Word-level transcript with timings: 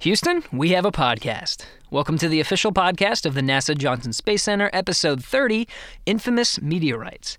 Houston, 0.00 0.42
we 0.50 0.70
have 0.70 0.86
a 0.86 0.90
podcast. 0.90 1.66
Welcome 1.90 2.16
to 2.16 2.28
the 2.28 2.40
official 2.40 2.72
podcast 2.72 3.26
of 3.26 3.34
the 3.34 3.42
NASA 3.42 3.76
Johnson 3.76 4.14
Space 4.14 4.42
Center, 4.42 4.70
episode 4.72 5.22
30 5.22 5.68
Infamous 6.06 6.58
Meteorites. 6.62 7.36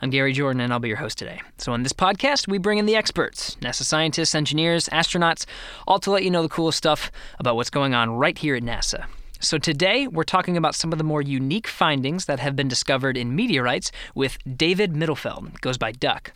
I'm 0.00 0.10
Gary 0.10 0.32
Jordan, 0.32 0.60
and 0.60 0.72
I'll 0.72 0.78
be 0.78 0.86
your 0.86 0.98
host 0.98 1.18
today. 1.18 1.40
So, 1.58 1.72
on 1.72 1.82
this 1.82 1.92
podcast, 1.92 2.46
we 2.46 2.58
bring 2.58 2.78
in 2.78 2.86
the 2.86 2.94
experts 2.94 3.56
NASA 3.56 3.82
scientists, 3.82 4.32
engineers, 4.32 4.88
astronauts, 4.90 5.44
all 5.88 5.98
to 5.98 6.12
let 6.12 6.22
you 6.22 6.30
know 6.30 6.42
the 6.42 6.48
coolest 6.48 6.78
stuff 6.78 7.10
about 7.40 7.56
what's 7.56 7.68
going 7.68 7.94
on 7.94 8.10
right 8.10 8.38
here 8.38 8.54
at 8.54 8.62
NASA. 8.62 9.06
So, 9.40 9.58
today 9.58 10.06
we're 10.06 10.22
talking 10.22 10.56
about 10.56 10.76
some 10.76 10.92
of 10.92 10.98
the 10.98 11.04
more 11.04 11.20
unique 11.20 11.66
findings 11.66 12.26
that 12.26 12.38
have 12.38 12.54
been 12.54 12.68
discovered 12.68 13.16
in 13.16 13.34
meteorites 13.34 13.90
with 14.14 14.38
David 14.56 14.92
Mittlefehldt, 14.92 15.60
goes 15.62 15.78
by 15.78 15.90
Duck. 15.90 16.32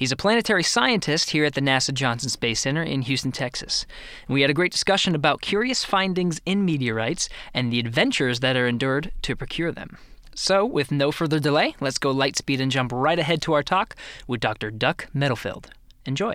He's 0.00 0.10
a 0.12 0.16
planetary 0.16 0.62
scientist 0.62 1.28
here 1.28 1.44
at 1.44 1.52
the 1.52 1.60
NASA 1.60 1.92
Johnson 1.92 2.30
Space 2.30 2.60
Center 2.60 2.82
in 2.82 3.02
Houston, 3.02 3.32
Texas. 3.32 3.84
We 4.28 4.40
had 4.40 4.48
a 4.48 4.54
great 4.54 4.72
discussion 4.72 5.14
about 5.14 5.42
curious 5.42 5.84
findings 5.84 6.40
in 6.46 6.64
meteorites 6.64 7.28
and 7.52 7.70
the 7.70 7.78
adventures 7.78 8.40
that 8.40 8.56
are 8.56 8.66
endured 8.66 9.12
to 9.20 9.36
procure 9.36 9.70
them. 9.70 9.98
So, 10.34 10.64
with 10.64 10.90
no 10.90 11.12
further 11.12 11.38
delay, 11.38 11.76
let's 11.80 11.98
go 11.98 12.12
light 12.12 12.38
speed 12.38 12.62
and 12.62 12.72
jump 12.72 12.92
right 12.94 13.18
ahead 13.18 13.42
to 13.42 13.52
our 13.52 13.62
talk 13.62 13.94
with 14.26 14.40
Dr. 14.40 14.70
Duck 14.70 15.06
Mittlefehldt. 15.14 15.66
Enjoy. 16.06 16.32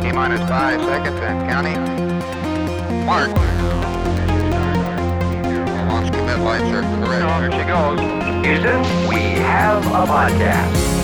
T 0.00 0.12
minus 0.12 0.48
five 0.48 0.80
seconds 0.80 1.20
and 1.20 1.46
counting. 1.46 3.04
Mark. 3.04 3.55
Lights 6.46 6.62
correct. 6.62 7.54
She 7.54 7.64
goes. 7.64 7.98
Houston, 8.46 9.08
we 9.08 9.16
have 9.42 9.84
a 9.86 10.06
podcast. 10.06 10.95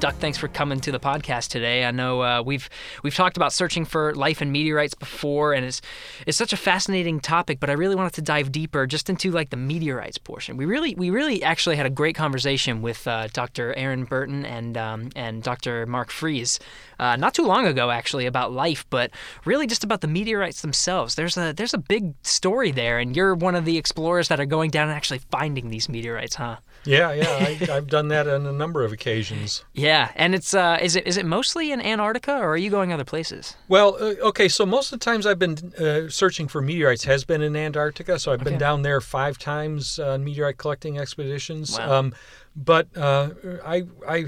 Duck, 0.00 0.14
thanks 0.14 0.38
for 0.38 0.48
coming 0.48 0.80
to 0.80 0.92
the 0.92 0.98
podcast 0.98 1.48
today. 1.48 1.84
I 1.84 1.90
know 1.90 2.22
uh, 2.22 2.42
we've 2.42 2.70
we've 3.02 3.14
talked 3.14 3.36
about 3.36 3.52
searching 3.52 3.84
for 3.84 4.14
life 4.14 4.40
in 4.40 4.50
meteorites 4.50 4.94
before, 4.94 5.52
and 5.52 5.66
it's 5.66 5.82
it's 6.26 6.38
such 6.38 6.54
a 6.54 6.56
fascinating 6.56 7.20
topic. 7.20 7.60
But 7.60 7.68
I 7.68 7.74
really 7.74 7.94
wanted 7.94 8.14
to 8.14 8.22
dive 8.22 8.50
deeper 8.50 8.86
just 8.86 9.10
into 9.10 9.30
like 9.30 9.50
the 9.50 9.58
meteorites 9.58 10.16
portion. 10.16 10.56
We 10.56 10.64
really 10.64 10.94
we 10.94 11.10
really 11.10 11.42
actually 11.42 11.76
had 11.76 11.84
a 11.84 11.90
great 11.90 12.14
conversation 12.14 12.80
with 12.80 13.06
uh, 13.06 13.28
Dr. 13.34 13.74
Aaron 13.74 14.04
Burton 14.04 14.46
and 14.46 14.78
um, 14.78 15.10
and 15.14 15.42
Dr. 15.42 15.84
Mark 15.84 16.10
Fries 16.10 16.58
uh, 16.98 17.16
not 17.16 17.34
too 17.34 17.44
long 17.44 17.66
ago 17.66 17.90
actually 17.90 18.24
about 18.24 18.52
life, 18.52 18.86
but 18.88 19.10
really 19.44 19.66
just 19.66 19.84
about 19.84 20.00
the 20.00 20.08
meteorites 20.08 20.62
themselves. 20.62 21.14
There's 21.14 21.36
a 21.36 21.52
there's 21.52 21.74
a 21.74 21.78
big 21.78 22.14
story 22.22 22.70
there, 22.70 22.98
and 22.98 23.14
you're 23.14 23.34
one 23.34 23.54
of 23.54 23.66
the 23.66 23.76
explorers 23.76 24.28
that 24.28 24.40
are 24.40 24.46
going 24.46 24.70
down 24.70 24.88
and 24.88 24.96
actually 24.96 25.20
finding 25.30 25.68
these 25.68 25.90
meteorites, 25.90 26.36
huh? 26.36 26.56
Yeah, 26.84 27.12
yeah, 27.12 27.24
I, 27.28 27.76
I've 27.76 27.88
done 27.88 28.08
that 28.08 28.26
on 28.26 28.46
a 28.46 28.52
number 28.52 28.84
of 28.84 28.92
occasions. 28.92 29.64
Yeah, 29.74 30.10
and 30.14 30.34
it's 30.34 30.52
uh, 30.52 30.78
is 30.82 30.94
it 30.96 31.06
is 31.06 31.16
it 31.16 31.24
mostly 31.24 31.72
in 31.72 31.80
Antarctica, 31.80 32.32
or 32.32 32.50
are 32.50 32.56
you 32.56 32.70
going 32.70 32.92
other 32.92 33.04
places? 33.04 33.56
Well, 33.68 33.96
uh, 34.00 34.14
okay, 34.28 34.48
so 34.48 34.66
most 34.66 34.92
of 34.92 34.98
the 34.98 35.04
times 35.04 35.24
I've 35.26 35.38
been 35.38 35.72
uh, 35.78 36.10
searching 36.10 36.48
for 36.48 36.60
meteorites 36.60 37.04
has 37.04 37.24
been 37.24 37.40
in 37.40 37.56
Antarctica. 37.56 38.18
So 38.18 38.32
I've 38.32 38.44
been 38.44 38.58
down 38.58 38.82
there 38.82 39.00
five 39.00 39.38
times 39.38 39.98
on 39.98 40.24
meteorite 40.24 40.58
collecting 40.58 40.98
expeditions. 40.98 41.78
Wow. 41.78 41.92
Um, 41.92 42.14
but 42.54 42.88
uh, 42.96 43.30
I 43.64 43.84
I 44.06 44.26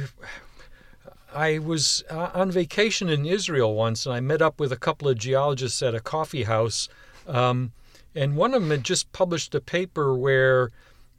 I 1.35 1.59
was 1.59 2.05
uh, 2.11 2.31
on 2.35 2.51
vacation 2.51 3.09
in 3.09 3.27
Israel 3.27 3.75
once, 3.75 4.07
and 4.07 4.15
I 4.15 4.21
met 4.21 4.41
up 4.41 4.59
with 4.61 4.73
a 4.73 4.77
couple 4.77 5.09
of 5.09 5.19
geologists 5.19 5.83
at 5.83 5.95
a 5.95 6.01
coffee 6.01 6.45
house, 6.45 6.89
um, 7.27 7.73
and 8.15 8.37
one 8.37 8.55
of 8.55 8.63
them 8.63 8.71
had 8.71 8.85
just 8.85 9.13
published 9.13 9.55
a 9.55 9.61
paper 9.61 10.17
where. 10.17 10.71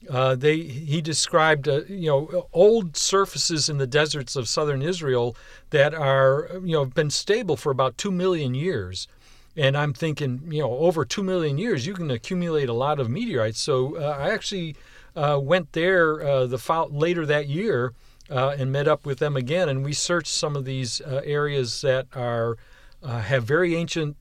Uh, 0.10 0.36
they 0.36 0.60
he 0.62 1.02
described 1.02 1.68
uh, 1.68 1.82
you 1.88 2.08
know 2.08 2.48
old 2.54 2.98
surfaces 2.98 3.70
in 3.70 3.78
the 3.78 3.88
deserts 3.88 4.36
of 4.36 4.48
southern 4.48 4.82
Israel 4.82 5.36
that 5.70 5.94
are 5.94 6.50
you 6.64 6.74
know 6.74 6.86
been 6.86 7.10
stable 7.10 7.56
for 7.56 7.72
about 7.72 7.98
two 7.98 8.12
million 8.12 8.54
years, 8.54 9.08
and 9.56 9.78
I'm 9.78 9.94
thinking 9.94 10.42
you 10.52 10.62
know 10.62 10.72
over 10.72 11.06
two 11.06 11.24
million 11.24 11.58
years 11.58 11.86
you 11.86 11.94
can 11.94 12.12
accumulate 12.12 12.70
a 12.70 12.74
lot 12.74 13.00
of 13.00 13.10
meteorites. 13.10 13.60
So 13.60 13.96
uh, 13.96 14.18
I 14.20 14.32
actually 14.32 14.76
uh, 15.16 15.40
went 15.42 15.72
there 15.74 16.22
uh, 16.22 16.46
the 16.48 16.58
fol- 16.58 16.90
later 16.90 17.26
that 17.26 17.48
year 17.48 17.94
uh, 18.30 18.56
and 18.58 18.72
met 18.72 18.88
up 18.88 19.06
with 19.06 19.20
them 19.20 19.38
again, 19.38 19.70
and 19.70 19.86
we 19.86 19.94
searched 19.94 20.34
some 20.34 20.56
of 20.56 20.66
these 20.66 21.02
areas 21.06 21.82
that 21.82 22.08
are 22.14 22.58
have 23.04 23.44
very 23.44 23.76
ancient 23.76 24.18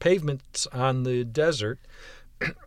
pavements 0.00 0.66
on 0.72 1.04
the 1.04 1.22
desert 1.24 1.78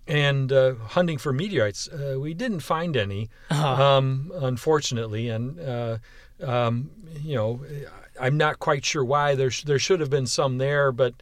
and 0.08 0.52
uh, 0.52 0.75
hunting 0.75 1.18
for 1.18 1.34
meteorites. 1.34 1.88
Uh, 1.88 2.19
we 2.19 2.34
didn't 2.34 2.62
find 2.62 2.96
any, 2.96 3.30
um, 3.50 4.31
unfortunately, 4.36 5.30
and 5.30 5.59
uh, 5.59 5.97
um, 6.44 6.91
you 7.22 7.36
know, 7.36 7.62
I'm 8.19 8.38
not 8.38 8.59
quite 8.59 8.86
sure 8.86 9.03
why. 9.03 9.36
There 9.36 9.52
sh- 9.52 9.63
there 9.63 9.80
should 9.80 10.00
have 10.00 10.09
been 10.09 10.28
some 10.28 10.58
there, 10.58 10.91
but 10.91 11.13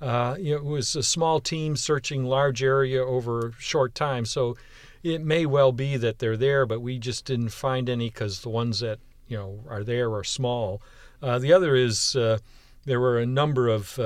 uh, 0.00 0.36
you 0.38 0.52
know, 0.52 0.58
it 0.58 0.64
was 0.64 0.96
a 0.96 1.02
small 1.02 1.40
team 1.40 1.76
searching 1.76 2.24
large 2.24 2.62
area 2.62 3.04
over 3.04 3.48
a 3.48 3.52
short 3.58 3.94
time, 3.94 4.24
so 4.24 4.56
it 5.02 5.22
may 5.22 5.46
well 5.46 5.72
be 5.72 5.96
that 5.96 6.18
they're 6.18 6.36
there, 6.36 6.66
but 6.66 6.80
we 6.80 6.98
just 6.98 7.24
didn't 7.24 7.50
find 7.50 7.88
any 7.88 8.08
because 8.08 8.40
the 8.40 8.48
ones 8.48 8.80
that 8.80 8.98
you 9.28 9.36
know 9.36 9.60
are 9.68 9.84
there 9.84 10.12
are 10.14 10.24
small. 10.24 10.82
Uh, 11.22 11.38
the 11.38 11.52
other 11.52 11.76
is 11.76 12.16
uh, 12.16 12.38
there 12.84 13.00
were 13.00 13.18
a 13.18 13.26
number 13.26 13.68
of 13.68 13.98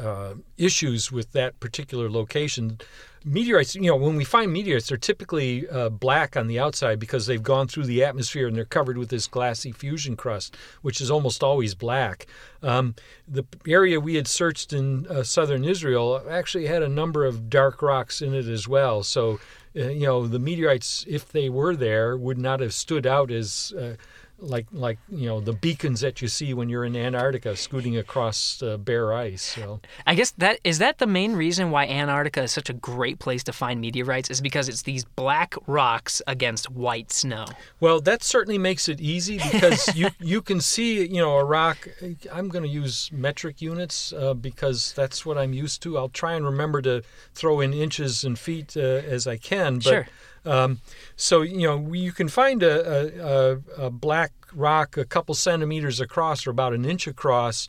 uh, 0.00 0.10
uh, 0.20 0.34
issues 0.56 1.10
with 1.10 1.32
that 1.32 1.58
particular 1.60 2.10
location. 2.10 2.78
Meteorites, 3.24 3.74
you 3.74 3.82
know, 3.82 3.96
when 3.96 4.16
we 4.16 4.24
find 4.24 4.52
meteorites, 4.52 4.88
they're 4.88 4.96
typically 4.96 5.68
uh, 5.68 5.88
black 5.88 6.36
on 6.36 6.46
the 6.46 6.58
outside 6.58 6.98
because 6.98 7.26
they've 7.26 7.42
gone 7.42 7.68
through 7.68 7.84
the 7.84 8.02
atmosphere 8.02 8.46
and 8.46 8.56
they're 8.56 8.64
covered 8.64 8.96
with 8.96 9.08
this 9.10 9.26
glassy 9.26 9.72
fusion 9.72 10.16
crust, 10.16 10.56
which 10.82 11.00
is 11.00 11.10
almost 11.10 11.42
always 11.42 11.74
black. 11.74 12.26
Um, 12.62 12.94
the 13.28 13.44
area 13.66 14.00
we 14.00 14.14
had 14.14 14.26
searched 14.26 14.72
in 14.72 15.06
uh, 15.06 15.22
southern 15.22 15.64
Israel 15.64 16.22
actually 16.28 16.66
had 16.66 16.82
a 16.82 16.88
number 16.88 17.24
of 17.24 17.50
dark 17.50 17.82
rocks 17.82 18.22
in 18.22 18.34
it 18.34 18.46
as 18.46 18.66
well. 18.66 19.02
So, 19.02 19.38
uh, 19.76 19.88
you 19.88 20.06
know, 20.06 20.26
the 20.26 20.38
meteorites, 20.38 21.04
if 21.08 21.30
they 21.30 21.48
were 21.48 21.76
there, 21.76 22.16
would 22.16 22.38
not 22.38 22.60
have 22.60 22.74
stood 22.74 23.06
out 23.06 23.30
as. 23.30 23.72
Like 24.40 24.66
like 24.72 24.98
you 25.08 25.26
know 25.26 25.40
the 25.40 25.52
beacons 25.52 26.00
that 26.00 26.22
you 26.22 26.28
see 26.28 26.54
when 26.54 26.68
you're 26.68 26.84
in 26.84 26.96
Antarctica 26.96 27.56
scooting 27.56 27.96
across 27.96 28.62
uh, 28.62 28.76
bare 28.76 29.12
ice. 29.12 29.42
So 29.42 29.80
I 30.06 30.14
guess 30.14 30.30
that 30.38 30.60
is 30.64 30.78
that 30.78 30.98
the 30.98 31.06
main 31.06 31.34
reason 31.34 31.70
why 31.70 31.86
Antarctica 31.86 32.42
is 32.42 32.52
such 32.52 32.70
a 32.70 32.72
great 32.72 33.18
place 33.18 33.44
to 33.44 33.52
find 33.52 33.80
meteorites 33.80 34.30
is 34.30 34.40
because 34.40 34.68
it's 34.68 34.82
these 34.82 35.04
black 35.04 35.54
rocks 35.66 36.22
against 36.26 36.70
white 36.70 37.12
snow. 37.12 37.46
well, 37.80 38.00
that 38.00 38.22
certainly 38.22 38.58
makes 38.58 38.88
it 38.88 39.00
easy 39.00 39.38
because 39.38 39.94
you 39.96 40.08
you 40.18 40.40
can 40.42 40.60
see 40.60 41.06
you 41.06 41.20
know 41.20 41.36
a 41.36 41.44
rock. 41.44 41.88
I'm 42.32 42.48
going 42.48 42.64
to 42.64 42.70
use 42.70 43.10
metric 43.12 43.60
units 43.60 44.12
uh, 44.12 44.34
because 44.34 44.92
that's 44.94 45.26
what 45.26 45.36
I'm 45.38 45.52
used 45.52 45.82
to. 45.82 45.98
I'll 45.98 46.08
try 46.08 46.34
and 46.34 46.44
remember 46.44 46.80
to 46.82 47.02
throw 47.34 47.60
in 47.60 47.72
inches 47.72 48.24
and 48.24 48.38
feet 48.38 48.76
uh, 48.76 48.80
as 48.80 49.26
I 49.26 49.36
can. 49.36 49.76
But, 49.76 49.84
Sure. 49.84 50.08
Um, 50.44 50.80
so 51.16 51.42
you 51.42 51.66
know 51.66 51.92
you 51.92 52.12
can 52.12 52.28
find 52.28 52.62
a, 52.62 53.56
a, 53.78 53.86
a, 53.86 53.90
black 53.90 54.32
rock 54.54 54.96
a 54.96 55.04
couple 55.04 55.34
centimeters 55.34 56.00
across 56.00 56.46
or 56.46 56.50
about 56.50 56.72
an 56.72 56.84
inch 56.84 57.06
across 57.06 57.68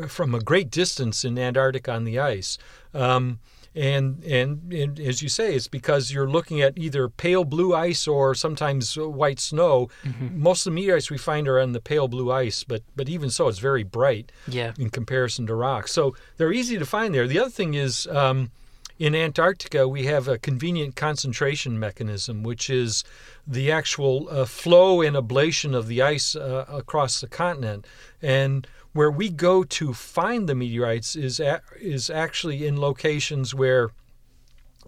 uh, 0.00 0.06
from 0.06 0.34
a 0.34 0.40
great 0.40 0.70
distance 0.70 1.24
in 1.24 1.38
Antarctica 1.38 1.92
on 1.92 2.04
the 2.04 2.18
ice. 2.20 2.56
Um, 2.92 3.40
and, 3.76 4.22
and 4.22 4.72
and 4.72 5.00
as 5.00 5.20
you 5.20 5.28
say, 5.28 5.56
it's 5.56 5.66
because 5.66 6.12
you're 6.12 6.28
looking 6.30 6.60
at 6.62 6.78
either 6.78 7.08
pale 7.08 7.42
blue 7.44 7.74
ice 7.74 8.06
or 8.06 8.32
sometimes 8.36 8.94
white 8.96 9.40
snow. 9.40 9.88
Most 10.32 10.64
of 10.64 10.70
the 10.72 10.76
meteorites 10.76 11.10
we 11.10 11.18
find 11.18 11.48
are 11.48 11.58
on 11.58 11.72
the 11.72 11.80
pale 11.80 12.06
blue 12.06 12.30
ice, 12.30 12.62
but 12.62 12.82
but 12.94 13.08
even 13.08 13.30
so, 13.30 13.48
it's 13.48 13.58
very 13.58 13.82
bright 13.82 14.30
Yeah. 14.46 14.74
in 14.78 14.90
comparison 14.90 15.48
to 15.48 15.56
rocks. 15.56 15.90
So 15.90 16.14
they're 16.36 16.52
easy 16.52 16.78
to 16.78 16.86
find 16.86 17.12
there. 17.12 17.26
The 17.26 17.40
other 17.40 17.50
thing 17.50 17.74
is 17.74 18.06
um, 18.06 18.52
in 18.98 19.14
Antarctica, 19.14 19.88
we 19.88 20.04
have 20.04 20.28
a 20.28 20.38
convenient 20.38 20.94
concentration 20.94 21.78
mechanism, 21.78 22.42
which 22.42 22.70
is 22.70 23.02
the 23.46 23.72
actual 23.72 24.28
uh, 24.30 24.44
flow 24.44 25.02
and 25.02 25.16
ablation 25.16 25.74
of 25.74 25.88
the 25.88 26.00
ice 26.00 26.36
uh, 26.36 26.64
across 26.68 27.20
the 27.20 27.26
continent. 27.26 27.86
And 28.22 28.66
where 28.92 29.10
we 29.10 29.28
go 29.28 29.64
to 29.64 29.92
find 29.92 30.48
the 30.48 30.54
meteorites 30.54 31.16
is 31.16 31.40
is 31.80 32.08
actually 32.08 32.66
in 32.66 32.80
locations 32.80 33.52
where 33.52 33.90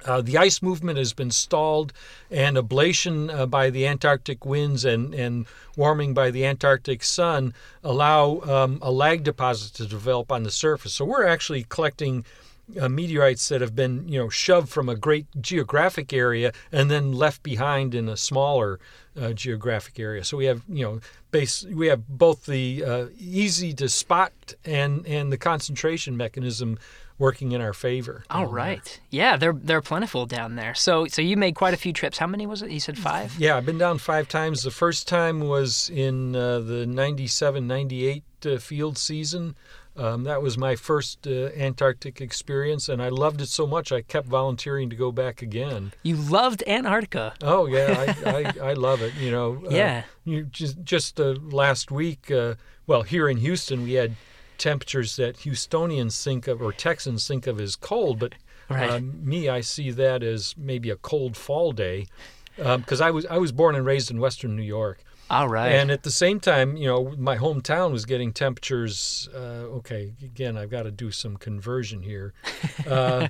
uh, 0.04 0.20
the 0.20 0.36
ice 0.36 0.62
movement 0.62 0.98
has 0.98 1.12
been 1.12 1.30
stalled, 1.30 1.92
and 2.30 2.56
ablation 2.56 3.32
uh, 3.32 3.46
by 3.46 3.70
the 3.70 3.86
Antarctic 3.86 4.44
winds 4.44 4.84
and, 4.84 5.14
and 5.14 5.46
warming 5.76 6.14
by 6.14 6.30
the 6.30 6.44
Antarctic 6.44 7.02
sun 7.02 7.54
allow 7.82 8.40
um, 8.42 8.78
a 8.82 8.92
lag 8.92 9.24
deposit 9.24 9.74
to 9.74 9.86
develop 9.86 10.30
on 10.30 10.42
the 10.42 10.50
surface. 10.50 10.92
So 10.94 11.04
we're 11.04 11.26
actually 11.26 11.64
collecting 11.68 12.24
uh, 12.80 12.88
meteorites 12.88 13.48
that 13.48 13.60
have 13.60 13.74
been 13.74 14.08
you 14.08 14.18
know 14.18 14.28
shoved 14.28 14.68
from 14.68 14.88
a 14.88 14.96
great 14.96 15.26
geographic 15.40 16.12
area 16.12 16.52
and 16.72 16.90
then 16.90 17.12
left 17.12 17.42
behind 17.42 17.94
in 17.94 18.08
a 18.08 18.16
smaller 18.16 18.78
uh, 19.20 19.32
geographic 19.32 19.98
area. 19.98 20.24
So 20.24 20.36
we 20.36 20.46
have 20.46 20.62
you 20.68 20.84
know 20.84 21.00
base 21.30 21.64
we 21.64 21.86
have 21.88 22.06
both 22.08 22.46
the 22.46 22.84
uh, 22.84 23.06
easy 23.18 23.72
to 23.74 23.88
spot 23.88 24.32
and 24.64 25.06
and 25.06 25.32
the 25.32 25.38
concentration 25.38 26.16
mechanism 26.16 26.78
working 27.18 27.52
in 27.52 27.60
our 27.60 27.72
favor. 27.72 28.24
All 28.28 28.46
right. 28.46 28.84
there. 28.84 28.94
Yeah, 29.10 29.36
they're 29.36 29.52
they're 29.52 29.82
plentiful 29.82 30.26
down 30.26 30.56
there. 30.56 30.74
So 30.74 31.06
so 31.06 31.22
you 31.22 31.36
made 31.36 31.54
quite 31.54 31.74
a 31.74 31.76
few 31.76 31.92
trips. 31.92 32.18
How 32.18 32.26
many 32.26 32.46
was 32.46 32.62
it? 32.62 32.70
You 32.70 32.80
said 32.80 32.98
five. 32.98 33.34
Yeah, 33.38 33.56
I've 33.56 33.66
been 33.66 33.78
down 33.78 33.98
five 33.98 34.28
times. 34.28 34.62
The 34.62 34.70
first 34.70 35.08
time 35.08 35.40
was 35.40 35.90
in 35.90 36.36
uh, 36.36 36.60
the 36.60 36.86
97 36.86 37.66
98 37.66 38.24
uh, 38.44 38.58
field 38.58 38.98
season. 38.98 39.56
Um, 39.96 40.24
that 40.24 40.42
was 40.42 40.58
my 40.58 40.76
first 40.76 41.26
uh, 41.26 41.46
Antarctic 41.56 42.20
experience, 42.20 42.88
and 42.88 43.00
I 43.02 43.08
loved 43.08 43.40
it 43.40 43.48
so 43.48 43.66
much 43.66 43.90
I 43.92 44.02
kept 44.02 44.26
volunteering 44.28 44.90
to 44.90 44.96
go 44.96 45.10
back 45.10 45.40
again. 45.42 45.92
You 46.02 46.16
loved 46.16 46.62
Antarctica. 46.66 47.34
Oh 47.42 47.66
yeah, 47.66 48.06
I, 48.26 48.30
I, 48.62 48.70
I 48.70 48.72
love 48.74 49.00
it. 49.02 49.14
You 49.14 49.30
know. 49.30 49.62
uh, 49.66 49.70
Yeah. 49.70 50.02
you 50.24 50.42
just 50.44 50.82
just 50.84 51.18
uh, 51.20 51.34
last 51.40 51.90
week, 51.90 52.30
uh, 52.30 52.54
well, 52.86 53.02
here 53.02 53.28
in 53.28 53.38
Houston, 53.38 53.82
we 53.84 53.94
had 53.94 54.16
temperatures 54.58 55.16
that 55.16 55.38
Houstonians 55.38 56.22
think 56.22 56.46
of 56.46 56.60
or 56.62 56.72
Texans 56.72 57.26
think 57.26 57.46
of 57.46 57.60
as 57.60 57.76
cold, 57.76 58.18
but 58.18 58.34
Right. 58.68 58.90
um, 58.90 59.24
me, 59.24 59.48
I 59.48 59.60
see 59.60 59.90
that 59.92 60.22
as 60.24 60.54
maybe 60.58 60.90
a 60.90 60.96
cold 60.96 61.36
fall 61.36 61.70
day, 61.72 62.06
because 62.56 63.00
I 63.00 63.10
was 63.12 63.24
I 63.26 63.38
was 63.38 63.52
born 63.52 63.76
and 63.76 63.86
raised 63.86 64.10
in 64.10 64.18
Western 64.18 64.56
New 64.56 64.62
York, 64.62 64.98
All 65.28 65.48
right. 65.48 65.70
and 65.72 65.90
at 65.90 66.02
the 66.04 66.10
same 66.10 66.38
time, 66.38 66.76
you 66.76 66.86
know, 66.86 67.14
my 67.18 67.36
hometown 67.36 67.90
was 67.90 68.04
getting 68.04 68.32
temperatures. 68.32 69.28
Uh, 69.34 69.78
okay, 69.78 70.12
again, 70.22 70.56
I've 70.56 70.70
got 70.70 70.84
to 70.84 70.90
do 70.92 71.10
some 71.10 71.36
conversion 71.36 72.02
here. 72.02 72.32
Uh, 72.86 73.26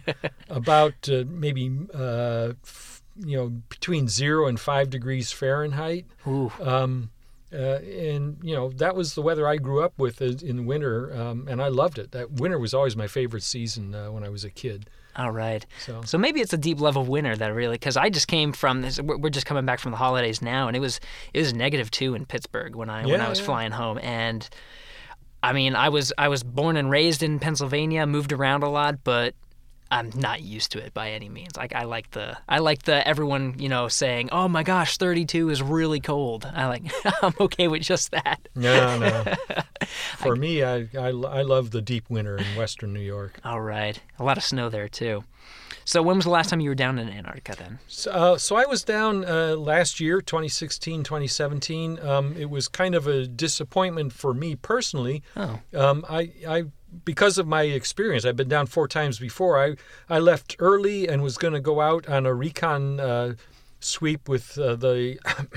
about 0.50 1.08
uh, 1.08 1.24
maybe 1.26 1.70
uh, 1.94 2.52
f- 2.62 3.02
you 3.16 3.36
know 3.36 3.48
between 3.70 4.06
zero 4.08 4.46
and 4.46 4.60
five 4.60 4.90
degrees 4.90 5.32
Fahrenheit. 5.32 6.04
Ooh. 6.26 6.52
Um, 6.60 7.10
uh, 7.52 7.78
and 7.78 8.36
you 8.42 8.54
know 8.54 8.68
that 8.70 8.94
was 8.94 9.14
the 9.14 9.22
weather 9.22 9.46
I 9.48 9.56
grew 9.56 9.82
up 9.82 9.94
with 9.98 10.20
is- 10.20 10.42
in 10.42 10.66
winter, 10.66 11.16
um, 11.18 11.46
and 11.48 11.62
I 11.62 11.68
loved 11.68 11.98
it. 11.98 12.12
That 12.12 12.32
winter 12.32 12.58
was 12.58 12.74
always 12.74 12.96
my 12.96 13.06
favorite 13.06 13.44
season 13.44 13.94
uh, 13.94 14.10
when 14.10 14.24
I 14.24 14.28
was 14.28 14.44
a 14.44 14.50
kid. 14.50 14.90
All 15.16 15.32
right. 15.32 15.64
So 15.84 16.02
So 16.04 16.18
maybe 16.18 16.40
it's 16.40 16.52
a 16.52 16.58
deep 16.58 16.80
level 16.80 17.04
winter 17.04 17.34
that 17.36 17.54
really, 17.54 17.74
because 17.74 17.96
I 17.96 18.10
just 18.10 18.28
came 18.28 18.52
from 18.52 18.82
this. 18.82 19.00
We're 19.00 19.30
just 19.30 19.46
coming 19.46 19.64
back 19.64 19.80
from 19.80 19.90
the 19.90 19.96
holidays 19.96 20.42
now, 20.42 20.68
and 20.68 20.76
it 20.76 20.80
was 20.80 21.00
it 21.32 21.40
was 21.40 21.54
negative 21.54 21.90
two 21.90 22.14
in 22.14 22.26
Pittsburgh 22.26 22.76
when 22.76 22.90
I 22.90 23.06
when 23.06 23.20
I 23.20 23.28
was 23.28 23.38
yeah. 23.38 23.46
flying 23.46 23.72
home, 23.72 23.98
and 24.02 24.48
I 25.42 25.52
mean 25.52 25.74
I 25.74 25.88
was 25.88 26.12
I 26.18 26.28
was 26.28 26.42
born 26.42 26.76
and 26.76 26.90
raised 26.90 27.22
in 27.22 27.38
Pennsylvania, 27.38 28.06
moved 28.06 28.32
around 28.32 28.62
a 28.62 28.68
lot, 28.68 29.02
but 29.04 29.34
I'm 29.90 30.10
not 30.14 30.42
used 30.42 30.72
to 30.72 30.78
it 30.78 30.92
by 30.94 31.10
any 31.10 31.28
means. 31.28 31.56
Like 31.56 31.74
I 31.74 31.84
like 31.84 32.10
the 32.10 32.36
I 32.48 32.58
like 32.58 32.82
the 32.82 33.06
everyone 33.06 33.54
you 33.58 33.68
know 33.68 33.88
saying, 33.88 34.30
oh 34.32 34.48
my 34.48 34.62
gosh, 34.62 34.96
32 34.96 35.50
is 35.50 35.62
really 35.62 36.00
cold. 36.00 36.50
I 36.52 36.66
like 36.66 36.90
I'm 37.22 37.34
okay 37.40 37.68
with 37.68 37.82
just 37.82 38.10
that. 38.10 38.40
no, 38.54 38.98
no. 38.98 39.24
For 40.18 40.34
me, 40.36 40.64
I, 40.64 40.88
I 40.98 41.08
I 41.08 41.42
love 41.42 41.70
the 41.70 41.82
deep 41.82 42.10
winter 42.10 42.36
in 42.36 42.44
Western 42.56 42.92
New 42.92 43.00
York. 43.00 43.40
All 43.44 43.60
right, 43.60 44.00
a 44.18 44.24
lot 44.24 44.36
of 44.36 44.44
snow 44.44 44.68
there 44.68 44.88
too. 44.88 45.24
So 45.86 46.02
when 46.02 46.16
was 46.16 46.24
the 46.24 46.32
last 46.32 46.50
time 46.50 46.58
you 46.58 46.68
were 46.68 46.74
down 46.74 46.98
in 46.98 47.08
Antarctica 47.08 47.54
then? 47.56 47.78
So, 47.86 48.10
uh, 48.10 48.38
so 48.38 48.56
I 48.56 48.66
was 48.66 48.82
down 48.82 49.24
uh, 49.24 49.54
last 49.54 50.00
year, 50.00 50.20
2016, 50.20 51.04
2017. 51.04 52.00
Um, 52.00 52.34
it 52.36 52.50
was 52.50 52.66
kind 52.66 52.96
of 52.96 53.06
a 53.06 53.28
disappointment 53.28 54.12
for 54.12 54.34
me 54.34 54.56
personally. 54.56 55.22
Oh. 55.36 55.60
Um, 55.72 56.04
I, 56.08 56.32
I, 56.46 56.64
because 57.04 57.38
of 57.38 57.46
my 57.46 57.62
experience, 57.62 58.24
I've 58.24 58.36
been 58.36 58.48
down 58.48 58.66
four 58.66 58.88
times 58.88 59.18
before. 59.18 59.62
I, 59.62 59.76
I 60.08 60.18
left 60.18 60.56
early 60.58 61.08
and 61.08 61.22
was 61.22 61.36
going 61.36 61.54
to 61.54 61.60
go 61.60 61.80
out 61.80 62.08
on 62.08 62.26
a 62.26 62.34
recon 62.34 63.00
uh, 63.00 63.34
sweep 63.80 64.28
with 64.28 64.58
uh, 64.58 64.76
the. 64.76 65.18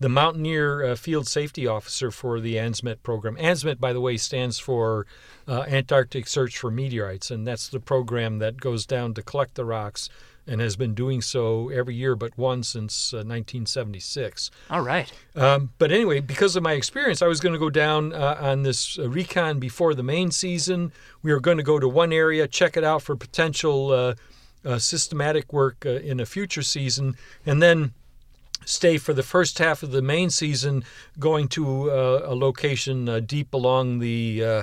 The 0.00 0.08
Mountaineer 0.08 0.84
uh, 0.84 0.96
Field 0.96 1.28
Safety 1.28 1.64
Officer 1.64 2.10
for 2.10 2.40
the 2.40 2.56
ANSMET 2.56 3.04
program. 3.04 3.36
ANSMET, 3.36 3.78
by 3.78 3.92
the 3.92 4.00
way, 4.00 4.16
stands 4.16 4.58
for 4.58 5.06
uh, 5.46 5.60
Antarctic 5.68 6.26
Search 6.26 6.58
for 6.58 6.72
Meteorites, 6.72 7.30
and 7.30 7.46
that's 7.46 7.68
the 7.68 7.78
program 7.78 8.40
that 8.40 8.56
goes 8.56 8.84
down 8.84 9.14
to 9.14 9.22
collect 9.22 9.54
the 9.54 9.64
rocks 9.64 10.08
and 10.46 10.60
has 10.60 10.76
been 10.76 10.94
doing 10.94 11.20
so 11.20 11.68
every 11.68 11.94
year 11.94 12.14
but 12.16 12.36
one 12.36 12.62
since 12.62 13.12
uh, 13.12 13.18
1976. 13.18 14.50
All 14.70 14.82
right. 14.82 15.12
Um, 15.36 15.70
but 15.78 15.92
anyway, 15.92 16.20
because 16.20 16.56
of 16.56 16.62
my 16.62 16.72
experience, 16.72 17.22
I 17.22 17.26
was 17.26 17.40
going 17.40 17.52
to 17.52 17.58
go 17.58 17.70
down 17.70 18.12
uh, 18.12 18.38
on 18.40 18.62
this 18.62 18.98
uh, 18.98 19.08
recon 19.08 19.58
before 19.58 19.94
the 19.94 20.02
main 20.02 20.30
season. 20.30 20.92
We 21.22 21.32
were 21.32 21.40
going 21.40 21.58
to 21.58 21.62
go 21.62 21.78
to 21.78 21.88
one 21.88 22.12
area, 22.12 22.48
check 22.48 22.76
it 22.76 22.84
out 22.84 23.02
for 23.02 23.16
potential 23.16 23.92
uh, 23.92 24.14
uh, 24.64 24.78
systematic 24.78 25.52
work 25.52 25.84
uh, 25.86 25.90
in 25.90 26.20
a 26.20 26.26
future 26.26 26.62
season, 26.62 27.16
and 27.46 27.62
then 27.62 27.92
stay 28.64 28.98
for 28.98 29.12
the 29.12 29.22
first 29.22 29.58
half 29.58 29.82
of 29.82 29.90
the 29.90 30.02
main 30.02 30.30
season, 30.30 30.84
going 31.18 31.48
to 31.48 31.90
uh, 31.90 32.22
a 32.24 32.34
location 32.34 33.08
uh, 33.08 33.20
deep 33.20 33.52
along 33.54 33.98
the 33.98 34.44
uh, 34.44 34.62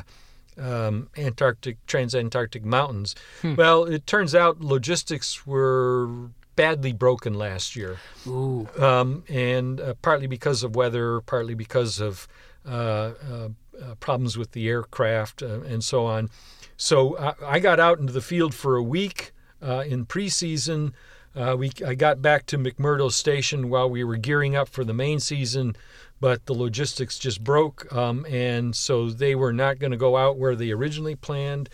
um, 0.60 1.10
Antarctic 1.18 1.84
transantarctic 1.86 2.64
mountains. 2.64 3.16
Well, 3.44 3.86
it 3.86 4.06
turns 4.06 4.36
out 4.36 4.62
logistics 4.62 5.46
were 5.46 6.10
badly 6.56 6.92
broken 6.92 7.34
last 7.34 7.74
year 7.78 8.00
Ooh. 8.28 8.68
um, 8.78 9.24
and 9.30 9.80
uh, 9.80 9.94
partly 10.02 10.28
because 10.28 10.62
of 10.62 10.76
weather, 10.76 11.22
partly 11.22 11.54
because 11.54 12.02
of 12.02 12.28
uh, 12.66 12.70
uh, 12.70 13.50
uh, 13.82 13.96
problems 14.02 14.38
with 14.38 14.52
the 14.52 14.68
aircraft 14.68 15.42
uh, 15.42 15.62
and 15.62 15.84
so 15.84 16.06
on. 16.06 16.30
So 16.76 17.18
I, 17.18 17.34
I 17.46 17.60
got 17.60 17.80
out 17.80 18.00
into 18.00 18.12
the 18.12 18.22
field 18.22 18.54
for 18.54 18.76
a 18.76 18.84
week 18.84 19.32
uh, 19.62 19.84
in 19.88 20.06
preseason. 20.06 20.92
Uh, 21.36 21.56
we 21.58 21.72
I 21.86 21.94
got 21.94 22.22
back 22.22 22.46
to 22.48 22.58
McMurdo 22.58 23.12
Station 23.12 23.70
while 23.70 23.90
we 23.90 24.04
were 24.04 24.18
gearing 24.18 24.56
up 24.56 24.68
for 24.68 24.84
the 24.84 24.94
main 24.94 25.20
season, 25.20 25.76
but 26.20 26.46
the 26.46 26.54
logistics 26.54 27.20
just 27.20 27.44
broke, 27.44 27.92
um, 27.94 28.26
and 28.30 28.76
so 28.76 29.10
they 29.10 29.36
were 29.36 29.54
not 29.54 29.80
going 29.80 29.92
to 29.92 29.98
go 29.98 30.18
out 30.18 30.38
where 30.38 30.56
they 30.56 30.72
originally 30.72 31.16
planned. 31.16 31.70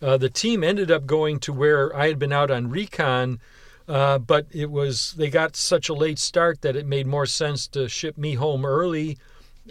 Uh, 0.00 0.16
the 0.16 0.28
team 0.28 0.62
ended 0.62 0.90
up 0.90 1.06
going 1.06 1.40
to 1.40 1.52
where 1.52 1.94
I 1.96 2.08
had 2.08 2.18
been 2.18 2.32
out 2.32 2.50
on 2.50 2.70
recon, 2.70 3.40
uh, 3.88 4.18
but 4.18 4.46
it 4.52 4.70
was 4.70 5.14
they 5.14 5.30
got 5.30 5.56
such 5.56 5.88
a 5.88 5.94
late 5.94 6.18
start 6.18 6.60
that 6.62 6.76
it 6.76 6.86
made 6.86 7.06
more 7.06 7.26
sense 7.26 7.66
to 7.68 7.88
ship 7.88 8.18
me 8.18 8.34
home 8.34 8.64
early 8.64 9.18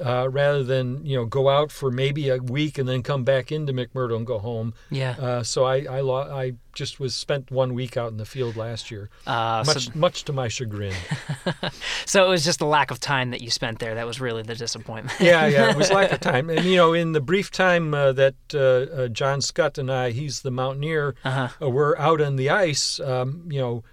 uh, 0.03 0.27
rather 0.29 0.63
than 0.63 1.05
you 1.05 1.15
know 1.17 1.25
go 1.25 1.49
out 1.49 1.71
for 1.71 1.89
maybe 1.91 2.29
a 2.29 2.37
week 2.37 2.77
and 2.77 2.87
then 2.87 3.01
come 3.03 3.23
back 3.23 3.51
into 3.51 3.73
McMurdo 3.73 4.15
and 4.17 4.25
go 4.27 4.39
home. 4.39 4.73
Yeah. 4.89 5.15
Uh, 5.19 5.43
so 5.43 5.65
I 5.65 5.85
I, 5.89 6.01
lo- 6.01 6.29
I 6.31 6.53
just 6.73 6.99
was 6.99 7.15
spent 7.15 7.49
one 7.49 7.73
week 7.73 7.97
out 7.97 8.11
in 8.11 8.17
the 8.17 8.25
field 8.25 8.55
last 8.55 8.91
year, 8.91 9.09
Uh, 9.25 9.63
much 9.65 9.85
so, 9.85 9.91
much 9.95 10.23
to 10.25 10.33
my 10.33 10.47
chagrin. 10.47 10.93
so 12.05 12.25
it 12.25 12.29
was 12.29 12.45
just 12.45 12.59
the 12.59 12.65
lack 12.65 12.91
of 12.91 12.99
time 12.99 13.31
that 13.31 13.41
you 13.41 13.49
spent 13.49 13.79
there 13.79 13.95
that 13.95 14.05
was 14.05 14.21
really 14.21 14.43
the 14.43 14.55
disappointment. 14.55 15.19
yeah, 15.19 15.47
yeah, 15.47 15.71
it 15.71 15.75
was 15.77 15.91
lack 15.91 16.11
of 16.11 16.19
time, 16.31 16.49
and 16.49 16.63
you 16.65 16.75
know, 16.75 16.93
in 16.93 17.13
the 17.13 17.21
brief 17.21 17.49
time 17.51 17.93
uh, 17.93 18.11
that 18.13 18.35
uh, 18.53 18.59
uh, 18.59 19.07
John 19.07 19.41
Scott 19.41 19.77
and 19.77 19.91
I, 19.91 20.11
he's 20.11 20.41
the 20.41 20.51
mountaineer, 20.51 21.15
Uh-huh. 21.23 21.65
uh, 21.65 21.69
were 21.69 21.99
out 21.99 22.21
on 22.21 22.35
the 22.35 22.49
ice. 22.49 22.99
Um, 22.99 23.43
you 23.49 23.59
know, 23.59 23.83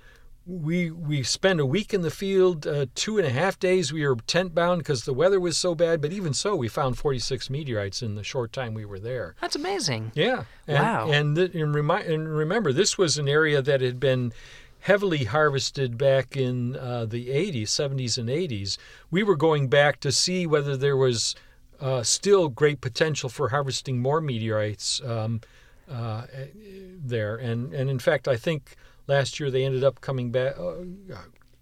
we 0.47 0.91
we 0.91 1.23
spent 1.23 1.59
a 1.59 1.67
week 1.67 1.95
in 1.95 2.03
the 2.03 2.11
field, 2.11 2.67
uh, 2.67 2.87
two 2.95 3.17
and 3.19 3.27
a 3.27 3.31
half 3.31 3.59
days. 3.59 3.93
We 3.93 4.07
were 4.07 4.17
tent 4.27 4.55
bound 4.55 4.79
because 4.81 5.05
the 5.05 5.15
weather 5.15 5.41
was 5.41 5.57
so 5.57 5.75
bad. 5.75 6.01
But 6.03 6.13
even 6.13 6.35
so, 6.35 6.55
we 6.55 6.69
found 6.69 6.99
46 6.99 7.49
meteorites 7.49 8.03
in 8.03 8.15
the 8.15 8.25
short 8.25 8.53
time 8.53 8.75
we 8.75 8.85
were 8.85 8.99
there. 8.99 9.35
That's 9.41 9.57
amazing. 9.57 10.13
Yeah. 10.15 10.45
And, 10.67 10.79
Wow. 10.79 11.11
And, 11.11 11.37
th- 11.37 11.55
and, 11.55 11.75
remi- 11.75 12.05
and 12.05 12.29
remember, 12.29 12.73
this 12.73 12.99
was 12.99 13.17
an 13.17 13.29
area 13.29 13.63
that 13.63 13.81
had 13.81 13.99
been 13.99 14.33
heavily 14.81 15.25
harvested 15.25 15.97
back 15.97 16.37
in 16.37 16.77
uh, 16.77 17.07
the 17.07 17.29
80s, 17.29 17.69
70s, 17.69 18.19
and 18.19 18.29
80s. 18.29 18.77
We 19.11 19.23
were 19.23 19.37
going 19.37 19.69
back 19.69 19.99
to 20.01 20.13
see 20.13 20.47
whether 20.47 20.77
there 20.77 20.97
was 20.97 21.35
uh, 21.81 22.03
still 22.03 22.51
great 22.51 22.83
potential 22.83 23.31
for 23.31 23.49
harvesting 23.49 24.03
more 24.03 24.21
meteorites 24.21 25.01
um, 25.07 25.41
uh, 25.91 26.27
there. 27.03 27.37
And, 27.37 27.73
and 27.73 27.89
in 27.89 27.99
fact, 27.99 28.29
I 28.29 28.37
think 28.37 28.77
last 29.07 29.39
year 29.41 29.51
they 29.51 29.65
ended 29.65 29.85
up 29.85 30.01
coming 30.01 30.31
back, 30.31 30.59
uh, 30.59 30.75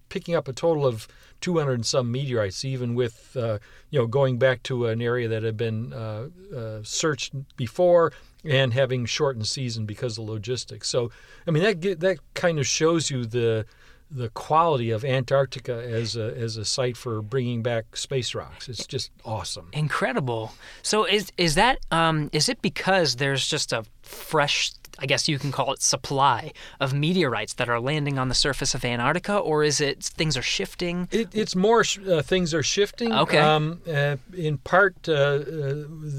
picking 0.09 0.35
up 0.35 0.47
a 0.47 0.53
total 0.53 0.85
of 0.85 1.07
200 1.41 1.73
and 1.73 1.85
some 1.85 2.11
meteorites, 2.11 2.63
even 2.63 2.95
with 2.95 3.35
uh, 3.35 3.59
you 3.89 3.99
know 3.99 4.07
going 4.07 4.37
back 4.37 4.63
to 4.63 4.87
an 4.87 5.01
area 5.01 5.27
that 5.27 5.43
had 5.43 5.57
been 5.57 5.91
uh, 5.93 6.27
uh, 6.55 6.79
searched 6.83 7.33
before 7.57 8.13
and 8.45 8.73
having 8.73 9.05
shortened 9.05 9.47
season 9.47 9.85
because 9.85 10.17
of 10.17 10.25
logistics. 10.25 10.87
So, 10.87 11.11
I 11.47 11.51
mean 11.51 11.63
that 11.63 11.99
that 11.99 12.19
kind 12.33 12.59
of 12.59 12.67
shows 12.67 13.09
you 13.11 13.25
the 13.25 13.65
the 14.13 14.29
quality 14.29 14.91
of 14.91 15.03
Antarctica 15.03 15.73
as 15.73 16.15
a 16.15 16.35
as 16.37 16.55
a 16.57 16.65
site 16.65 16.95
for 16.95 17.21
bringing 17.21 17.63
back 17.63 17.97
space 17.97 18.35
rocks. 18.35 18.69
It's 18.69 18.85
just 18.85 19.11
awesome. 19.25 19.69
Incredible. 19.73 20.53
So 20.83 21.05
is 21.05 21.31
is 21.37 21.55
that 21.55 21.79
um 21.91 22.29
is 22.31 22.47
it 22.47 22.61
because 22.61 23.15
there's 23.15 23.47
just 23.47 23.73
a 23.73 23.83
fresh 24.03 24.71
I 24.99 25.05
guess 25.05 25.27
you 25.27 25.39
can 25.39 25.51
call 25.51 25.73
it 25.73 25.81
supply 25.81 26.51
of 26.79 26.93
meteorites 26.93 27.53
that 27.55 27.67
are 27.67 27.79
landing 27.79 28.19
on 28.19 28.29
the 28.29 28.35
surface 28.35 28.75
of 28.75 28.85
Antarctica, 28.85 29.37
or 29.37 29.63
is 29.63 29.81
it 29.81 30.03
things 30.03 30.37
are 30.37 30.43
shifting? 30.43 31.07
It, 31.11 31.29
it's 31.33 31.55
more 31.55 31.83
sh- 31.83 31.99
uh, 31.99 32.21
things 32.21 32.53
are 32.53 32.63
shifting. 32.63 33.11
Okay. 33.11 33.39
Um, 33.39 33.81
uh, 33.91 34.17
in 34.37 34.59
part, 34.59 34.95
uh, 35.09 35.13
uh, 35.13 35.39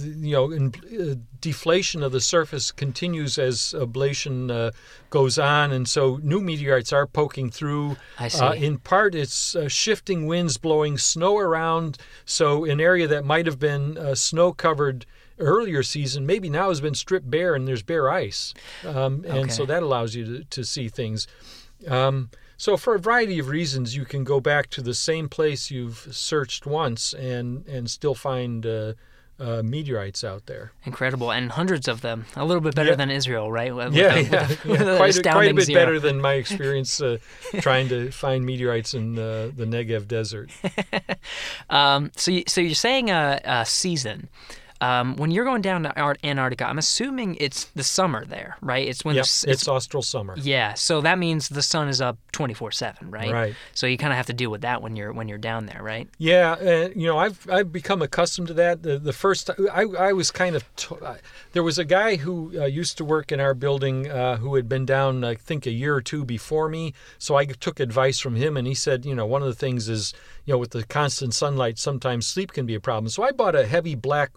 you 0.04 0.32
know, 0.32 0.50
in, 0.50 0.74
uh, 1.00 1.14
deflation 1.40 2.02
of 2.02 2.10
the 2.10 2.20
surface 2.20 2.72
continues 2.72 3.38
as 3.38 3.74
ablation 3.76 4.50
uh, 4.50 4.70
goes 5.10 5.38
on, 5.38 5.72
and 5.72 5.88
so 5.88 6.18
new 6.22 6.40
meteorites 6.40 6.92
are 6.92 7.06
poking 7.06 7.50
through. 7.50 7.96
I 8.18 8.28
see. 8.28 8.40
Uh, 8.40 8.54
in 8.54 8.78
part, 8.78 9.14
it's 9.14 9.54
uh, 9.54 9.68
shifting 9.68 10.26
winds 10.26 10.56
blowing 10.56 10.98
snow 10.98 11.38
around. 11.38 11.98
So 12.24 12.64
an 12.64 12.80
area 12.80 13.06
that 13.06 13.24
might 13.24 13.46
have 13.46 13.58
been 13.58 13.96
uh, 13.98 14.14
snow 14.14 14.52
covered 14.52 15.06
earlier 15.38 15.82
season 15.82 16.24
maybe 16.26 16.48
now 16.48 16.68
has 16.68 16.80
been 16.80 16.94
stripped 16.94 17.30
bare 17.30 17.54
and 17.54 17.66
there's 17.66 17.82
bare 17.82 18.10
ice 18.10 18.54
um, 18.86 19.24
and 19.26 19.52
so 19.52 19.64
that 19.66 19.82
allows 19.82 20.14
you 20.14 20.24
to, 20.24 20.44
to 20.44 20.64
see 20.64 20.88
things 20.88 21.26
um, 21.88 22.30
so 22.56 22.76
for 22.76 22.94
a 22.94 22.98
variety 23.00 23.38
of 23.40 23.48
reasons, 23.48 23.96
you 23.96 24.04
can 24.04 24.22
go 24.22 24.40
back 24.40 24.70
to 24.70 24.80
the 24.80 24.94
same 24.94 25.28
place 25.28 25.70
you've 25.72 26.08
searched 26.12 26.66
once 26.66 27.12
and 27.12 27.66
and 27.66 27.90
still 27.90 28.14
find 28.14 28.64
uh, 28.64 28.92
uh, 29.40 29.60
meteorites 29.64 30.22
out 30.22 30.46
there. 30.46 30.70
Incredible, 30.84 31.32
and 31.32 31.50
hundreds 31.50 31.88
of 31.88 32.00
them. 32.00 32.24
A 32.36 32.44
little 32.44 32.60
bit 32.60 32.76
better 32.76 32.90
Yeah. 32.90 32.94
than 32.96 33.10
Israel, 33.10 33.50
right? 33.50 33.74
With 33.74 33.92
yeah, 33.92 34.16
yeah, 34.16 34.48
yeah. 34.64 34.96
quite, 34.96 35.16
a, 35.16 35.22
quite 35.22 35.50
a 35.50 35.54
bit 35.54 35.64
zero. 35.64 35.80
better 35.80 36.00
than 36.00 36.20
my 36.20 36.34
experience 36.44 37.00
uh, 37.00 37.18
trying 37.60 37.88
to 37.88 38.12
find 38.12 38.46
meteorites 38.46 38.94
in 38.94 39.18
uh, 39.18 39.50
the 39.54 39.66
Negev 39.66 40.06
desert. 40.06 40.50
Um, 41.70 42.12
so, 42.16 42.30
you, 42.30 42.44
so 42.46 42.60
you're 42.60 42.74
saying 42.74 43.10
a, 43.10 43.40
a 43.44 43.64
season. 43.66 44.28
Um, 44.80 45.16
when 45.16 45.30
you're 45.30 45.44
going 45.44 45.62
down 45.62 45.84
to 45.84 45.98
Antarctica, 46.24 46.66
I'm 46.68 46.78
assuming 46.78 47.36
it's 47.40 47.64
the 47.76 47.84
summer 47.84 48.24
there, 48.24 48.56
right? 48.60 48.86
It's 48.86 49.04
when 49.04 49.14
Yep, 49.14 49.22
the 49.22 49.26
s- 49.26 49.44
it's 49.48 49.68
austral 49.68 50.02
summer. 50.02 50.36
yeah. 50.38 50.74
So 50.74 51.00
that 51.00 51.18
means 51.18 51.48
the 51.48 51.62
sun 51.62 51.88
is 51.88 52.00
up 52.00 52.18
24/7, 52.32 53.10
right? 53.10 53.32
Right. 53.32 53.54
So 53.72 53.86
you 53.86 53.96
kind 53.96 54.12
of 54.12 54.16
have 54.16 54.26
to 54.26 54.32
deal 54.32 54.50
with 54.50 54.62
that 54.62 54.82
when 54.82 54.96
you're 54.96 55.12
when 55.12 55.28
you're 55.28 55.38
down 55.38 55.66
there, 55.66 55.80
right? 55.82 56.08
Yeah, 56.18 56.52
uh, 56.52 56.88
you 56.94 57.06
know, 57.06 57.16
I've 57.18 57.48
I've 57.50 57.72
become 57.72 58.02
accustomed 58.02 58.48
to 58.48 58.54
that. 58.54 58.82
The, 58.82 58.98
the 58.98 59.12
first 59.12 59.48
I 59.72 59.82
I 59.82 60.12
was 60.12 60.30
kind 60.30 60.56
of 60.56 60.64
t- 60.76 60.96
there 61.52 61.62
was 61.62 61.78
a 61.78 61.84
guy 61.84 62.16
who 62.16 62.52
uh, 62.60 62.64
used 62.66 62.98
to 62.98 63.04
work 63.04 63.30
in 63.32 63.40
our 63.40 63.54
building 63.54 64.10
uh, 64.10 64.36
who 64.38 64.56
had 64.56 64.68
been 64.68 64.84
down 64.84 65.24
I 65.24 65.36
think 65.36 65.66
a 65.66 65.70
year 65.70 65.94
or 65.94 66.02
two 66.02 66.24
before 66.24 66.68
me. 66.68 66.92
So 67.18 67.36
I 67.36 67.46
took 67.46 67.78
advice 67.80 68.18
from 68.18 68.34
him, 68.36 68.56
and 68.56 68.66
he 68.66 68.74
said, 68.74 69.06
you 69.06 69.14
know, 69.14 69.24
one 69.26 69.40
of 69.42 69.48
the 69.48 69.54
things 69.54 69.88
is 69.88 70.12
you 70.44 70.52
know 70.52 70.58
with 70.58 70.72
the 70.72 70.82
constant 70.84 71.32
sunlight, 71.32 71.78
sometimes 71.78 72.26
sleep 72.26 72.52
can 72.52 72.66
be 72.66 72.74
a 72.74 72.80
problem. 72.80 73.08
So 73.08 73.22
I 73.22 73.30
bought 73.30 73.54
a 73.54 73.66
heavy 73.66 73.94
black 73.94 74.32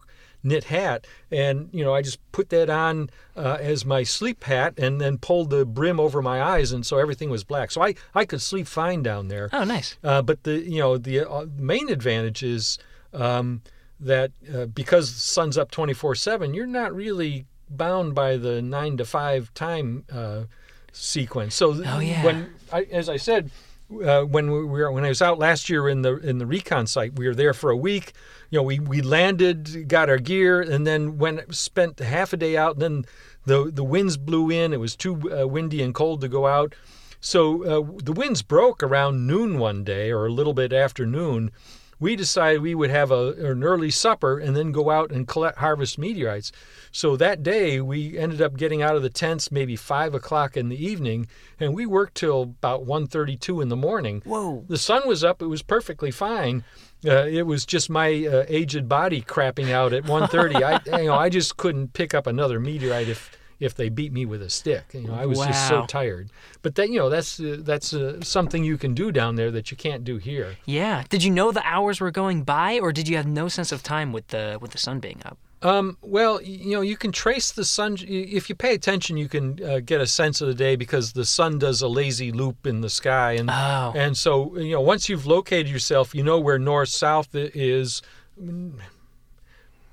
knit 0.47 0.63
hat 0.65 1.05
and 1.31 1.69
you 1.71 1.83
know 1.83 1.93
i 1.93 2.01
just 2.01 2.19
put 2.31 2.49
that 2.49 2.69
on 2.69 3.09
uh, 3.35 3.57
as 3.59 3.85
my 3.85 4.01
sleep 4.03 4.43
hat 4.45 4.73
and 4.77 5.01
then 5.01 5.17
pulled 5.17 5.49
the 5.49 5.65
brim 5.65 5.99
over 5.99 6.21
my 6.21 6.41
eyes 6.41 6.71
and 6.71 6.85
so 6.85 6.97
everything 6.97 7.29
was 7.29 7.43
black 7.43 7.69
so 7.71 7.81
i 7.83 7.93
i 8.15 8.23
could 8.25 8.41
sleep 8.41 8.65
fine 8.67 9.01
down 9.03 9.27
there 9.27 9.49
Oh, 9.53 9.63
nice. 9.63 9.97
uh, 10.03 10.21
but 10.21 10.43
the 10.43 10.55
you 10.59 10.79
know 10.79 10.97
the 10.97 11.15
uh, 11.29 11.45
main 11.57 11.89
advantage 11.89 12.41
is 12.43 12.77
um, 13.13 13.61
that 13.99 14.31
uh, 14.53 14.65
because 14.67 15.13
the 15.13 15.19
sun's 15.19 15.57
up 15.57 15.71
24/7, 15.71 16.53
you're 16.55 16.67
not 16.67 16.93
really 16.93 17.45
bound 17.69 18.13
by 18.13 18.37
the 18.37 18.61
nine 18.61 18.95
to 18.97 19.05
five 19.05 19.51
time 19.53 20.03
uh, 20.13 20.43
sequence. 20.91 21.55
So 21.55 21.73
th- 21.73 21.85
Oh, 21.87 21.99
yeah. 21.99 22.23
when 22.23 22.53
I, 22.71 22.81
as 22.91 23.09
I 23.09 23.17
said. 23.17 23.49
Uh, 23.89 24.23
when 24.23 24.51
we 24.51 24.65
were 24.65 24.91
when 24.91 25.05
I 25.05 25.07
was 25.07 25.21
out 25.21 25.39
last 25.39 25.69
year 25.69 25.87
in 25.87 26.01
the 26.01 26.17
in 26.17 26.39
the 26.39 26.45
recon 26.45 26.87
site, 26.87 27.13
we 27.15 27.25
were 27.25 27.33
there 27.33 27.53
for 27.53 27.69
a 27.69 27.77
week. 27.77 28.11
You 28.49 28.59
know, 28.59 28.63
we, 28.63 28.79
we 28.79 29.01
landed, 29.01 29.89
got 29.89 30.09
our 30.09 30.17
gear, 30.17 30.61
and 30.61 30.87
then 30.87 31.17
went 31.17 31.53
spent 31.53 31.99
half 31.99 32.33
a 32.33 32.37
day 32.37 32.55
out. 32.55 32.73
And 32.73 32.81
then 32.81 33.05
the 33.45 33.71
the 33.71 33.83
winds 33.83 34.17
blew 34.17 34.49
in. 34.49 34.73
It 34.73 34.79
was 34.79 34.95
too 34.95 35.15
uh, 35.31 35.47
windy 35.47 35.81
and 35.81 35.93
cold 35.93 36.21
to 36.21 36.27
go 36.27 36.47
out. 36.47 36.73
So 37.19 37.63
uh, 37.63 38.01
the 38.03 38.13
winds 38.13 38.41
broke 38.41 38.83
around 38.83 39.27
noon 39.27 39.59
one 39.59 39.83
day, 39.83 40.11
or 40.11 40.25
a 40.25 40.31
little 40.31 40.53
bit 40.53 40.71
after 40.71 41.05
noon. 41.05 41.51
We 41.99 42.15
decided 42.15 42.61
we 42.61 42.75
would 42.75 42.89
have 42.89 43.11
a, 43.11 43.29
an 43.33 43.63
early 43.63 43.89
supper 43.89 44.37
and 44.37 44.55
then 44.55 44.71
go 44.71 44.89
out 44.89 45.11
and 45.11 45.27
collect 45.27 45.57
harvest 45.57 45.97
meteorites. 45.97 46.51
So 46.91 47.15
that 47.17 47.43
day 47.43 47.81
we 47.81 48.17
ended 48.17 48.41
up 48.41 48.55
getting 48.57 48.81
out 48.81 48.95
of 48.95 49.01
the 49.01 49.09
tents 49.09 49.51
maybe 49.51 49.75
five 49.75 50.13
o'clock 50.13 50.55
in 50.55 50.69
the 50.69 50.83
evening, 50.83 51.27
and 51.59 51.73
we 51.73 51.85
worked 51.85 52.15
till 52.15 52.43
about 52.43 52.85
1.32 52.85 53.61
in 53.61 53.69
the 53.69 53.75
morning. 53.75 54.21
Whoa. 54.25 54.63
The 54.67 54.77
sun 54.77 55.07
was 55.07 55.23
up; 55.23 55.41
it 55.41 55.47
was 55.47 55.61
perfectly 55.61 56.11
fine. 56.11 56.63
Uh, 57.05 57.25
it 57.25 57.45
was 57.45 57.65
just 57.65 57.89
my 57.89 58.25
uh, 58.25 58.45
aged 58.47 58.89
body 58.89 59.21
crapping 59.21 59.71
out 59.71 59.93
at 59.93 60.03
1.30. 60.03 60.63
I, 60.63 60.97
you 61.01 61.07
know, 61.07 61.15
I 61.15 61.29
just 61.29 61.57
couldn't 61.57 61.93
pick 61.93 62.13
up 62.13 62.25
another 62.25 62.59
meteorite 62.59 63.07
if 63.07 63.31
if 63.59 63.73
they 63.75 63.89
beat 63.89 64.11
me 64.13 64.25
with 64.25 64.41
a 64.41 64.49
stick. 64.49 64.85
You 64.93 65.01
know, 65.07 65.13
I 65.13 65.25
was 65.25 65.39
just 65.39 65.67
so 65.67 65.85
tired. 65.87 66.29
But 66.61 66.75
that 66.75 66.89
you 66.89 66.97
know, 66.99 67.09
that's 67.09 67.39
uh, 67.39 67.57
that's 67.59 67.93
uh, 67.93 68.21
something 68.21 68.63
you 68.63 68.77
can 68.77 68.93
do 68.93 69.11
down 69.11 69.35
there 69.35 69.51
that 69.51 69.71
you 69.71 69.77
can't 69.77 70.03
do 70.03 70.17
here. 70.17 70.57
Yeah. 70.65 71.03
Did 71.09 71.23
you 71.23 71.31
know 71.31 71.51
the 71.51 71.65
hours 71.65 71.99
were 71.99 72.11
going 72.11 72.43
by, 72.43 72.79
or 72.79 72.91
did 72.91 73.07
you 73.07 73.17
have 73.17 73.27
no 73.27 73.47
sense 73.47 73.71
of 73.71 73.81
time 73.83 74.11
with 74.13 74.27
the 74.27 74.57
with 74.61 74.71
the 74.71 74.77
sun 74.77 74.99
being 74.99 75.21
up? 75.25 75.37
Um, 75.63 75.97
well, 76.03 76.39
you 76.39 76.73
know, 76.75 76.81
you 76.81 76.95
can 76.95 77.11
trace 77.11 77.51
the 77.51 77.65
sun. 77.65 77.97
If 78.07 78.47
you 78.47 78.53
pay 78.53 78.75
attention, 78.75 79.17
you 79.17 79.27
can 79.27 79.59
uh, 79.63 79.79
get 79.79 79.99
a 80.01 80.05
sense 80.05 80.39
of 80.39 80.47
the 80.47 80.53
day 80.53 80.75
because 80.75 81.13
the 81.13 81.25
sun 81.25 81.57
does 81.57 81.81
a 81.81 81.87
lazy 81.87 82.31
loop 82.31 82.67
in 82.67 82.81
the 82.81 82.89
sky, 82.91 83.31
and 83.31 83.49
Oh. 83.49 83.91
and 83.95 84.15
so 84.15 84.55
you 84.57 84.73
know, 84.73 84.81
once 84.81 85.09
you've 85.09 85.25
located 85.25 85.67
yourself, 85.67 86.13
you 86.13 86.21
know 86.21 86.39
where 86.39 86.59
north 86.59 86.89
south 86.89 87.29
is. 87.33 88.03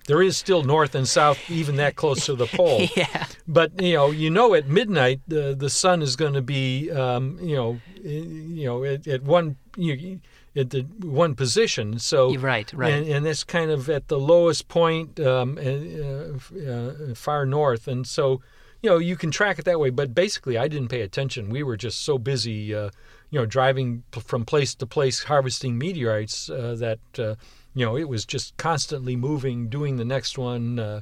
There 0.06 0.22
is 0.22 0.36
still 0.36 0.62
north 0.62 0.94
and 0.94 1.08
south, 1.08 1.50
even 1.50 1.76
that 1.76 1.96
close 1.96 2.26
to 2.26 2.34
the 2.34 2.46
pole. 2.46 2.86
Yeah. 2.96 3.26
But 3.46 3.80
you 3.80 3.94
know, 3.94 4.10
you 4.10 4.30
know, 4.30 4.54
at 4.54 4.68
midnight 4.68 5.20
the 5.26 5.54
the 5.54 5.70
sun 5.70 6.02
is 6.02 6.16
going 6.16 6.34
to 6.34 6.42
be, 6.42 6.90
um, 6.90 7.38
you 7.40 7.56
know, 7.56 7.80
you 8.02 8.64
know, 8.66 8.84
at, 8.84 9.06
at 9.06 9.22
one 9.22 9.56
you, 9.76 10.20
at 10.56 10.70
the 10.70 10.82
one 11.02 11.34
position. 11.34 11.98
So 11.98 12.36
right, 12.36 12.72
right. 12.72 12.92
and, 12.92 13.06
and 13.08 13.26
it's 13.26 13.44
kind 13.44 13.70
of 13.70 13.90
at 13.90 14.08
the 14.08 14.18
lowest 14.18 14.68
point, 14.68 15.18
um, 15.20 15.58
uh, 15.58 16.70
uh, 16.70 17.14
far 17.14 17.46
north, 17.46 17.88
and 17.88 18.06
so 18.06 18.40
you 18.82 18.90
know 18.90 18.98
you 18.98 19.16
can 19.16 19.30
track 19.30 19.58
it 19.58 19.64
that 19.64 19.80
way. 19.80 19.90
But 19.90 20.14
basically, 20.14 20.56
I 20.56 20.68
didn't 20.68 20.88
pay 20.88 21.00
attention. 21.00 21.50
We 21.50 21.62
were 21.62 21.76
just 21.76 22.02
so 22.02 22.18
busy, 22.18 22.74
uh, 22.74 22.90
you 23.30 23.38
know, 23.38 23.46
driving 23.46 24.04
p- 24.10 24.20
from 24.20 24.44
place 24.44 24.74
to 24.76 24.86
place 24.86 25.24
harvesting 25.24 25.78
meteorites 25.78 26.48
uh, 26.50 26.76
that 26.78 27.00
uh, 27.18 27.34
you 27.74 27.84
know 27.84 27.96
it 27.96 28.08
was 28.08 28.24
just 28.24 28.56
constantly 28.56 29.16
moving, 29.16 29.68
doing 29.68 29.96
the 29.96 30.04
next 30.04 30.38
one. 30.38 30.78
Uh, 30.78 31.00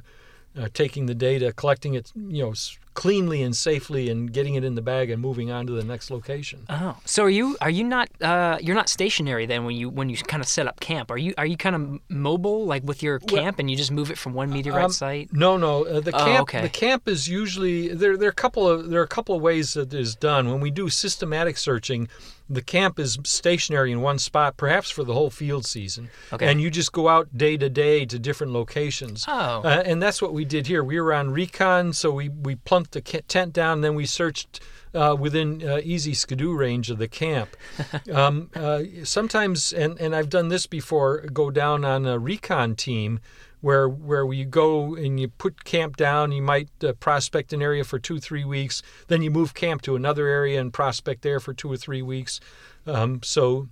uh, 0.55 0.67
taking 0.71 1.07
the 1.07 1.15
data, 1.15 1.51
collecting 1.51 1.95
it, 1.95 2.11
you 2.15 2.43
know, 2.43 2.53
cleanly 2.93 3.41
and 3.41 3.55
safely, 3.55 4.07
and 4.11 4.31
getting 4.31 4.53
it 4.53 4.63
in 4.63 4.75
the 4.75 4.83
bag 4.83 5.09
and 5.09 5.19
moving 5.19 5.49
on 5.49 5.65
to 5.65 5.73
the 5.73 5.83
next 5.83 6.11
location. 6.11 6.63
Oh, 6.69 6.95
so 7.05 7.23
are 7.23 7.29
you 7.29 7.57
are 7.59 7.71
you 7.71 7.83
not 7.83 8.07
uh, 8.21 8.59
you're 8.61 8.75
not 8.75 8.87
stationary 8.87 9.47
then 9.47 9.65
when 9.65 9.75
you 9.75 9.89
when 9.89 10.09
you 10.09 10.17
kind 10.17 10.41
of 10.41 10.47
set 10.47 10.67
up 10.67 10.79
camp? 10.79 11.09
Are 11.09 11.17
you 11.17 11.33
are 11.39 11.45
you 11.47 11.57
kind 11.57 11.75
of 11.75 11.99
mobile 12.07 12.67
like 12.67 12.83
with 12.83 13.01
your 13.01 13.17
camp 13.17 13.57
and 13.57 13.67
you 13.71 13.75
just 13.75 13.91
move 13.91 14.11
it 14.11 14.17
from 14.19 14.35
one 14.35 14.51
meteorite 14.51 14.85
Um, 14.85 14.91
site? 14.91 15.33
No, 15.33 15.57
no. 15.57 15.85
Uh, 15.87 16.01
the 16.01 16.15
Oh, 16.15 16.23
camp. 16.23 16.41
okay. 16.43 16.61
The 16.61 16.69
camp 16.69 17.07
is 17.07 17.27
usually 17.27 17.87
there. 17.87 18.15
There 18.15 18.27
are 18.27 18.31
a 18.31 18.35
couple 18.35 18.69
of 18.69 18.91
there 18.91 18.99
are 18.99 19.05
a 19.05 19.07
couple 19.07 19.35
of 19.35 19.41
ways 19.41 19.73
that 19.73 19.91
is 19.91 20.15
done. 20.15 20.51
When 20.51 20.59
we 20.59 20.69
do 20.69 20.87
systematic 20.87 21.57
searching, 21.57 22.09
the 22.49 22.61
camp 22.61 22.99
is 22.99 23.17
stationary 23.23 23.91
in 23.91 24.01
one 24.01 24.19
spot, 24.19 24.57
perhaps 24.57 24.89
for 24.89 25.03
the 25.03 25.13
whole 25.13 25.29
field 25.29 25.65
season. 25.65 26.09
Okay. 26.31 26.49
And 26.49 26.61
you 26.61 26.69
just 26.69 26.91
go 26.91 27.07
out 27.07 27.37
day 27.37 27.57
to 27.57 27.69
day 27.69 28.05
to 28.05 28.19
different 28.19 28.53
locations. 28.53 29.25
Oh. 29.27 29.61
Uh, 29.63 29.83
and 29.85 30.01
that's 30.01 30.21
what 30.21 30.33
we 30.33 30.45
did 30.45 30.67
here. 30.67 30.83
We 30.83 30.99
were 30.99 31.13
on 31.13 31.31
recon, 31.31 31.93
so 31.93 32.11
we 32.11 32.29
we 32.29 32.55
plunked 32.55 32.91
the 32.91 33.01
tent 33.01 33.53
down, 33.53 33.81
then 33.81 33.95
we 33.95 34.05
searched. 34.05 34.59
Uh, 34.95 35.15
within 35.19 35.67
uh, 35.67 35.81
easy 35.83 36.13
skidoo 36.13 36.55
range 36.55 36.91
of 36.91 36.99
the 36.99 37.07
camp. 37.07 37.57
um, 38.13 38.51
uh, 38.53 38.83
sometimes, 39.03 39.73
and, 39.73 39.99
and 39.99 40.15
I've 40.15 40.29
done 40.29 40.49
this 40.49 40.67
before, 40.67 41.21
go 41.33 41.49
down 41.49 41.83
on 41.83 42.05
a 42.05 42.19
recon 42.19 42.75
team 42.75 43.19
where 43.63 43.87
where 43.87 44.25
we 44.25 44.43
go 44.43 44.93
and 44.93 45.17
you 45.17 45.29
put 45.29 45.63
camp 45.63 45.95
down. 45.95 46.33
You 46.33 46.41
might 46.41 46.69
uh, 46.83 46.91
prospect 46.99 47.53
an 47.53 47.61
area 47.61 47.85
for 47.85 47.97
two 47.97 48.19
three 48.19 48.43
weeks, 48.43 48.83
then 49.07 49.21
you 49.21 49.31
move 49.31 49.53
camp 49.53 49.81
to 49.83 49.95
another 49.95 50.27
area 50.27 50.59
and 50.59 50.73
prospect 50.73 51.21
there 51.21 51.39
for 51.39 51.53
two 51.53 51.71
or 51.71 51.77
three 51.77 52.01
weeks. 52.01 52.41
Um, 52.85 53.21
so 53.23 53.69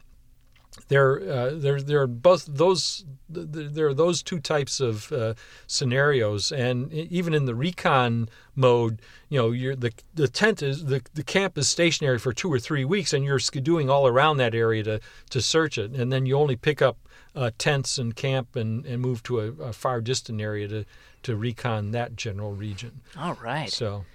there 0.88 1.20
uh, 1.30 1.52
there 1.54 1.82
there 1.82 2.02
are 2.02 2.08
both 2.08 2.46
those 2.46 3.04
th- 3.34 3.52
th- 3.52 3.72
there 3.74 3.88
are 3.88 3.94
those 3.94 4.24
two 4.24 4.40
types 4.40 4.80
of 4.80 5.12
uh, 5.12 5.34
scenarios, 5.68 6.54
and 6.54 6.94
even 6.94 7.34
in 7.34 7.44
the 7.44 7.54
recon 7.54 8.30
mode, 8.56 9.02
you 9.28 9.38
know, 9.38 9.52
you're 9.52 9.76
the 9.76 9.92
the 10.14 10.30
tent 10.30 10.64
is 10.64 10.86
the, 10.86 11.02
the 11.14 11.24
camp 11.24 11.58
is 11.58 11.68
stationary 11.68 12.18
for 12.18 12.32
two 12.32 12.52
or 12.52 12.60
three 12.60 12.86
weeks, 12.86 13.12
and 13.12 13.26
you're 13.26 13.40
skidooing 13.40 13.90
all 13.92 14.08
around 14.08 14.38
that 14.38 14.56
area 14.56 14.84
to 14.84 15.02
to 15.32 15.42
search 15.42 15.78
it, 15.78 15.92
and 15.92 16.14
then 16.14 16.26
you 16.26 16.38
only 16.38 16.56
pick 16.56 16.82
up 16.82 16.98
uh, 17.36 17.52
tents 17.58 17.98
and 17.98 18.16
camp 18.16 18.56
and, 18.56 18.86
and 18.86 19.02
move 19.02 19.24
to 19.24 19.40
a, 19.40 19.52
a 19.64 19.74
far 19.74 20.02
distant 20.02 20.42
area 20.42 20.68
to 20.68 20.86
to 21.24 21.36
recon 21.36 21.92
that 21.92 22.16
general 22.16 22.54
region. 22.54 23.02
All 23.18 23.36
right. 23.36 23.70
So. 23.70 24.06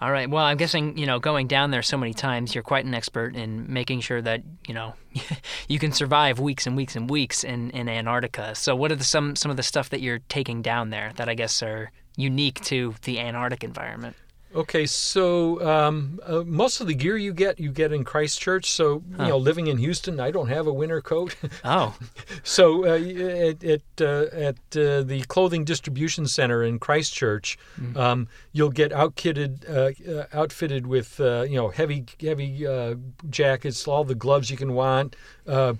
All 0.00 0.12
right. 0.12 0.30
Well, 0.30 0.44
I'm 0.44 0.56
guessing, 0.56 0.96
you 0.96 1.06
know, 1.06 1.18
going 1.18 1.48
down 1.48 1.72
there 1.72 1.82
so 1.82 1.96
many 1.96 2.14
times, 2.14 2.54
you're 2.54 2.62
quite 2.62 2.84
an 2.84 2.94
expert 2.94 3.34
in 3.34 3.72
making 3.72 4.00
sure 4.00 4.22
that, 4.22 4.42
you 4.66 4.72
know, 4.72 4.94
you 5.68 5.80
can 5.80 5.90
survive 5.90 6.38
weeks 6.38 6.68
and 6.68 6.76
weeks 6.76 6.94
and 6.94 7.10
weeks 7.10 7.42
in, 7.42 7.70
in 7.70 7.88
Antarctica. 7.88 8.54
So 8.54 8.76
what 8.76 8.92
are 8.92 8.96
the, 8.96 9.04
some 9.04 9.34
some 9.34 9.50
of 9.50 9.56
the 9.56 9.62
stuff 9.64 9.90
that 9.90 10.00
you're 10.00 10.20
taking 10.28 10.62
down 10.62 10.90
there 10.90 11.12
that 11.16 11.28
I 11.28 11.34
guess 11.34 11.62
are 11.64 11.90
unique 12.16 12.60
to 12.66 12.94
the 13.02 13.18
Antarctic 13.18 13.64
environment? 13.64 14.14
Okay, 14.54 14.86
so 14.86 15.60
um, 15.66 16.18
uh, 16.24 16.42
most 16.44 16.80
of 16.80 16.86
the 16.86 16.94
gear 16.94 17.18
you 17.18 17.34
get, 17.34 17.60
you 17.60 17.70
get 17.70 17.92
in 17.92 18.02
Christchurch. 18.02 18.70
So, 18.70 19.02
you 19.10 19.26
know, 19.26 19.36
living 19.36 19.66
in 19.66 19.76
Houston, 19.76 20.18
I 20.20 20.30
don't 20.30 20.48
have 20.48 20.66
a 20.66 20.72
winter 20.72 21.00
coat. 21.00 21.36
Oh, 21.64 21.96
so, 22.44 22.84
uh, 22.86 22.98
at 22.98 23.64
at, 23.64 23.82
uh, 24.00 24.26
at 24.32 24.56
uh, 24.76 25.02
the 25.02 25.24
clothing 25.28 25.64
distribution 25.64 26.26
center 26.26 26.62
in 26.62 26.78
Christchurch, 26.78 27.58
um, 27.96 28.28
you'll 28.52 28.70
get 28.70 28.92
outkitted, 28.92 29.68
uh, 29.68 30.20
uh, 30.20 30.26
outfitted 30.32 30.86
with 30.86 31.20
uh, 31.20 31.42
you 31.42 31.56
know 31.56 31.68
heavy 31.68 32.06
heavy 32.20 32.66
uh, 32.66 32.94
jackets, 33.28 33.86
all 33.88 34.04
the 34.04 34.14
gloves 34.14 34.50
you 34.50 34.56
can 34.56 34.72
want, 34.72 35.16
uh, 35.46 35.74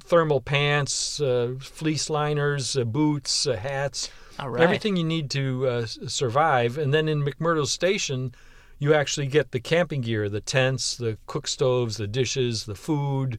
thermal 0.00 0.40
pants, 0.40 1.20
uh, 1.20 1.54
fleece 1.60 2.10
liners, 2.10 2.76
uh, 2.76 2.84
boots, 2.84 3.46
uh, 3.46 3.56
hats. 3.56 4.10
All 4.38 4.50
right. 4.50 4.62
everything 4.62 4.96
you 4.96 5.04
need 5.04 5.30
to 5.30 5.66
uh, 5.68 5.86
survive. 5.86 6.78
And 6.78 6.92
then 6.94 7.08
in 7.08 7.22
McMurdo 7.24 7.66
Station, 7.66 8.34
you 8.78 8.94
actually 8.94 9.26
get 9.26 9.50
the 9.52 9.60
camping 9.60 10.00
gear, 10.02 10.28
the 10.28 10.40
tents, 10.40 10.96
the 10.96 11.18
cook 11.26 11.46
stoves, 11.46 11.96
the 11.96 12.06
dishes, 12.06 12.64
the 12.64 12.74
food, 12.74 13.38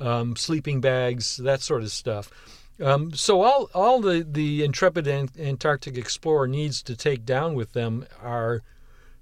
um, 0.00 0.36
sleeping 0.36 0.80
bags, 0.80 1.36
that 1.38 1.60
sort 1.62 1.82
of 1.82 1.90
stuff. 1.90 2.30
Um, 2.80 3.12
so 3.12 3.42
all 3.42 3.70
all 3.74 4.00
the 4.00 4.26
the 4.28 4.64
intrepid 4.64 5.06
An- 5.06 5.28
Antarctic 5.38 5.96
explorer 5.96 6.48
needs 6.48 6.82
to 6.82 6.96
take 6.96 7.24
down 7.24 7.54
with 7.54 7.72
them 7.74 8.06
are 8.20 8.62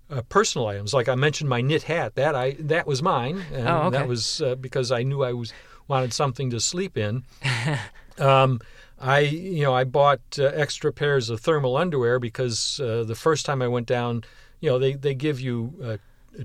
uh, 0.08 0.22
personal 0.28 0.66
items. 0.68 0.94
Like 0.94 1.08
I 1.08 1.14
mentioned, 1.14 1.50
my 1.50 1.60
knit 1.60 1.82
hat 1.82 2.14
that 2.14 2.34
I 2.34 2.52
that 2.60 2.86
was 2.86 3.02
mine, 3.02 3.44
and 3.52 3.68
Oh, 3.68 3.76
okay. 3.82 3.98
that 3.98 4.08
was 4.08 4.40
uh, 4.40 4.54
because 4.54 4.90
I 4.90 5.02
knew 5.02 5.22
I 5.22 5.32
was 5.32 5.52
wanted 5.88 6.12
something 6.12 6.50
to 6.50 6.60
sleep 6.60 6.96
in. 6.96 7.24
Um, 8.18 8.60
I, 9.00 9.20
you 9.20 9.62
know, 9.62 9.74
I 9.74 9.84
bought 9.84 10.20
uh, 10.38 10.44
extra 10.44 10.92
pairs 10.92 11.30
of 11.30 11.40
thermal 11.40 11.76
underwear 11.76 12.18
because 12.18 12.78
uh, 12.80 13.04
the 13.04 13.14
first 13.14 13.46
time 13.46 13.62
I 13.62 13.68
went 13.68 13.86
down, 13.86 14.24
you 14.60 14.68
know, 14.68 14.78
they, 14.78 14.94
they 14.94 15.14
give 15.14 15.40
you 15.40 15.74
uh, 15.82 15.96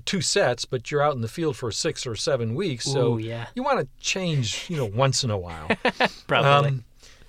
two 0.04 0.20
sets, 0.20 0.64
but 0.64 0.90
you're 0.90 1.02
out 1.02 1.14
in 1.14 1.20
the 1.20 1.28
field 1.28 1.56
for 1.56 1.70
six 1.70 2.06
or 2.06 2.16
seven 2.16 2.54
weeks, 2.54 2.84
so 2.84 3.14
Ooh, 3.14 3.18
yeah. 3.18 3.46
you 3.54 3.62
want 3.62 3.80
to 3.80 3.88
change, 4.00 4.66
you 4.70 4.76
know, 4.76 4.86
once 4.86 5.22
in 5.22 5.30
a 5.30 5.38
while. 5.38 5.68
Probably. 6.26 6.68
Um, 6.68 6.84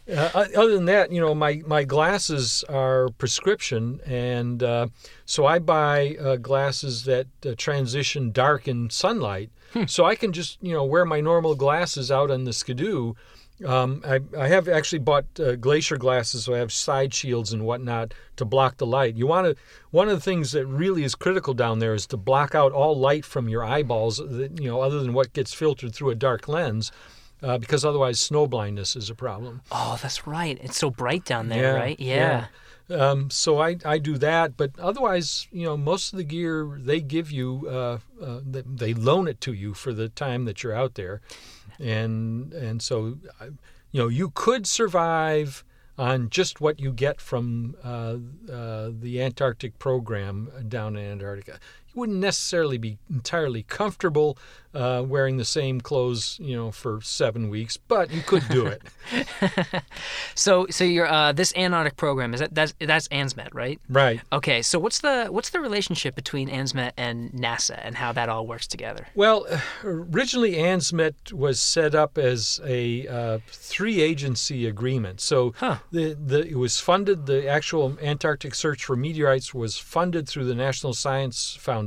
uh, 0.09 0.45
other 0.55 0.73
than 0.73 0.85
that, 0.85 1.11
you 1.11 1.19
know, 1.19 1.35
my, 1.35 1.61
my 1.65 1.83
glasses 1.83 2.63
are 2.69 3.09
prescription, 3.17 3.99
and 4.05 4.63
uh, 4.63 4.87
so 5.25 5.45
I 5.45 5.59
buy 5.59 6.15
uh, 6.21 6.37
glasses 6.37 7.03
that 7.03 7.27
uh, 7.45 7.55
transition 7.57 8.31
dark 8.31 8.69
in 8.69 8.89
sunlight, 8.89 9.49
so 9.85 10.05
I 10.05 10.15
can 10.15 10.31
just 10.31 10.57
you 10.61 10.73
know 10.73 10.85
wear 10.85 11.03
my 11.03 11.19
normal 11.19 11.55
glasses 11.55 12.09
out 12.09 12.31
on 12.31 12.45
the 12.45 12.53
skidoo. 12.53 13.15
Um, 13.65 14.03
I, 14.05 14.19
I 14.37 14.47
have 14.47 14.67
actually 14.67 14.99
bought 14.99 15.25
uh, 15.39 15.55
glacier 15.55 15.97
glasses, 15.97 16.45
so 16.45 16.53
I 16.53 16.59
have 16.59 16.71
side 16.71 17.13
shields 17.13 17.53
and 17.53 17.65
whatnot 17.65 18.13
to 18.35 18.45
block 18.45 18.77
the 18.77 18.85
light. 18.85 19.15
You 19.15 19.25
want 19.25 19.47
to 19.47 19.55
one 19.89 20.09
of 20.09 20.15
the 20.15 20.21
things 20.21 20.51
that 20.51 20.67
really 20.67 21.03
is 21.03 21.15
critical 21.15 21.55
down 21.55 21.79
there 21.79 21.95
is 21.95 22.05
to 22.07 22.17
block 22.17 22.53
out 22.53 22.71
all 22.71 22.97
light 22.97 23.25
from 23.25 23.49
your 23.49 23.63
eyeballs, 23.63 24.17
that, 24.17 24.61
you 24.61 24.69
know, 24.69 24.81
other 24.81 24.99
than 24.99 25.13
what 25.13 25.33
gets 25.33 25.53
filtered 25.53 25.95
through 25.95 26.11
a 26.11 26.15
dark 26.15 26.47
lens. 26.47 26.91
Uh, 27.41 27.55
because 27.57 27.85
otherwise, 27.85 28.19
snow 28.19 28.47
blindness 28.47 28.95
is 28.95 29.11
a 29.11 29.15
problem. 29.15 29.61
oh, 29.71 29.99
that's 30.01 30.25
right. 30.25 30.57
It's 30.63 30.77
so 30.77 30.89
bright 30.89 31.23
down 31.23 31.49
there, 31.49 31.75
right? 31.75 31.99
Yeah. 31.99 32.47
yeah. 32.89 32.95
Um, 32.95 33.29
so 33.29 33.61
I, 33.61 33.77
I 33.85 33.97
do 33.99 34.17
that, 34.17 34.57
but 34.57 34.71
otherwise, 34.79 35.47
you 35.51 35.65
know, 35.65 35.77
most 35.77 36.13
of 36.13 36.17
the 36.17 36.23
gear 36.23 36.79
they 36.79 37.01
give 37.01 37.31
you, 37.31 37.67
uh, 37.69 37.99
uh, 38.19 38.39
they 38.43 38.93
loan 38.93 39.27
it 39.27 39.41
to 39.41 39.53
you 39.53 39.73
for 39.73 39.93
the 39.93 40.09
time 40.09 40.45
that 40.45 40.63
you're 40.63 40.73
out 40.73 40.95
there, 40.95 41.21
and 41.79 42.53
and 42.53 42.81
so, 42.81 43.17
you 43.91 44.01
know, 44.01 44.07
you 44.07 44.31
could 44.31 44.67
survive 44.67 45.63
on 45.97 46.29
just 46.29 46.61
what 46.61 46.79
you 46.79 46.91
get 46.91 47.19
from 47.19 47.75
uh, 47.83 48.17
uh, 48.51 48.91
the 48.91 49.21
Antarctic 49.21 49.79
program 49.79 50.49
down 50.67 50.95
in 50.95 51.11
Antarctica. 51.11 51.59
Wouldn't 51.97 52.19
necessarily 52.19 52.77
be 52.77 52.99
entirely 53.09 53.63
comfortable 53.63 54.37
uh, 54.73 55.03
wearing 55.03 55.37
the 55.37 55.45
same 55.45 55.81
clothes, 55.81 56.37
you 56.39 56.55
know, 56.55 56.71
for 56.71 57.01
seven 57.01 57.49
weeks, 57.49 57.77
but 57.77 58.11
you 58.11 58.21
could 58.21 58.47
do 58.49 58.67
it. 58.67 58.81
So, 60.35 60.67
so 60.69 60.83
your 60.83 61.07
uh, 61.07 61.31
this 61.31 61.51
Antarctic 61.55 61.97
program 61.97 62.33
is 62.33 62.39
that 62.41 62.53
that's 62.53 62.73
that's 62.79 63.07
ANSMET, 63.07 63.49
right? 63.53 63.79
right. 63.89 64.21
Okay. 64.31 64.61
So 64.61 64.77
what's 64.77 64.99
the 64.99 65.27
what's 65.31 65.49
the 65.49 65.59
relationship 65.59 66.13
between 66.13 66.47
ANSMET 66.47 66.91
and 66.95 67.31
NASA 67.31 67.79
and 67.81 67.95
how 67.95 68.11
that 68.11 68.29
all 68.29 68.45
works 68.45 68.67
together? 68.67 69.07
Well, 69.15 69.47
originally 69.83 70.53
ANSMET 70.53 71.33
was 71.33 71.59
set 71.59 71.95
up 71.95 72.19
as 72.19 72.61
a 72.63 73.07
uh, 73.07 73.39
three-agency 73.47 74.67
agreement. 74.67 75.21
So 75.21 75.53
Huh. 75.57 75.77
the, 75.91 76.13
the 76.13 76.47
it 76.47 76.57
was 76.57 76.79
funded. 76.79 77.25
The 77.25 77.47
actual 77.47 77.97
Antarctic 78.01 78.53
search 78.53 78.85
for 78.85 78.95
meteorites 78.95 79.55
was 79.55 79.77
funded 79.79 80.29
through 80.29 80.45
the 80.45 80.55
National 80.55 80.93
Science 80.93 81.57
Foundation 81.59 81.86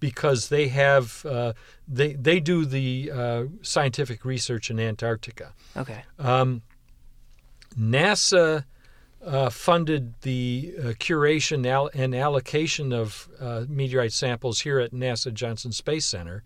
because 0.00 0.48
they 0.48 0.68
have 0.68 1.24
uh, 1.26 1.52
they 1.88 2.14
they 2.14 2.40
do 2.40 2.64
the 2.64 3.10
uh, 3.12 3.44
scientific 3.62 4.24
research 4.24 4.70
in 4.70 4.78
Antarctica. 4.78 5.52
Okay. 5.76 6.04
Um, 6.18 6.62
NASA 7.78 8.64
uh, 9.24 9.50
funded 9.50 10.14
the 10.22 10.74
uh, 10.78 10.82
curation 10.98 11.66
al- 11.66 11.90
and 11.94 12.14
allocation 12.14 12.92
of 12.92 13.28
uh, 13.40 13.64
meteorite 13.68 14.12
samples 14.12 14.60
here 14.60 14.78
at 14.78 14.92
NASA 14.92 15.32
Johnson 15.32 15.72
Space 15.72 16.06
Center. 16.06 16.42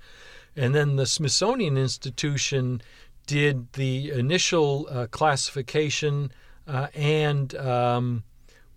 And 0.57 0.75
then 0.75 0.97
the 0.97 1.07
Smithsonian 1.07 1.77
Institution 1.77 2.83
did 3.27 3.73
the 3.75 4.11
initial 4.11 4.89
uh, 4.91 5.07
classification 5.11 6.33
uh, 6.67 6.89
and 6.95 7.55
um, 7.55 8.25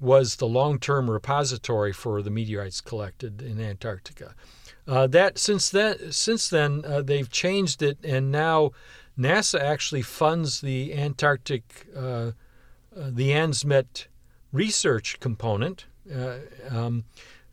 was 0.04 0.36
the 0.36 0.48
long-term 0.48 1.10
repository 1.10 1.94
for 1.94 2.22
the 2.22 2.30
meteorites 2.30 2.82
collected 2.82 3.42
in 3.42 3.60
Antarctica. 3.60 4.36
Uh, 4.86 5.08
that 5.08 5.40
since 5.40 5.70
then, 5.70 6.12
since 6.12 6.50
then 6.50 6.84
uh, 6.86 7.02
they've 7.02 7.30
changed 7.30 7.82
it, 7.82 7.98
and 8.04 8.30
now 8.32 8.72
NASA 9.18 9.60
actually 9.60 10.02
funds 10.02 10.60
the 10.60 10.94
Antarctic, 10.94 11.88
uh, 11.96 12.00
uh, 12.00 12.32
the 12.94 13.32
ANSMET 13.32 14.08
research 14.52 15.20
component. 15.22 15.86
Uh, 16.14 16.36
um, 16.70 17.06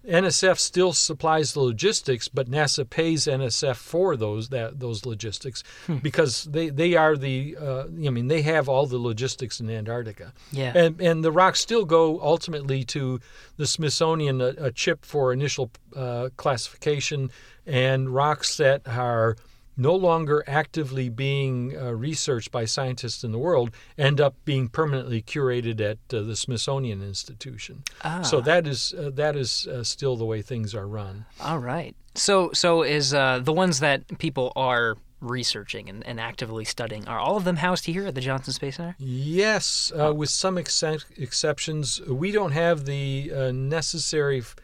NSF 0.07 0.59
still 0.59 0.93
supplies 0.93 1.53
the 1.53 1.61
logistics, 1.61 2.29
but 2.29 2.51
NASA 2.51 2.89
pays 2.89 3.27
NSF 3.27 3.77
for 3.77 4.17
those 4.17 4.49
that 4.49 4.81
those 4.81 5.05
logistics 5.05 5.63
because 6.03 6.45
they, 6.45 6.71
they 6.71 6.95
are 6.95 7.17
the 7.17 7.57
uh, 7.61 7.85
I 7.85 8.11
mean 8.11 8.29
they 8.29 8.43
have 8.43 8.69
all 8.69 8.87
the 8.87 8.99
logistics 8.99 9.61
in 9.61 9.69
Antarctica. 9.69 10.33
Yeah. 10.53 10.73
And 10.75 11.01
and 11.01 11.23
the 11.23 11.33
rocks 11.33 11.61
still 11.61 11.85
go 11.85 12.21
ultimately 12.21 12.83
to 12.85 13.21
the 13.57 13.67
Smithsonian, 13.67 14.41
a, 14.41 14.55
a 14.59 14.71
chip 14.73 15.05
for 15.05 15.33
initial 15.33 15.71
uh, 15.95 16.31
classification, 16.37 17.31
and 17.67 18.09
rocks 18.09 18.57
that 18.57 18.83
are 18.87 19.37
no 19.81 19.95
longer 19.95 20.45
actively 20.47 21.09
being 21.09 21.77
uh, 21.77 21.93
researched 21.93 22.53
by 22.53 22.67
scientists 22.67 23.25
in 23.25 23.33
the 23.33 23.39
world 23.39 23.71
end 23.97 24.21
up 24.21 24.35
being 24.45 24.69
permanently 24.69 25.23
curated 25.23 25.81
at 25.81 25.99
uh, 26.15 26.23
the 26.23 26.37
Smithsonian 26.37 27.03
Institution. 27.03 27.83
Ah. 28.05 28.21
So 28.23 28.41
that 28.43 28.67
is 28.67 28.93
uh, 28.93 29.11
that 29.15 29.37
is 29.37 29.67
uh, 29.67 29.83
still 29.83 30.17
the 30.17 30.27
way 30.27 30.43
things 30.43 30.75
are 30.75 30.87
run. 30.87 31.25
All 31.41 31.59
right. 31.59 31.97
So 32.15 32.51
so 32.53 32.83
is 32.83 33.15
uh, 33.15 33.41
the 33.43 33.53
ones 33.53 33.81
that 33.81 34.19
people 34.19 34.53
are 34.55 34.97
researching 35.21 35.89
and, 35.89 36.07
and 36.07 36.19
actively 36.19 36.65
studying 36.65 37.07
are 37.07 37.19
all 37.19 37.37
of 37.37 37.45
them 37.45 37.57
housed 37.57 37.87
here 37.87 38.07
at 38.07 38.15
the 38.15 38.21
Johnson 38.21 38.53
Space 38.53 38.77
Center? 38.77 38.97
Yes, 38.99 39.93
uh, 39.99 40.13
with 40.15 40.31
some 40.31 40.59
excep 40.59 41.01
exceptions. 41.17 42.01
We 42.07 42.33
don't 42.33 42.53
have 42.53 42.85
the 42.85 43.33
uh, 43.35 43.53
necessary 43.53 44.41
f- 44.41 44.57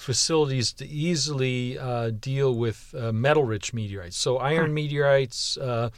facilities 0.00 0.72
to 0.72 0.86
easily 0.88 1.78
uh, 1.78 2.10
deal 2.10 2.54
with 2.54 2.94
uh, 2.98 3.12
metal 3.12 3.44
rich 3.44 3.72
meteorites. 3.74 4.16
So, 4.16 4.38
iron 4.38 4.72
meteorites, 4.74 5.56
uh, 5.58 5.90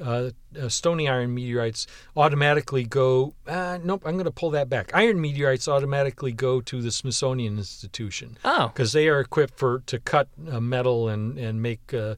uh, 0.00 0.30
uh, 0.60 0.68
stony 0.68 1.08
iron 1.08 1.34
meteorites 1.34 1.86
automatically 2.16 2.84
go. 2.84 3.34
Uh, 3.46 3.78
nope, 3.82 4.02
I'm 4.06 4.14
going 4.14 4.26
to 4.26 4.30
pull 4.30 4.50
that 4.50 4.68
back. 4.68 4.92
Iron 4.94 5.20
meteorites 5.20 5.66
automatically 5.66 6.30
go 6.32 6.60
to 6.60 6.80
the 6.80 6.92
Smithsonian 6.92 7.58
Institution 7.58 8.38
Oh. 8.44 8.68
because 8.68 8.92
they 8.92 9.08
are 9.08 9.18
equipped 9.20 9.58
for 9.58 9.82
to 9.86 9.98
cut 9.98 10.28
uh, 10.50 10.60
metal 10.60 11.08
and 11.08 11.36
and 11.36 11.60
make 11.60 11.92
uh, 11.92 12.14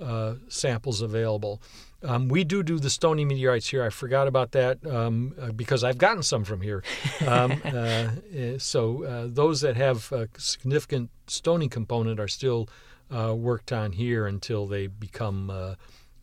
uh, 0.00 0.34
samples 0.48 1.00
available. 1.02 1.60
Um, 2.04 2.28
we 2.28 2.44
do 2.44 2.62
do 2.62 2.78
the 2.78 2.90
stony 2.90 3.24
meteorites 3.24 3.68
here. 3.68 3.82
I 3.82 3.90
forgot 3.90 4.28
about 4.28 4.52
that 4.52 4.84
um, 4.86 5.34
uh, 5.40 5.52
because 5.52 5.82
I've 5.82 5.98
gotten 5.98 6.22
some 6.22 6.44
from 6.44 6.60
here. 6.60 6.82
Um, 7.26 7.60
uh, 7.64 7.68
uh, 7.68 8.10
so 8.58 9.04
uh, 9.04 9.26
those 9.30 9.60
that 9.62 9.76
have 9.76 10.12
a 10.12 10.28
significant 10.36 11.10
stony 11.26 11.68
component 11.68 12.20
are 12.20 12.28
still 12.28 12.68
uh, 13.10 13.34
worked 13.34 13.72
on 13.72 13.92
here 13.92 14.26
until 14.26 14.66
they 14.66 14.86
become 14.86 15.50
uh, 15.50 15.74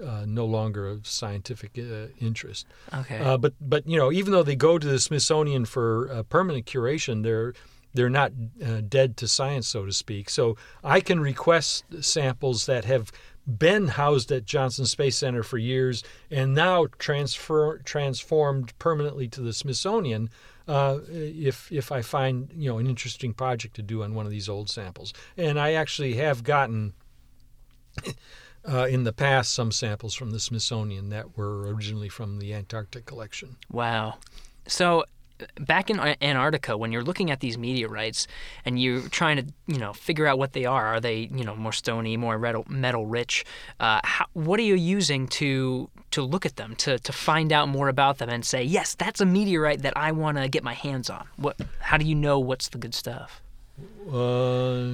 uh, 0.03 0.25
no 0.27 0.45
longer 0.45 0.87
of 0.87 1.07
scientific 1.07 1.77
uh, 1.77 2.07
interest. 2.19 2.65
Okay. 2.93 3.19
Uh, 3.19 3.37
but 3.37 3.53
but 3.61 3.87
you 3.87 3.97
know, 3.97 4.11
even 4.11 4.31
though 4.31 4.43
they 4.43 4.55
go 4.55 4.77
to 4.77 4.87
the 4.87 4.99
Smithsonian 4.99 5.65
for 5.65 6.11
uh, 6.11 6.23
permanent 6.23 6.65
curation, 6.65 7.23
they're 7.23 7.53
they're 7.93 8.09
not 8.09 8.31
uh, 8.65 8.81
dead 8.87 9.17
to 9.17 9.27
science, 9.27 9.67
so 9.67 9.85
to 9.85 9.91
speak. 9.91 10.29
So 10.29 10.55
I 10.83 11.01
can 11.01 11.19
request 11.19 11.83
samples 12.01 12.65
that 12.65 12.85
have 12.85 13.11
been 13.45 13.87
housed 13.89 14.31
at 14.31 14.45
Johnson 14.45 14.85
Space 14.85 15.17
Center 15.17 15.43
for 15.43 15.57
years 15.57 16.03
and 16.29 16.53
now 16.53 16.87
transfer 16.99 17.79
transformed 17.79 18.77
permanently 18.79 19.27
to 19.29 19.41
the 19.41 19.53
Smithsonian. 19.53 20.29
uh, 20.67 20.99
if 21.09 21.71
if 21.71 21.91
I 21.91 22.01
find 22.01 22.49
you 22.55 22.69
know 22.69 22.77
an 22.77 22.87
interesting 22.87 23.33
project 23.33 23.75
to 23.75 23.81
do 23.81 24.03
on 24.03 24.13
one 24.13 24.25
of 24.25 24.31
these 24.31 24.47
old 24.47 24.69
samples. 24.69 25.13
And 25.37 25.59
I 25.59 25.73
actually 25.73 26.15
have 26.15 26.43
gotten. 26.43 26.93
Uh, 28.63 28.85
in 28.85 29.05
the 29.05 29.11
past, 29.11 29.51
some 29.53 29.71
samples 29.71 30.13
from 30.13 30.29
the 30.29 30.39
Smithsonian 30.39 31.09
that 31.09 31.35
were 31.35 31.61
originally 31.73 32.09
from 32.09 32.37
the 32.37 32.53
Antarctic 32.53 33.07
collection. 33.07 33.57
Wow. 33.71 34.19
So 34.67 35.03
back 35.59 35.89
in 35.89 35.99
Antarctica, 35.99 36.77
when 36.77 36.91
you're 36.91 37.03
looking 37.03 37.31
at 37.31 37.39
these 37.39 37.57
meteorites 37.57 38.27
and 38.65 38.81
you're 38.81 39.07
trying 39.09 39.37
to, 39.37 39.45
you 39.67 39.77
know, 39.77 39.93
figure 39.93 40.27
out 40.27 40.37
what 40.37 40.53
they 40.53 40.65
are, 40.65 40.87
are 40.87 40.99
they, 40.99 41.29
you 41.31 41.43
know, 41.43 41.55
more 41.55 41.71
stony, 41.71 42.17
more 42.17 42.37
metal 42.69 43.05
rich? 43.05 43.45
Uh, 43.79 43.99
how, 44.03 44.25
what 44.33 44.59
are 44.59 44.63
you 44.63 44.75
using 44.75 45.27
to 45.27 45.89
to 46.11 46.21
look 46.21 46.45
at 46.45 46.57
them, 46.57 46.75
to 46.75 46.99
to 46.99 47.11
find 47.11 47.51
out 47.51 47.69
more 47.69 47.89
about 47.89 48.17
them, 48.17 48.29
and 48.29 48.45
say, 48.45 48.63
yes, 48.63 48.95
that's 48.95 49.21
a 49.21 49.25
meteorite 49.25 49.81
that 49.81 49.95
I 49.95 50.11
want 50.11 50.37
to 50.37 50.47
get 50.47 50.63
my 50.63 50.73
hands 50.73 51.09
on? 51.09 51.27
What? 51.37 51.59
How 51.79 51.97
do 51.97 52.05
you 52.05 52.15
know 52.15 52.39
what's 52.39 52.69
the 52.69 52.77
good 52.77 52.93
stuff? 52.93 53.41
Uh, 54.11 54.91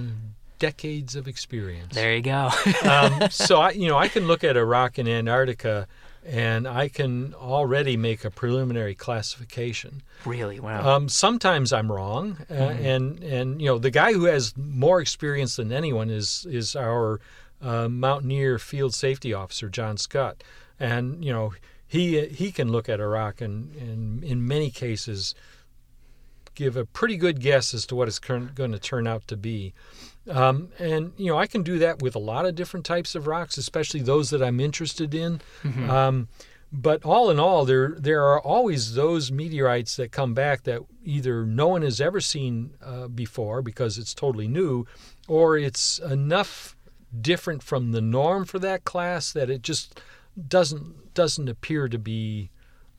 decades 0.59 1.15
of 1.15 1.27
experience. 1.27 1.93
There 1.93 2.15
you 2.15 2.21
go. 2.21 2.49
um, 2.83 3.27
so 3.29 3.59
I, 3.59 3.71
you 3.71 3.87
know, 3.87 3.97
I 3.97 4.07
can 4.07 4.27
look 4.27 4.43
at 4.43 4.57
a 4.57 4.65
rock 4.65 4.99
in 4.99 5.07
Antarctica 5.07 5.87
and 6.27 6.67
I 6.67 6.89
can 6.89 7.33
already 7.33 7.95
make 7.95 8.25
a 8.25 8.29
preliminary 8.29 8.95
classification. 8.95 10.03
Really? 10.25 10.59
Wow. 10.59 10.95
Um, 10.95 11.09
sometimes 11.09 11.71
I'm 11.71 11.89
wrong, 11.91 12.37
uh, 12.49 12.53
mm-hmm. 12.53 12.85
and 12.85 13.23
and 13.23 13.61
you 13.61 13.67
know 13.67 13.77
the 13.77 13.91
guy 13.91 14.11
who 14.13 14.25
has 14.25 14.55
more 14.57 14.99
experience 14.99 15.55
than 15.55 15.71
anyone 15.71 16.09
is 16.09 16.45
is 16.49 16.75
our 16.75 17.21
uh, 17.61 17.87
Mountaineer 17.87 18.59
Field 18.59 18.93
Safety 18.93 19.33
Officer 19.33 19.69
John 19.69 19.97
Scott, 19.97 20.43
and 20.79 21.23
you 21.23 21.31
know 21.31 21.53
he 21.87 22.27
he 22.27 22.51
can 22.51 22.71
look 22.71 22.89
at 22.89 22.99
a 22.99 23.07
rock 23.07 23.39
and, 23.39 23.73
and 23.75 24.23
in 24.23 24.45
many 24.45 24.69
cases 24.69 25.33
give 26.55 26.75
a 26.75 26.85
pretty 26.85 27.15
good 27.15 27.39
guess 27.39 27.73
as 27.73 27.85
to 27.85 27.95
what 27.95 28.07
it's 28.07 28.19
going 28.19 28.51
to 28.55 28.79
turn 28.79 29.07
out 29.07 29.27
to 29.27 29.37
be. 29.37 29.73
Um, 30.29 30.69
and 30.79 31.13
you 31.17 31.27
know, 31.27 31.37
I 31.37 31.47
can 31.47 31.63
do 31.63 31.79
that 31.79 32.01
with 32.01 32.15
a 32.15 32.19
lot 32.19 32.45
of 32.45 32.55
different 32.55 32.85
types 32.85 33.15
of 33.15 33.27
rocks, 33.27 33.57
especially 33.57 34.01
those 34.01 34.29
that 34.29 34.41
I'm 34.41 34.59
interested 34.59 35.13
in. 35.13 35.41
Mm-hmm. 35.63 35.89
Um, 35.89 36.27
but 36.71 37.03
all 37.05 37.29
in 37.29 37.39
all, 37.39 37.63
there 37.65 37.95
there 37.97 38.23
are 38.25 38.41
always 38.41 38.93
those 38.95 39.31
meteorites 39.31 39.95
that 39.95 40.11
come 40.11 40.33
back 40.33 40.63
that 40.63 40.81
either 41.03 41.45
no 41.45 41.69
one 41.69 41.81
has 41.81 42.01
ever 42.01 42.19
seen 42.19 42.73
uh, 42.83 43.07
before 43.07 43.61
because 43.61 43.97
it's 43.97 44.13
totally 44.13 44.47
new, 44.47 44.85
or 45.27 45.57
it's 45.57 45.99
enough 45.99 46.75
different 47.21 47.63
from 47.63 47.93
the 47.93 48.01
norm 48.01 48.43
for 48.43 48.59
that 48.59 48.83
class 48.83 49.31
that 49.31 49.49
it 49.49 49.61
just 49.61 50.01
doesn't 50.47 51.13
doesn't 51.13 51.47
appear 51.47 51.87
to 51.87 51.97
be 51.97 52.49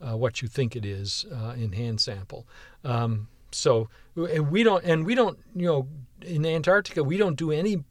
uh, 0.01 0.17
what 0.17 0.41
you 0.41 0.47
think 0.47 0.75
it 0.75 0.85
is 0.85 1.25
uh, 1.31 1.53
in 1.55 1.73
hand 1.73 2.01
sample. 2.01 2.47
Um, 2.83 3.27
so 3.51 3.89
and 4.15 4.51
we 4.51 4.63
don't 4.63 4.83
and 4.83 5.05
we 5.05 5.15
don't 5.15 5.37
you 5.55 5.67
know 5.67 5.87
in 6.23 6.45
Antarctica, 6.45 7.03
we 7.03 7.17
don't 7.17 7.37
do 7.37 7.51
any 7.51 7.83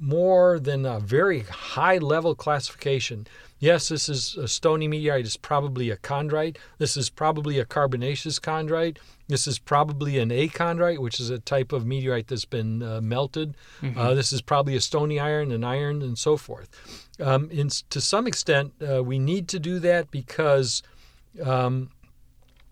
more 0.00 0.58
than 0.58 0.84
a 0.84 0.98
very 0.98 1.40
high 1.40 1.98
level 1.98 2.34
classification. 2.34 3.26
Yes, 3.60 3.88
this 3.88 4.08
is 4.08 4.36
a 4.36 4.48
stony 4.48 4.88
meteorite. 4.88 5.24
It's 5.24 5.36
probably 5.36 5.90
a 5.90 5.96
chondrite. 5.96 6.56
This 6.78 6.96
is 6.96 7.08
probably 7.08 7.60
a 7.60 7.64
carbonaceous 7.64 8.40
chondrite. 8.40 8.98
This 9.28 9.46
is 9.46 9.60
probably 9.60 10.18
an 10.18 10.30
achondrite, 10.30 10.98
which 10.98 11.20
is 11.20 11.30
a 11.30 11.38
type 11.38 11.70
of 11.70 11.86
meteorite 11.86 12.26
that's 12.26 12.44
been 12.44 12.82
uh, 12.82 13.00
melted. 13.00 13.56
Mm-hmm. 13.80 13.96
Uh, 13.96 14.14
this 14.14 14.32
is 14.32 14.42
probably 14.42 14.74
a 14.74 14.80
stony 14.80 15.20
iron, 15.20 15.52
an 15.52 15.62
iron, 15.62 16.02
and 16.02 16.18
so 16.18 16.36
forth. 16.36 16.68
Um, 17.20 17.48
in, 17.50 17.68
to 17.68 18.00
some 18.00 18.26
extent, 18.26 18.72
uh, 18.82 19.04
we 19.04 19.20
need 19.20 19.46
to 19.48 19.60
do 19.60 19.78
that 19.78 20.10
because 20.10 20.82
um, 21.40 21.90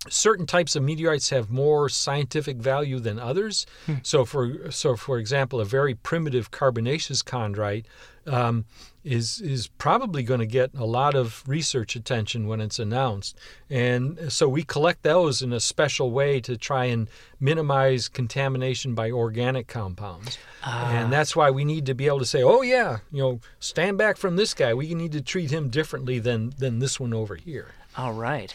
certain 0.09 0.47
types 0.47 0.77
of 0.77 0.83
meteorites 0.83 1.31
have 1.31 1.51
more 1.51 1.89
scientific 1.89 2.57
value 2.57 2.99
than 2.99 3.19
others. 3.19 3.67
Hmm. 3.87 3.95
So, 4.03 4.25
for 4.25 4.71
so 4.71 4.97
for 4.97 5.19
example, 5.19 5.61
a 5.61 5.65
very 5.65 5.95
primitive 5.95 6.51
carbonaceous 6.51 7.23
chondrite 7.23 7.85
um, 8.27 8.65
is 9.05 9.41
is 9.41 9.67
probably 9.67 10.23
going 10.23 10.41
to 10.41 10.47
get 10.47 10.71
a 10.75 10.85
lot 10.85 11.15
of 11.15 11.43
research 11.47 11.97
attention 11.97 12.47
when 12.47 12.61
it's 12.61 12.79
announced, 12.79 13.37
and 13.69 14.33
so 14.33 14.49
we 14.49 14.63
collect 14.63 15.03
those 15.03 15.43
in 15.43 15.53
a 15.53 15.61
special 15.61 16.11
way 16.11 16.41
to 16.41 16.57
try 16.57 16.87
and 16.87 17.09
minimize 17.39 18.09
contamination 18.09 18.95
by 18.95 19.11
organic 19.11 19.67
compounds. 19.69 20.39
Ah. 20.63 20.91
And 20.93 21.13
that's 21.13 21.35
why 21.35 21.51
we 21.51 21.65
need 21.65 21.87
to 21.87 21.95
be 21.95 22.07
able 22.07 22.21
to 22.21 22.27
say, 22.27 22.43
"Oh 22.43 22.63
yeah, 22.63 22.99
you 23.11 23.23
know, 23.23 23.41
stand 23.59 23.99
back 23.99 24.17
from 24.17 24.37
this 24.37 24.55
guy. 24.55 24.73
We 24.75 24.95
need 24.95 25.13
to 25.13 25.21
treat 25.21 25.51
him 25.51 25.69
differently 25.69 26.19
than 26.19 26.55
than 26.59 26.79
this 26.79 26.99
one 26.99 27.13
over 27.13 27.37
here." 27.37 27.69
All 27.97 28.13
right. 28.13 28.55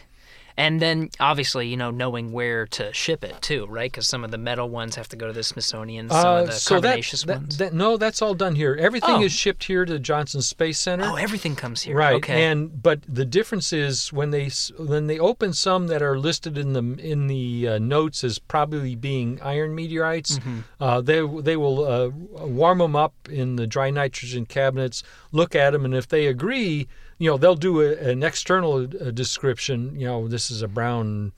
And 0.57 0.81
then 0.81 1.09
obviously, 1.19 1.67
you 1.67 1.75
know, 1.75 1.91
knowing 1.91 2.31
where 2.31 2.65
to 2.67 2.93
ship 2.93 3.23
it 3.23 3.41
too, 3.41 3.65
right? 3.67 3.91
Because 3.91 4.07
some 4.07 4.23
of 4.23 4.31
the 4.31 4.37
metal 4.37 4.69
ones 4.69 4.95
have 4.95 5.09
to 5.09 5.17
go 5.17 5.27
to 5.27 5.33
the 5.33 5.43
Smithsonian, 5.43 6.09
some 6.09 6.25
uh, 6.25 6.41
of 6.41 6.47
the 6.47 6.53
so 6.53 6.75
carbonaceous 6.75 7.23
that, 7.23 7.37
ones. 7.37 7.57
That, 7.57 7.73
no, 7.73 7.97
that's 7.97 8.21
all 8.21 8.33
done 8.33 8.55
here. 8.55 8.75
Everything 8.79 9.15
oh. 9.15 9.23
is 9.23 9.33
shipped 9.33 9.65
here 9.65 9.83
to 9.83 9.99
Johnson 9.99 10.41
Space 10.41 10.79
Center. 10.79 11.05
Oh, 11.05 11.15
everything 11.15 11.55
comes 11.55 11.81
here. 11.81 11.97
Right. 11.97 12.15
Okay. 12.15 12.45
And 12.45 12.81
but 12.81 13.01
the 13.07 13.25
difference 13.25 13.73
is 13.73 14.13
when 14.13 14.31
they 14.31 14.49
when 14.77 15.07
they 15.07 15.19
open 15.19 15.51
some 15.53 15.87
that 15.87 16.01
are 16.01 16.17
listed 16.17 16.57
in 16.57 16.71
the 16.73 17.03
in 17.03 17.27
the 17.27 17.67
uh, 17.67 17.77
notes 17.79 18.23
as 18.23 18.39
probably 18.39 18.95
being 18.95 19.41
iron 19.41 19.75
meteorites, 19.75 20.39
mm-hmm. 20.39 20.59
uh, 20.79 21.01
they 21.01 21.25
they 21.41 21.57
will 21.57 21.83
uh, 21.83 22.09
warm 22.45 22.77
them 22.77 22.95
up 22.95 23.13
in 23.29 23.57
the 23.57 23.67
dry 23.67 23.89
nitrogen 23.89 24.45
cabinets, 24.45 25.03
look 25.33 25.53
at 25.53 25.71
them, 25.71 25.83
and 25.83 25.93
if 25.93 26.07
they 26.07 26.27
agree 26.27 26.87
you 27.17 27.29
know 27.29 27.37
they'll 27.37 27.55
do 27.55 27.81
a, 27.81 27.93
an 27.95 28.23
external 28.23 28.83
uh, 28.83 29.11
description 29.11 29.97
you 29.97 30.05
know 30.05 30.27
this 30.27 30.51
is 30.51 30.61
a 30.61 30.67
brown 30.67 31.31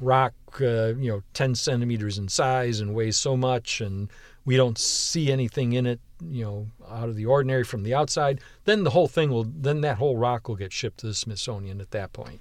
rock 0.00 0.32
uh, 0.60 0.94
you 0.94 1.10
know 1.10 1.22
10 1.34 1.54
centimeters 1.54 2.18
in 2.18 2.28
size 2.28 2.80
and 2.80 2.94
weighs 2.94 3.16
so 3.16 3.36
much 3.36 3.80
and 3.80 4.08
we 4.44 4.56
don't 4.56 4.78
see 4.78 5.30
anything 5.30 5.72
in 5.72 5.86
it 5.86 6.00
you 6.24 6.44
know 6.44 6.66
out 6.90 7.08
of 7.08 7.16
the 7.16 7.26
ordinary 7.26 7.64
from 7.64 7.82
the 7.82 7.94
outside 7.94 8.40
then 8.64 8.84
the 8.84 8.90
whole 8.90 9.08
thing 9.08 9.30
will 9.30 9.44
then 9.44 9.80
that 9.80 9.98
whole 9.98 10.16
rock 10.16 10.48
will 10.48 10.56
get 10.56 10.72
shipped 10.72 10.98
to 10.98 11.06
the 11.06 11.14
smithsonian 11.14 11.80
at 11.80 11.90
that 11.90 12.12
point 12.12 12.40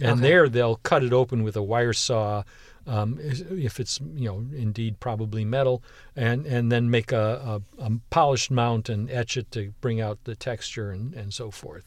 and 0.00 0.12
okay. 0.12 0.20
there 0.20 0.48
they'll 0.48 0.76
cut 0.76 1.02
it 1.02 1.12
open 1.12 1.42
with 1.42 1.56
a 1.56 1.62
wire 1.62 1.92
saw 1.92 2.42
um, 2.88 3.18
if 3.20 3.78
it's 3.78 4.00
you 4.14 4.28
know 4.28 4.38
indeed 4.56 4.98
probably 4.98 5.44
metal, 5.44 5.82
and 6.16 6.46
and 6.46 6.72
then 6.72 6.90
make 6.90 7.12
a, 7.12 7.60
a, 7.78 7.84
a, 7.84 7.92
polished 8.08 8.50
mount 8.50 8.88
and 8.88 9.10
etch 9.10 9.36
it 9.36 9.52
to 9.52 9.74
bring 9.82 10.00
out 10.00 10.24
the 10.24 10.34
texture 10.34 10.90
and, 10.90 11.12
and 11.14 11.34
so 11.34 11.50
forth. 11.50 11.84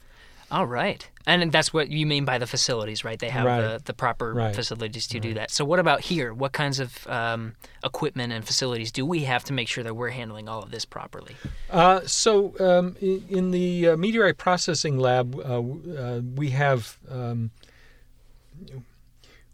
All 0.52 0.66
right. 0.66 1.08
And 1.26 1.50
that's 1.50 1.72
what 1.72 1.88
you 1.88 2.04
mean 2.04 2.26
by 2.26 2.36
the 2.36 2.46
facilities, 2.46 3.04
right? 3.04 3.18
They 3.18 3.30
have 3.30 3.46
right. 3.46 3.60
the, 3.62 3.82
the 3.86 3.94
proper 3.94 4.34
right. 4.34 4.54
facilities 4.54 5.06
to 5.06 5.16
right. 5.16 5.22
do 5.22 5.34
that. 5.34 5.50
So, 5.50 5.64
what 5.64 5.78
about 5.78 6.02
here? 6.02 6.34
What 6.34 6.52
kinds 6.52 6.78
of 6.78 7.06
um, 7.06 7.54
equipment 7.82 8.34
and 8.34 8.44
facilities 8.44 8.92
do 8.92 9.06
we 9.06 9.24
have 9.24 9.44
to 9.44 9.54
make 9.54 9.66
sure 9.66 9.82
that 9.82 9.94
we're 9.94 10.10
handling 10.10 10.50
all 10.50 10.62
of 10.62 10.70
this 10.70 10.84
properly? 10.84 11.36
Uh, 11.70 12.00
so, 12.04 12.54
um, 12.60 12.96
in, 13.00 13.50
the 13.50 13.88
uh, 13.88 13.96
meteorite 13.96 14.36
processing 14.36 14.98
lab, 14.98 15.34
uh, 15.36 15.40
uh 15.40 16.20
we 16.36 16.50
have. 16.50 16.98
Um, 17.10 17.50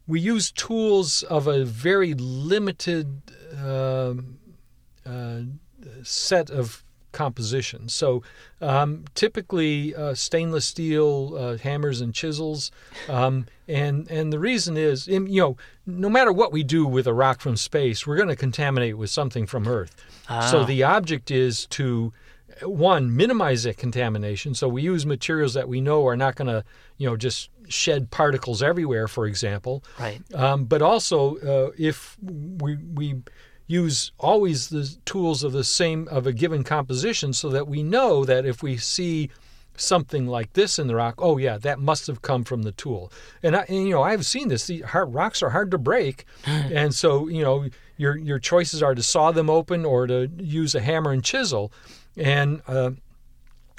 we 0.09 0.21
use 0.21 0.51
tools 0.51 1.23
of 1.25 1.47
a 1.47 1.65
very 1.65 2.15
limited 2.15 3.21
um, 3.63 4.39
uh, 5.05 5.41
set 6.03 6.49
of 6.49 6.83
composition. 7.19 7.89
So 7.89 8.23
um, 8.61 9.05
typically 9.17 9.93
uh, 9.93 10.15
stainless 10.15 10.67
steel 10.67 11.35
uh, 11.37 11.57
hammers 11.57 12.01
and 12.01 12.15
chisels, 12.15 12.71
um, 13.09 13.47
and 13.67 14.09
and 14.09 14.33
the 14.33 14.39
reason 14.39 14.77
is 14.77 15.09
you 15.09 15.21
know 15.27 15.57
no 15.85 16.09
matter 16.09 16.33
what 16.33 16.53
we 16.53 16.63
do 16.63 16.87
with 16.87 17.09
a 17.09 17.13
rock 17.13 17.41
from 17.41 17.57
space, 17.57 18.07
we're 18.07 18.17
going 18.17 18.29
to 18.29 18.37
contaminate 18.37 18.97
with 18.97 19.11
something 19.11 19.47
from 19.47 19.67
Earth. 19.67 19.97
So 20.29 20.61
ah. 20.61 20.65
the 20.65 20.85
object 20.85 21.31
is 21.33 21.67
to 21.79 22.13
one 22.63 23.17
minimize 23.17 23.65
that 23.65 23.77
contamination. 23.77 24.55
So 24.55 24.69
we 24.69 24.83
use 24.83 25.05
materials 25.05 25.55
that 25.55 25.69
we 25.69 25.81
know 25.81 26.07
are 26.07 26.17
not 26.17 26.37
going 26.37 26.49
to 26.49 26.65
you 26.99 27.09
know 27.09 27.17
just 27.17 27.51
shed 27.69 28.11
particles 28.11 28.63
everywhere, 28.63 29.09
for 29.09 29.27
example. 29.27 29.83
Right. 29.99 30.21
Um, 30.35 30.67
but 30.67 30.83
also 30.83 31.37
uh, 31.39 31.73
if 31.77 32.17
we 32.23 32.77
we 32.77 33.23
use 33.69 34.11
always 34.19 34.69
the 34.71 34.97
tools 35.05 35.45
of 35.45 35.53
the 35.53 35.63
same 35.63 36.09
of 36.09 36.27
a 36.27 36.33
given 36.33 36.65
composition 36.65 37.33
so 37.33 37.51
that 37.51 37.69
we 37.69 37.83
know 37.83 38.25
that 38.25 38.45
if 38.45 38.63
we 38.63 38.77
see 38.77 39.31
something 39.77 40.27
like 40.27 40.53
this 40.55 40.77
in 40.77 40.89
the 40.89 40.95
rock 40.97 41.15
oh 41.19 41.39
yeah 41.39 41.57
that 41.57 41.79
must 41.79 42.09
have 42.09 42.21
come 42.21 42.43
from 42.43 42.63
the 42.63 42.73
tool. 42.73 43.13
And, 43.45 43.55
I, 43.55 43.61
and 43.69 43.87
you 43.87 43.91
know 43.91 44.03
i've 44.03 44.27
seen 44.27 44.49
this. 44.49 44.67
The 44.67 44.81
hard, 44.81 45.15
rocks 45.15 45.41
are 45.43 45.51
hard 45.51 45.71
to 45.71 45.79
break. 45.79 46.25
And 46.47 46.93
so 46.93 47.29
you 47.29 47.43
know 47.43 47.69
your 47.97 48.17
your 48.17 48.39
choices 48.41 48.83
are 48.83 48.95
to 48.95 49.03
saw 49.03 49.31
them 49.31 49.49
open 49.49 49.85
or 49.85 50.07
to 50.07 50.29
use 50.39 50.75
a 50.75 50.81
hammer 50.81 51.13
and 51.13 51.23
chisel. 51.23 51.71
And 52.17 52.63
uh, 52.67 52.93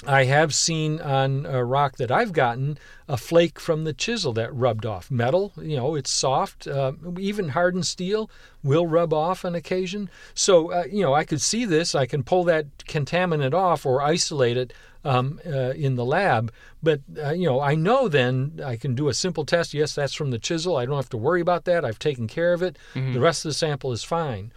I 0.06 0.24
have 0.24 0.54
seen 0.54 1.00
on 1.00 1.44
a 1.44 1.62
rock 1.64 1.96
that 1.96 2.10
I've 2.10 2.32
gotten 2.32 2.78
a 3.06 3.18
flake 3.18 3.60
from 3.60 3.84
the 3.84 3.92
chisel 3.92 4.32
that 4.32 4.54
rubbed 4.54 4.86
off. 4.86 5.10
Metal, 5.10 5.52
you 5.60 5.76
know, 5.76 5.94
it's 5.94 6.10
soft. 6.10 6.66
Uh, 6.66 6.92
even 7.18 7.50
hardened 7.50 7.86
steel 7.86 8.30
will 8.62 8.86
rub 8.86 9.12
off 9.12 9.44
on 9.44 9.54
occasion. 9.54 10.08
So, 10.34 10.72
uh, 10.72 10.84
you 10.90 11.02
know, 11.02 11.12
I 11.12 11.24
could 11.24 11.42
see 11.42 11.66
this. 11.66 11.94
I 11.94 12.06
can 12.06 12.22
pull 12.22 12.44
that 12.44 12.78
contaminant 12.78 13.52
off 13.52 13.84
or 13.84 14.00
isolate 14.00 14.56
it 14.56 14.72
um, 15.04 15.38
uh, 15.46 15.72
in 15.72 15.96
the 15.96 16.04
lab. 16.04 16.50
But, 16.82 17.00
uh, 17.22 17.32
you 17.32 17.46
know, 17.46 17.60
I 17.60 17.74
know 17.74 18.08
then 18.08 18.60
I 18.64 18.76
can 18.76 18.94
do 18.94 19.08
a 19.08 19.14
simple 19.14 19.44
test. 19.44 19.74
Yes, 19.74 19.94
that's 19.94 20.14
from 20.14 20.30
the 20.30 20.38
chisel. 20.38 20.76
I 20.76 20.86
don't 20.86 20.96
have 20.96 21.10
to 21.10 21.18
worry 21.18 21.42
about 21.42 21.66
that. 21.66 21.84
I've 21.84 21.98
taken 21.98 22.26
care 22.26 22.54
of 22.54 22.62
it. 22.62 22.78
The 23.12 23.20
rest 23.20 23.44
of 23.44 23.50
the 23.50 23.54
sample 23.54 23.92
is 23.92 24.02
fine. 24.02 24.52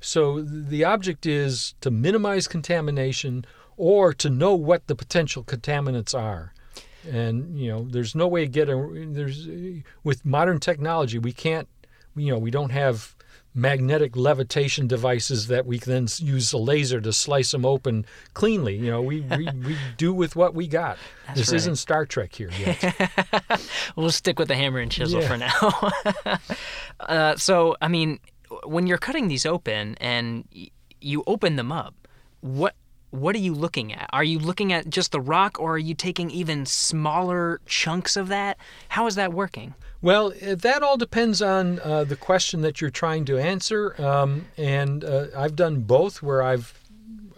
So 0.00 0.40
the 0.40 0.84
object 0.84 1.26
is 1.26 1.74
to 1.80 1.90
minimize 1.90 2.46
contamination 2.46 3.44
or 3.78 4.12
to 4.12 4.28
know 4.28 4.54
what 4.54 4.86
the 4.88 4.94
potential 4.94 5.42
contaminants 5.42 6.14
are. 6.18 6.52
And 7.10 7.58
you 7.58 7.70
know, 7.70 7.86
there's 7.90 8.14
no 8.14 8.28
way 8.28 8.42
to 8.44 8.50
get 8.50 8.68
a 8.68 8.76
there's 9.08 9.48
with 10.04 10.26
modern 10.26 10.60
technology 10.60 11.18
we 11.18 11.32
can't 11.32 11.68
you 12.16 12.30
know 12.32 12.38
we 12.38 12.50
don't 12.50 12.70
have 12.70 13.14
magnetic 13.54 14.14
levitation 14.14 14.86
devices 14.86 15.46
that 15.48 15.64
we 15.66 15.78
can 15.78 15.92
then 15.92 16.06
use 16.18 16.52
a 16.52 16.58
laser 16.58 17.00
to 17.00 17.12
slice 17.12 17.50
them 17.52 17.64
open 17.64 18.04
cleanly. 18.34 18.76
You 18.76 18.90
know, 18.90 19.00
we 19.02 19.20
we, 19.22 19.48
we 19.66 19.76
do 19.96 20.12
with 20.12 20.36
what 20.36 20.54
we 20.54 20.68
got. 20.68 20.98
this 21.34 21.48
right. 21.48 21.56
isn't 21.56 21.76
Star 21.76 22.04
Trek 22.04 22.34
here 22.34 22.50
yet. 22.58 22.94
We'll 23.96 24.10
stick 24.12 24.38
with 24.38 24.48
the 24.48 24.54
hammer 24.54 24.78
and 24.80 24.90
chisel 24.92 25.22
Yeah. 25.22 25.28
for 25.28 25.36
now. 25.38 26.38
uh, 27.00 27.36
so, 27.36 27.76
I 27.80 27.88
mean, 27.88 28.20
when 28.64 28.86
you're 28.86 28.98
cutting 28.98 29.28
these 29.28 29.44
open 29.46 29.96
and 30.00 30.44
y- 30.54 30.70
you 31.00 31.24
open 31.26 31.56
them 31.56 31.72
up, 31.72 31.94
what 32.40 32.74
what 33.10 33.34
are 33.34 33.40
you 33.40 33.54
looking 33.54 33.92
at? 33.92 34.08
Are 34.12 34.24
you 34.24 34.38
looking 34.38 34.72
at 34.72 34.88
just 34.88 35.12
the 35.12 35.20
rock, 35.20 35.58
or 35.58 35.74
are 35.74 35.78
you 35.78 35.94
taking 35.94 36.30
even 36.30 36.66
smaller 36.66 37.60
chunks 37.66 38.16
of 38.16 38.28
that? 38.28 38.58
How 38.88 39.06
is 39.06 39.14
that 39.14 39.32
working? 39.32 39.74
Well, 40.00 40.32
uh, 40.46 40.54
that 40.54 40.82
all 40.82 40.96
depends 40.96 41.42
on 41.42 41.80
uh, 41.80 42.04
the 42.04 42.16
question 42.16 42.60
that 42.62 42.80
you're 42.80 42.90
trying 42.90 43.24
to 43.26 43.38
answer. 43.38 44.00
Um, 44.00 44.46
and 44.56 45.04
uh, 45.04 45.26
I've 45.36 45.56
done 45.56 45.80
both, 45.80 46.22
where 46.22 46.42
I've 46.42 46.78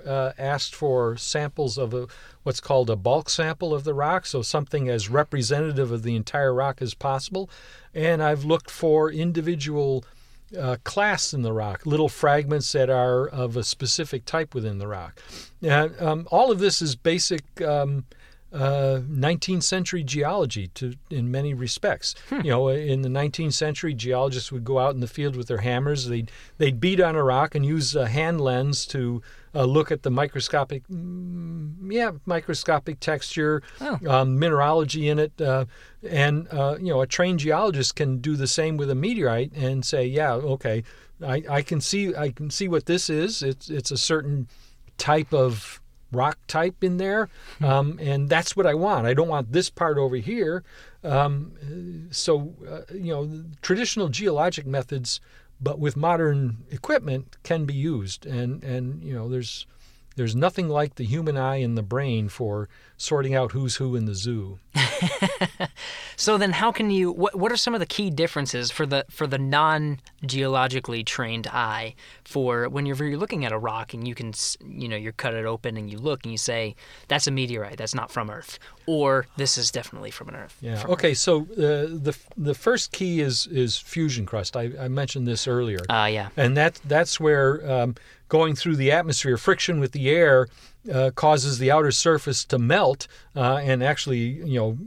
uh, 0.06 0.32
asked 0.38 0.74
for 0.74 1.16
samples 1.16 1.78
of 1.78 1.94
a, 1.94 2.08
what's 2.42 2.60
called 2.60 2.90
a 2.90 2.96
bulk 2.96 3.30
sample 3.30 3.72
of 3.72 3.84
the 3.84 3.94
rock, 3.94 4.26
so 4.26 4.42
something 4.42 4.88
as 4.88 5.08
representative 5.08 5.92
of 5.92 6.02
the 6.02 6.16
entire 6.16 6.52
rock 6.52 6.82
as 6.82 6.94
possible. 6.94 7.48
And 7.94 8.22
I've 8.22 8.44
looked 8.44 8.70
for 8.70 9.10
individual 9.10 10.04
uh, 10.58 10.76
clasts 10.84 11.32
in 11.32 11.42
the 11.42 11.52
rock, 11.52 11.86
little 11.86 12.08
fragments 12.08 12.72
that 12.72 12.90
are 12.90 13.26
of 13.26 13.56
a 13.56 13.64
specific 13.64 14.24
type 14.24 14.54
within 14.54 14.78
the 14.78 14.86
rock. 14.88 15.20
And, 15.62 16.00
um, 16.00 16.28
all 16.30 16.50
of 16.50 16.58
this 16.58 16.82
is 16.82 16.96
basic. 16.96 17.60
Um, 17.60 18.04
uh, 18.52 19.00
19th 19.08 19.62
century 19.62 20.02
geology 20.02 20.68
to 20.74 20.94
in 21.08 21.30
many 21.30 21.54
respects. 21.54 22.14
You 22.30 22.50
know, 22.50 22.68
in 22.68 23.02
the 23.02 23.08
19th 23.08 23.52
century, 23.52 23.94
geologists 23.94 24.50
would 24.50 24.64
go 24.64 24.78
out 24.78 24.94
in 24.94 25.00
the 25.00 25.06
field 25.06 25.36
with 25.36 25.46
their 25.48 25.58
hammers. 25.58 26.08
They'd 26.08 26.30
they'd 26.58 26.80
beat 26.80 27.00
on 27.00 27.14
a 27.14 27.22
rock 27.22 27.54
and 27.54 27.64
use 27.64 27.94
a 27.94 28.08
hand 28.08 28.40
lens 28.40 28.86
to 28.86 29.22
uh, 29.54 29.64
look 29.64 29.90
at 29.90 30.02
the 30.02 30.10
microscopic, 30.10 30.82
mm, 30.88 31.74
yeah, 31.92 32.12
microscopic 32.26 33.00
texture, 33.00 33.62
Oh. 33.80 33.98
um, 34.08 34.38
mineralogy 34.38 35.08
in 35.08 35.18
it, 35.18 35.40
uh, 35.40 35.64
and 36.08 36.46
uh, 36.52 36.76
you 36.80 36.88
know, 36.88 37.00
a 37.02 37.06
trained 37.06 37.40
geologist 37.40 37.96
can 37.96 38.18
do 38.18 38.36
the 38.36 38.46
same 38.46 38.76
with 38.76 38.90
a 38.90 38.94
meteorite 38.94 39.52
and 39.54 39.84
say, 39.84 40.04
yeah, 40.06 40.32
okay, 40.34 40.84
I, 41.24 41.42
I 41.50 41.62
can 41.62 41.80
see 41.80 42.14
I 42.14 42.30
can 42.30 42.50
see 42.50 42.68
what 42.68 42.86
this 42.86 43.10
is. 43.10 43.42
It's 43.42 43.68
it's 43.70 43.90
a 43.90 43.96
certain 43.98 44.48
type 44.98 45.32
of 45.34 45.79
rock 46.12 46.38
type 46.46 46.82
in 46.82 46.96
there, 46.96 47.28
um, 47.60 47.98
and 48.00 48.28
that's 48.28 48.56
what 48.56 48.66
I 48.66 48.74
want. 48.74 49.06
I 49.06 49.14
don't 49.14 49.28
want 49.28 49.52
this 49.52 49.70
part 49.70 49.98
over 49.98 50.16
here. 50.16 50.62
Um, 51.02 52.08
so, 52.10 52.54
uh, 52.68 52.92
you 52.92 53.12
know, 53.12 53.44
traditional 53.62 54.08
geologic 54.08 54.66
methods, 54.66 55.20
but 55.60 55.78
with 55.78 55.96
modern 55.96 56.64
equipment, 56.70 57.36
can 57.42 57.64
be 57.64 57.74
used. 57.74 58.26
And 58.26 58.62
and 58.62 59.02
you 59.02 59.14
know, 59.14 59.28
there's 59.28 59.66
there's 60.20 60.36
nothing 60.36 60.68
like 60.68 60.96
the 60.96 61.04
human 61.04 61.38
eye 61.38 61.56
and 61.56 61.78
the 61.78 61.82
brain 61.82 62.28
for 62.28 62.68
sorting 62.98 63.34
out 63.34 63.52
who's 63.52 63.76
who 63.76 63.96
in 63.96 64.04
the 64.04 64.14
zoo. 64.14 64.58
So 66.20 66.36
then, 66.36 66.52
how 66.52 66.70
can 66.70 66.90
you? 66.90 67.12
What 67.12 67.34
What 67.34 67.50
are 67.50 67.56
some 67.56 67.72
of 67.72 67.80
the 67.80 67.86
key 67.86 68.10
differences 68.10 68.70
for 68.70 68.84
the 68.84 69.06
for 69.08 69.26
the 69.26 69.38
non 69.38 70.00
geologically 70.26 71.02
trained 71.02 71.46
eye 71.46 71.94
for 72.24 72.68
when 72.68 72.84
you're, 72.84 73.02
you're 73.02 73.16
looking 73.16 73.46
at 73.46 73.52
a 73.52 73.58
rock 73.58 73.94
and 73.94 74.06
you 74.06 74.14
can 74.14 74.34
you 74.68 74.86
know 74.86 74.96
you 74.96 75.12
cut 75.12 75.32
it 75.32 75.46
open 75.46 75.78
and 75.78 75.90
you 75.90 75.96
look 75.96 76.22
and 76.24 76.32
you 76.32 76.36
say 76.36 76.76
that's 77.08 77.26
a 77.26 77.30
meteorite 77.30 77.78
that's 77.78 77.94
not 77.94 78.10
from 78.10 78.28
Earth 78.28 78.58
or 78.84 79.26
this 79.38 79.56
is 79.56 79.70
definitely 79.70 80.10
from 80.10 80.28
an 80.28 80.36
Earth. 80.36 80.58
Yeah. 80.60 80.84
Okay. 80.90 81.14
So 81.14 81.40
uh, 81.52 81.88
the 81.88 82.14
the 82.36 82.54
first 82.54 82.92
key 82.92 83.22
is 83.22 83.46
is 83.46 83.78
fusion 83.78 84.26
crust. 84.26 84.58
I, 84.58 84.72
I 84.78 84.88
mentioned 84.88 85.26
this 85.26 85.48
earlier. 85.48 85.80
Ah, 85.88 86.04
yeah. 86.04 86.28
and 86.36 86.54
that 86.58 86.78
that's 86.84 87.18
where 87.18 87.66
um, 87.66 87.94
going 88.30 88.54
through 88.54 88.76
the 88.76 88.90
atmosphere, 88.90 89.36
friction 89.36 89.80
with 89.80 89.92
the 89.92 90.08
air 90.08 90.48
uh, 90.90 91.10
causes 91.14 91.58
the 91.58 91.70
outer 91.70 91.90
surface 91.90 92.44
to 92.46 92.58
melt, 92.58 93.06
uh, 93.36 93.56
and 93.56 93.82
actually, 93.84 94.18
you 94.18 94.58
know, 94.58 94.78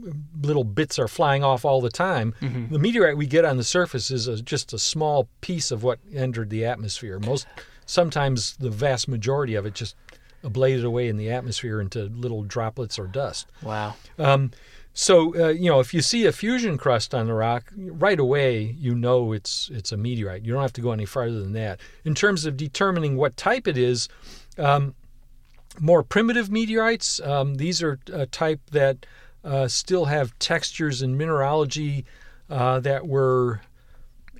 little 0.42 0.64
bits 0.64 0.98
are 0.98 1.06
flying 1.06 1.44
off 1.44 1.64
all 1.64 1.80
the 1.80 1.90
time. 1.90 2.34
The 2.70 2.78
meteorite 2.80 3.16
we 3.16 3.26
get 3.26 3.44
on 3.44 3.56
the 3.56 3.62
surface 3.62 4.10
is 4.10 4.26
a, 4.26 4.42
just 4.42 4.72
a 4.72 4.78
small 4.78 5.28
piece 5.40 5.70
of 5.70 5.84
what 5.84 6.00
entered 6.12 6.50
the 6.50 6.64
atmosphere. 6.64 7.20
Most, 7.20 7.46
sometimes, 7.86 8.56
the 8.56 8.70
vast 8.70 9.06
majority 9.06 9.54
of 9.54 9.66
it 9.66 9.74
just 9.74 9.94
ablated 10.42 10.84
away 10.84 11.08
in 11.08 11.16
the 11.16 11.30
atmosphere 11.30 11.80
into 11.80 12.04
little 12.04 12.42
droplets 12.42 12.98
or 12.98 13.06
dust. 13.06 13.46
Wow. 13.62 13.94
Um, 14.18 14.50
so 14.94 15.34
uh, 15.36 15.48
you 15.48 15.68
know, 15.68 15.80
if 15.80 15.92
you 15.92 16.00
see 16.00 16.24
a 16.24 16.32
fusion 16.32 16.78
crust 16.78 17.14
on 17.14 17.26
the 17.26 17.34
rock, 17.34 17.72
right 17.76 18.18
away 18.18 18.74
you 18.78 18.94
know 18.94 19.32
it's 19.32 19.68
it's 19.72 19.90
a 19.92 19.96
meteorite. 19.96 20.44
You 20.44 20.52
don't 20.52 20.62
have 20.62 20.72
to 20.74 20.80
go 20.80 20.92
any 20.92 21.04
farther 21.04 21.40
than 21.40 21.52
that. 21.52 21.80
In 22.04 22.14
terms 22.14 22.46
of 22.46 22.56
determining 22.56 23.16
what 23.16 23.36
type 23.36 23.66
it 23.66 23.76
is, 23.76 24.08
um, 24.56 24.94
more 25.80 26.04
primitive 26.04 26.48
meteorites, 26.50 27.20
um, 27.20 27.56
these 27.56 27.82
are 27.82 27.98
a 28.12 28.26
type 28.26 28.60
that 28.70 29.04
uh, 29.44 29.66
still 29.66 30.06
have 30.06 30.38
textures 30.38 31.02
and 31.02 31.18
mineralogy 31.18 32.04
uh, 32.48 32.78
that 32.80 33.06
were 33.06 33.60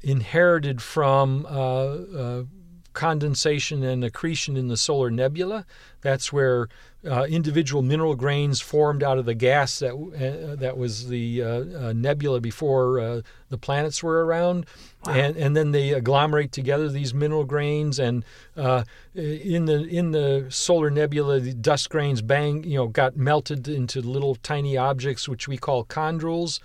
inherited 0.02 0.80
from 0.80 1.46
uh, 1.46 1.84
uh, 1.86 2.44
condensation 2.92 3.82
and 3.82 4.04
accretion 4.04 4.56
in 4.56 4.68
the 4.68 4.76
solar 4.76 5.10
nebula. 5.10 5.66
That's 6.00 6.32
where 6.32 6.68
uh, 7.08 7.24
individual 7.24 7.82
mineral 7.82 8.14
grains 8.14 8.60
formed 8.60 9.02
out 9.02 9.18
of 9.18 9.24
the 9.24 9.34
gas 9.34 9.78
that 9.80 9.92
uh, 9.92 10.56
that 10.56 10.76
was 10.76 11.08
the 11.08 11.42
uh, 11.42 11.48
uh, 11.48 11.92
nebula 11.94 12.40
before 12.40 13.00
uh, 13.00 13.20
the 13.50 13.58
planets 13.58 14.02
were 14.02 14.24
around, 14.24 14.66
and 15.06 15.36
and 15.36 15.56
then 15.56 15.72
they 15.72 15.92
agglomerate 15.92 16.52
together 16.52 16.88
these 16.88 17.12
mineral 17.12 17.44
grains, 17.44 17.98
and 17.98 18.24
uh, 18.56 18.84
in 19.14 19.66
the 19.66 19.84
in 19.84 20.12
the 20.12 20.46
solar 20.48 20.90
nebula, 20.90 21.40
the 21.40 21.54
dust 21.54 21.90
grains 21.90 22.22
bang 22.22 22.64
you 22.64 22.76
know 22.76 22.86
got 22.86 23.16
melted 23.16 23.68
into 23.68 24.00
little 24.00 24.34
tiny 24.36 24.76
objects 24.76 25.28
which 25.28 25.46
we 25.46 25.56
call 25.56 25.84
chondrules. 25.84 26.60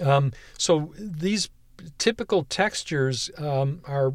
Um, 0.00 0.32
so 0.56 0.92
these 0.96 1.50
typical 1.98 2.44
textures 2.44 3.30
um, 3.38 3.80
are 3.86 4.14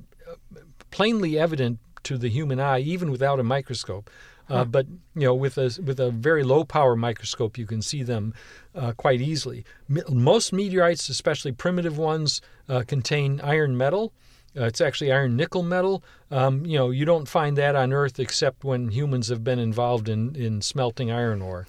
plainly 0.91 1.38
evident 1.38 1.79
to 2.03 2.17
the 2.17 2.29
human 2.29 2.59
eye, 2.59 2.79
even 2.79 3.11
without 3.11 3.39
a 3.39 3.43
microscope. 3.43 4.09
Uh, 4.49 4.63
But 4.63 4.86
you 5.15 5.25
know, 5.27 5.34
with 5.34 5.58
a 5.58 5.71
with 5.81 5.99
a 5.99 6.12
very 6.12 6.43
low 6.43 6.63
power 6.63 6.95
microscope, 6.95 7.58
you 7.58 7.65
can 7.65 7.81
see 7.81 8.03
them 8.03 8.34
uh, 8.75 8.91
quite 8.93 9.21
easily. 9.21 9.65
Me- 9.88 10.03
most 10.10 10.53
meteorites, 10.53 11.10
especially 11.10 11.51
primitive 11.51 11.97
ones, 11.97 12.41
uh, 12.69 12.84
contain 12.88 13.41
iron 13.41 13.75
metal. 13.77 14.13
Uh, 14.58 14.63
it's 14.65 14.79
actually 14.79 15.12
iron 15.12 15.36
nickel 15.36 15.63
metal. 15.63 16.01
Um, 16.31 16.65
you 16.65 16.77
know, 16.77 16.89
you 16.89 17.05
don't 17.05 17.27
find 17.27 17.58
that 17.58 17.75
on 17.75 17.91
Earth 17.91 18.19
except 18.19 18.63
when 18.63 18.89
humans 18.89 19.27
have 19.29 19.43
been 19.43 19.60
involved 19.60 20.08
in 20.08 20.36
in 20.36 20.62
smelting 20.62 21.12
iron 21.12 21.41
ore. 21.41 21.65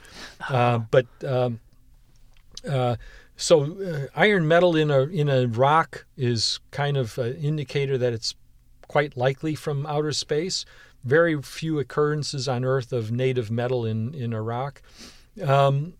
Uh, 0.49 0.79
but 0.91 1.07
um, 1.25 1.61
uh, 2.69 2.97
so 3.37 3.63
uh, 3.83 4.07
iron 4.15 4.47
metal 4.47 4.77
in 4.77 4.91
a 4.91 5.01
in 5.03 5.29
a 5.29 5.47
rock 5.47 6.07
is 6.17 6.61
kind 6.71 6.97
of 6.97 7.19
an 7.19 7.37
indicator 7.37 7.99
that 7.99 8.13
it's 8.13 8.35
quite 8.89 9.17
likely 9.17 9.55
from 9.55 9.87
outer 9.87 10.13
space. 10.13 10.65
Very 11.07 11.41
few 11.41 11.79
occurrences 11.79 12.49
on 12.49 12.65
Earth 12.65 12.93
of 12.93 13.13
native 13.13 13.51
metal 13.51 13.87
in 13.87 14.13
in 14.13 14.35
rock. 14.43 14.83
Um, 15.43 15.95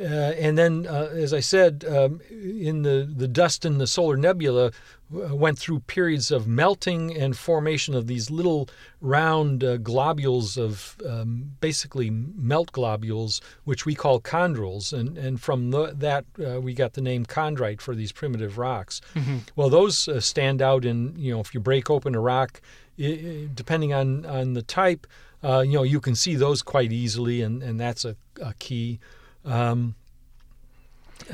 uh, 0.00 0.04
and 0.38 0.56
then, 0.56 0.86
uh, 0.86 1.10
as 1.12 1.34
I 1.34 1.40
said, 1.40 1.84
um, 1.88 2.20
in 2.30 2.82
the, 2.82 3.08
the 3.14 3.28
dust 3.28 3.64
in 3.64 3.78
the 3.78 3.86
solar 3.86 4.16
nebula 4.16 4.66
uh, 5.14 5.34
went 5.34 5.58
through 5.58 5.80
periods 5.80 6.30
of 6.30 6.46
melting 6.46 7.14
and 7.16 7.36
formation 7.36 7.94
of 7.94 8.06
these 8.06 8.30
little 8.30 8.68
round 9.00 9.62
uh, 9.64 9.76
globules 9.78 10.56
of 10.56 10.96
um, 11.08 11.52
basically 11.60 12.10
melt 12.10 12.72
globules, 12.72 13.40
which 13.64 13.84
we 13.84 13.94
call 13.94 14.20
chondrules. 14.20 14.92
And, 14.92 15.18
and 15.18 15.40
from 15.40 15.70
the, 15.70 15.92
that, 15.96 16.24
uh, 16.44 16.60
we 16.60 16.72
got 16.74 16.94
the 16.94 17.00
name 17.02 17.26
chondrite 17.26 17.80
for 17.80 17.94
these 17.94 18.12
primitive 18.12 18.56
rocks. 18.58 19.00
Well, 19.56 19.68
those 19.68 20.08
uh, 20.08 20.20
stand 20.20 20.62
out 20.62 20.84
in, 20.84 21.14
you 21.18 21.32
know, 21.34 21.40
if 21.40 21.52
you 21.54 21.60
break 21.60 21.90
open 21.90 22.14
a 22.14 22.20
rock, 22.20 22.60
i- 22.98 23.02
i- 23.04 23.48
depending 23.54 23.92
on, 23.92 24.24
on 24.26 24.54
the 24.54 24.62
type, 24.62 25.06
uh, 25.42 25.60
you 25.60 25.72
know, 25.72 25.82
you 25.82 26.00
can 26.00 26.14
see 26.14 26.36
those 26.36 26.62
quite 26.62 26.92
easily, 26.92 27.40
and, 27.42 27.62
and 27.62 27.80
that's 27.80 28.04
a, 28.04 28.14
a 28.42 28.54
key. 28.58 28.98
Um, 29.44 29.94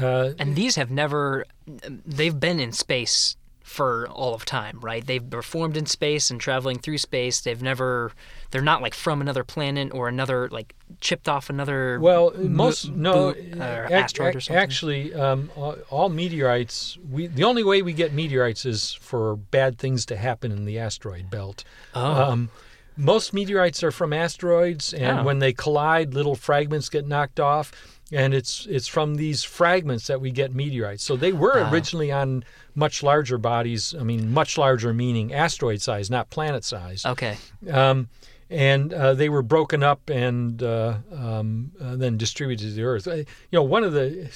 uh, 0.01 0.31
And 0.39 0.57
these 0.57 0.77
have 0.77 0.91
never, 0.91 1.47
they've 1.67 2.39
been 2.39 2.61
in 2.61 2.73
space 2.73 3.37
for 3.63 4.07
all 4.09 4.33
of 4.33 4.45
time, 4.45 4.79
right? 4.81 5.05
They've 5.05 5.29
performed 5.29 5.77
in 5.77 5.87
space 5.87 6.31
and 6.31 6.41
traveling 6.41 6.79
through 6.79 6.99
space. 6.99 7.41
They've 7.41 7.61
never, 7.61 8.13
they're 8.53 8.63
not 8.63 8.81
like 8.81 8.95
from 8.95 9.21
another 9.21 9.43
planet 9.43 9.93
or 9.93 10.07
another, 10.07 10.49
like 10.51 10.75
chipped 11.01 11.29
off 11.29 11.51
another. 11.51 11.99
well, 12.01 12.33
mo- 12.37 12.49
most 12.49 12.91
no 12.91 13.33
boot, 13.35 13.61
uh, 13.61 13.83
ac- 13.87 13.95
asteroid 13.95 14.37
or 14.37 14.41
something. 14.41 14.63
Actually, 14.63 15.15
um, 15.15 15.51
all, 15.57 15.77
all 15.91 16.09
meteorites. 16.09 16.97
We 17.11 17.27
the 17.27 17.43
only 17.43 17.65
way 17.65 17.83
we 17.83 17.93
get 17.93 18.13
meteorites 18.13 18.65
is 18.65 18.93
for 18.93 19.35
bad 19.35 19.79
things 19.79 20.07
to 20.07 20.17
happen 20.17 20.53
in 20.53 20.65
the 20.65 20.79
asteroid 20.79 21.29
belt. 21.29 21.65
Oh. 21.95 22.23
Um, 22.23 22.51
most 22.97 23.35
meteorites 23.35 23.83
are 23.83 23.91
from 23.91 24.13
asteroids, 24.13 24.95
and 24.95 25.21
Oh. 25.21 25.25
when 25.25 25.41
they 25.41 25.53
collide, 25.53 26.15
little 26.15 26.37
fragments 26.37 26.89
get 26.89 27.07
knocked 27.07 27.41
off, 27.41 27.73
and 28.13 28.35
it's 28.35 28.67
it's 28.67 28.87
from 28.89 29.17
these 29.17 29.43
fragments 29.45 30.07
that 30.07 30.21
we 30.21 30.31
get 30.31 30.55
meteorites. 30.55 31.03
So 31.05 31.17
they 31.17 31.33
were 31.33 31.59
Ah. 31.61 31.71
originally 31.71 32.13
on 32.13 32.45
much 32.75 33.03
larger 33.03 33.39
bodies. 33.39 33.95
I 33.99 34.03
mean, 34.05 34.33
much 34.33 34.57
larger 34.59 34.93
meaning 34.95 35.33
asteroid 35.35 35.81
size, 35.83 36.09
not 36.11 36.31
planet 36.31 36.65
size. 36.65 37.05
okay. 37.05 37.37
Um, 37.71 38.09
and 38.49 38.93
uh, 38.95 39.15
they 39.15 39.29
were 39.29 39.43
broken 39.43 39.83
up 39.83 40.09
and 40.09 40.63
uh, 40.63 40.99
um, 41.13 41.73
uh, 41.81 41.97
then 41.97 42.17
distributed 42.17 42.69
to 42.69 42.73
the 42.75 42.85
Earth. 42.85 43.09
Uh, 43.09 43.15
You 43.17 43.27
know, 43.53 43.65
one 43.65 43.83
of 43.83 43.93
the 43.93 44.29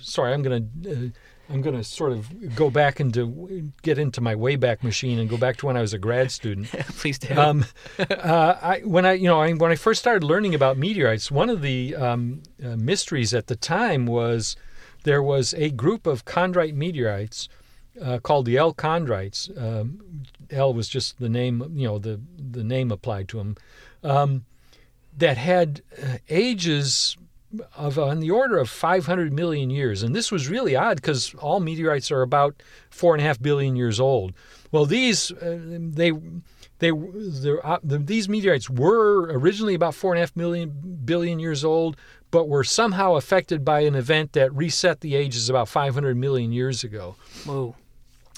sorry, 0.00 0.34
I'm 0.34 0.42
going 0.42 0.70
to. 0.82 1.12
I'm 1.48 1.62
going 1.62 1.76
to 1.76 1.84
sort 1.84 2.12
of 2.12 2.54
go 2.56 2.70
back 2.70 3.00
into 3.00 3.72
get 3.82 3.98
into 3.98 4.20
my 4.20 4.34
Wayback 4.34 4.82
Machine 4.82 5.18
and 5.18 5.28
go 5.28 5.36
back 5.36 5.56
to 5.58 5.66
when 5.66 5.76
I 5.76 5.80
was 5.80 5.92
a 5.92 5.98
grad 5.98 6.30
student. 6.32 6.66
Please 6.98 7.18
do. 7.18 7.38
Um, 7.38 7.64
uh, 7.98 8.56
I, 8.60 8.80
when 8.80 9.06
I, 9.06 9.12
you 9.12 9.28
know, 9.28 9.40
I, 9.40 9.52
when 9.52 9.70
I 9.70 9.76
first 9.76 10.00
started 10.00 10.24
learning 10.24 10.54
about 10.54 10.76
meteorites, 10.76 11.30
one 11.30 11.48
of 11.48 11.62
the 11.62 11.94
um, 11.94 12.42
uh, 12.62 12.76
mysteries 12.76 13.32
at 13.32 13.46
the 13.46 13.56
time 13.56 14.06
was 14.06 14.56
there 15.04 15.22
was 15.22 15.54
a 15.54 15.70
group 15.70 16.06
of 16.06 16.24
chondrite 16.24 16.74
meteorites 16.74 17.48
uh, 18.02 18.18
called 18.18 18.46
the 18.46 18.56
L 18.56 18.74
chondrites. 18.74 19.50
Um, 19.60 20.24
L 20.50 20.74
was 20.74 20.88
just 20.88 21.18
the 21.18 21.28
name, 21.28 21.72
you 21.74 21.86
know, 21.86 21.98
the 21.98 22.20
the 22.38 22.64
name 22.64 22.90
applied 22.90 23.28
to 23.28 23.38
them. 23.38 23.56
Um, 24.02 24.44
that 25.16 25.38
had 25.38 25.82
uh, 26.02 26.18
ages 26.28 27.16
of 27.76 27.98
on 27.98 28.20
the 28.20 28.30
order 28.30 28.58
of 28.58 28.68
500 28.68 29.32
million 29.32 29.70
years, 29.70 30.02
and 30.02 30.14
this 30.14 30.30
was 30.30 30.48
really 30.48 30.76
odd 30.76 30.96
because 30.96 31.34
all 31.34 31.60
meteorites 31.60 32.10
are 32.10 32.22
about 32.22 32.62
four 32.90 33.14
and 33.14 33.22
a 33.22 33.26
half 33.26 33.40
billion 33.40 33.76
years 33.76 34.00
old. 34.00 34.32
Well, 34.72 34.86
these 34.86 35.32
uh, 35.32 35.58
they 35.60 36.12
they 36.78 36.90
uh, 36.90 37.78
the, 37.82 37.98
these 37.98 38.28
meteorites 38.28 38.68
were 38.68 39.30
originally 39.32 39.74
about 39.74 39.94
four 39.94 40.12
and 40.12 40.18
a 40.18 40.22
half 40.22 40.36
million 40.36 41.00
billion 41.04 41.38
years 41.38 41.64
old, 41.64 41.96
but 42.30 42.48
were 42.48 42.64
somehow 42.64 43.14
affected 43.14 43.64
by 43.64 43.80
an 43.80 43.94
event 43.94 44.32
that 44.32 44.54
reset 44.54 45.00
the 45.00 45.14
ages 45.14 45.48
about 45.48 45.68
500 45.68 46.16
million 46.16 46.52
years 46.52 46.84
ago. 46.84 47.16
Whoa. 47.44 47.74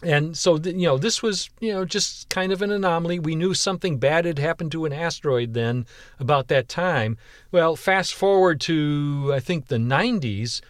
And 0.03 0.37
so, 0.37 0.59
you 0.59 0.87
know, 0.87 0.97
this 0.97 1.23
was, 1.23 1.51
you 1.59 1.73
know, 1.73 1.85
just 1.85 2.29
kind 2.29 2.53
of 2.53 2.63
an 2.63 2.71
anomaly. 2.71 3.19
We 3.19 3.35
knew 3.35 3.53
something 3.53 3.99
bad 3.99 4.27
had 4.27 4.39
happened 4.39 4.71
to 4.73 4.85
an 4.85 4.93
asteroid 4.93 5.55
then 5.55 5.87
about 6.21 6.47
that 6.49 6.69
time. 6.69 7.17
Well, 7.51 7.75
fast 7.75 8.15
forward 8.15 8.61
to, 8.63 9.33
I 9.35 9.41
think, 9.41 9.67
the 9.67 9.77
90s, 9.77 10.61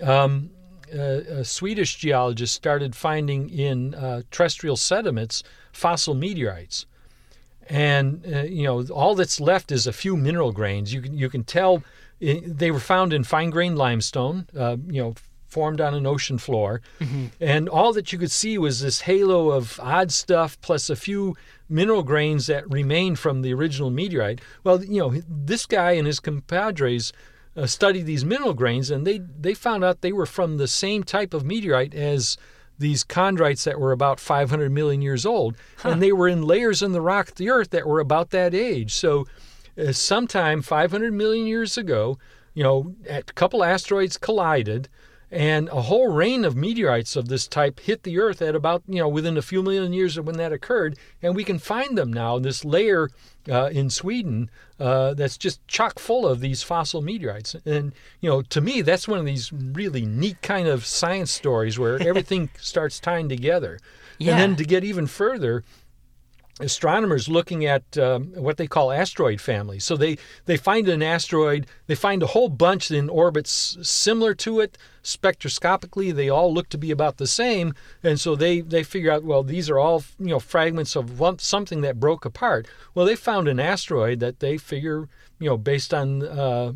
um, 0.00 0.50
a, 0.92 1.40
a 1.40 1.44
Swedish 1.44 1.96
geologist 1.96 2.54
started 2.54 2.94
finding 2.94 3.50
in 3.50 3.94
uh, 3.94 4.22
terrestrial 4.30 4.76
sediments 4.76 5.42
fossil 5.72 6.14
meteorites. 6.14 6.86
And, 7.68 8.24
uh, 8.32 8.42
you 8.42 8.62
know, 8.62 8.86
all 8.86 9.14
that's 9.14 9.40
left 9.40 9.72
is 9.72 9.86
a 9.86 9.92
few 9.92 10.16
mineral 10.16 10.52
grains. 10.52 10.94
You 10.94 11.02
can, 11.02 11.18
you 11.18 11.28
can 11.28 11.44
tell 11.44 11.82
i 12.20 12.42
they 12.44 12.70
were 12.70 12.80
found 12.80 13.12
in 13.12 13.24
fine 13.24 13.50
grained 13.50 13.78
limestone, 13.78 14.46
uh, 14.56 14.76
you 14.86 15.02
know, 15.02 15.14
formed 15.48 15.80
on 15.80 15.94
an 15.94 16.06
ocean 16.06 16.38
floor. 16.38 16.80
And 17.40 17.68
all 17.68 17.92
that 17.94 18.12
you 18.12 18.18
could 18.18 18.30
see 18.30 18.58
was 18.58 18.80
this 18.80 19.02
halo 19.02 19.50
of 19.50 19.80
odd 19.82 20.12
stuff 20.12 20.60
plus 20.60 20.90
a 20.90 20.96
few 20.96 21.36
mineral 21.68 22.02
grains 22.02 22.46
that 22.46 22.70
remained 22.70 23.18
from 23.18 23.42
the 23.42 23.52
original 23.52 23.90
meteorite. 23.90 24.40
Well, 24.64 24.84
you 24.84 25.00
know, 25.00 25.22
this 25.28 25.66
guy 25.66 25.92
and 25.92 26.06
his 26.06 26.20
compadres 26.20 27.12
uh, 27.56 27.66
studied 27.66 28.06
these 28.06 28.24
mineral 28.24 28.54
grains 28.54 28.90
and 28.90 29.06
they, 29.06 29.18
they 29.18 29.54
found 29.54 29.84
out 29.84 30.00
they 30.00 30.12
were 30.12 30.26
from 30.26 30.56
the 30.56 30.68
same 30.68 31.02
type 31.02 31.34
of 31.34 31.44
meteorite 31.44 31.94
as 31.94 32.36
these 32.78 33.02
chondrites 33.02 33.64
that 33.64 33.80
were 33.80 33.92
about 33.92 34.20
500 34.20 34.70
million 34.70 35.02
years 35.02 35.26
old. 35.26 35.56
And 35.82 36.00
they 36.02 36.12
were 36.12 36.28
in 36.28 36.42
layers 36.42 36.82
in 36.82 36.92
the 36.92 37.00
rock 37.00 37.30
of 37.30 37.34
the 37.34 37.50
earth 37.50 37.70
that 37.70 37.86
were 37.88 38.00
about 38.00 38.30
that 38.30 38.54
age. 38.54 38.94
So, 38.94 39.26
uh, 39.76 39.92
sometime 39.92 40.62
500 40.62 41.12
million 41.12 41.46
years 41.46 41.76
ago, 41.78 42.18
you 42.54 42.62
know, 42.64 42.94
a 43.08 43.22
couple 43.22 43.62
asteroids 43.62 44.16
collided, 44.16 44.88
and 45.30 45.68
a 45.68 45.82
whole 45.82 46.08
rain 46.08 46.44
of 46.44 46.56
meteorites 46.56 47.14
of 47.14 47.28
this 47.28 47.46
type 47.46 47.80
hit 47.80 48.02
the 48.02 48.18
Earth 48.18 48.40
at 48.40 48.54
about, 48.54 48.82
you 48.88 48.98
know, 48.98 49.08
within 49.08 49.36
a 49.36 49.42
few 49.42 49.62
million 49.62 49.92
years 49.92 50.16
of 50.16 50.26
when 50.26 50.38
that 50.38 50.52
occurred. 50.52 50.98
And 51.22 51.36
we 51.36 51.44
can 51.44 51.58
find 51.58 51.98
them 51.98 52.12
now, 52.12 52.38
this 52.38 52.64
layer 52.64 53.10
uh, 53.48 53.66
in 53.66 53.90
Sweden 53.90 54.50
uh, 54.80 55.14
that's 55.14 55.36
just 55.36 55.66
chock 55.68 55.98
full 55.98 56.26
of 56.26 56.40
these 56.40 56.62
fossil 56.62 57.02
meteorites. 57.02 57.54
And, 57.66 57.92
you 58.20 58.30
know, 58.30 58.40
to 58.42 58.60
me, 58.60 58.80
that's 58.80 59.06
one 59.06 59.18
of 59.18 59.26
these 59.26 59.52
really 59.52 60.06
neat 60.06 60.40
kind 60.40 60.66
of 60.66 60.86
science 60.86 61.30
stories 61.30 61.78
where 61.78 62.00
everything 62.06 62.48
starts 62.58 62.98
tying 62.98 63.28
together. 63.28 63.78
Yeah. 64.18 64.32
And 64.32 64.40
then 64.40 64.56
to 64.56 64.64
get 64.64 64.82
even 64.82 65.06
further, 65.06 65.62
astronomers 66.60 67.28
looking 67.28 67.64
at 67.64 67.96
um, 67.98 68.32
what 68.34 68.56
they 68.56 68.66
call 68.66 68.90
asteroid 68.90 69.40
families. 69.40 69.84
So 69.84 69.96
they, 69.96 70.18
they 70.46 70.56
find 70.56 70.88
an 70.88 71.02
asteroid, 71.02 71.66
they 71.86 71.94
find 71.94 72.22
a 72.22 72.28
whole 72.28 72.48
bunch 72.48 72.90
in 72.90 73.08
orbits 73.08 73.76
similar 73.82 74.34
to 74.36 74.60
it. 74.60 74.76
Spectroscopically, 75.02 76.14
they 76.14 76.28
all 76.28 76.52
look 76.52 76.68
to 76.70 76.78
be 76.78 76.90
about 76.90 77.16
the 77.16 77.26
same, 77.26 77.72
and 78.02 78.20
so 78.20 78.36
they, 78.36 78.60
they 78.60 78.82
figure 78.82 79.10
out 79.10 79.24
well 79.24 79.42
these 79.42 79.70
are 79.70 79.78
all 79.78 80.04
you 80.18 80.26
know 80.26 80.38
fragments 80.38 80.96
of 80.96 81.18
one, 81.18 81.38
something 81.38 81.80
that 81.80 81.98
broke 81.98 82.26
apart. 82.26 82.66
Well, 82.94 83.06
they 83.06 83.16
found 83.16 83.48
an 83.48 83.58
asteroid 83.58 84.20
that 84.20 84.40
they 84.40 84.58
figure 84.58 85.08
you 85.38 85.48
know 85.48 85.56
based 85.56 85.94
on 85.94 86.22
uh, 86.22 86.72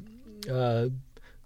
uh, 0.50 0.88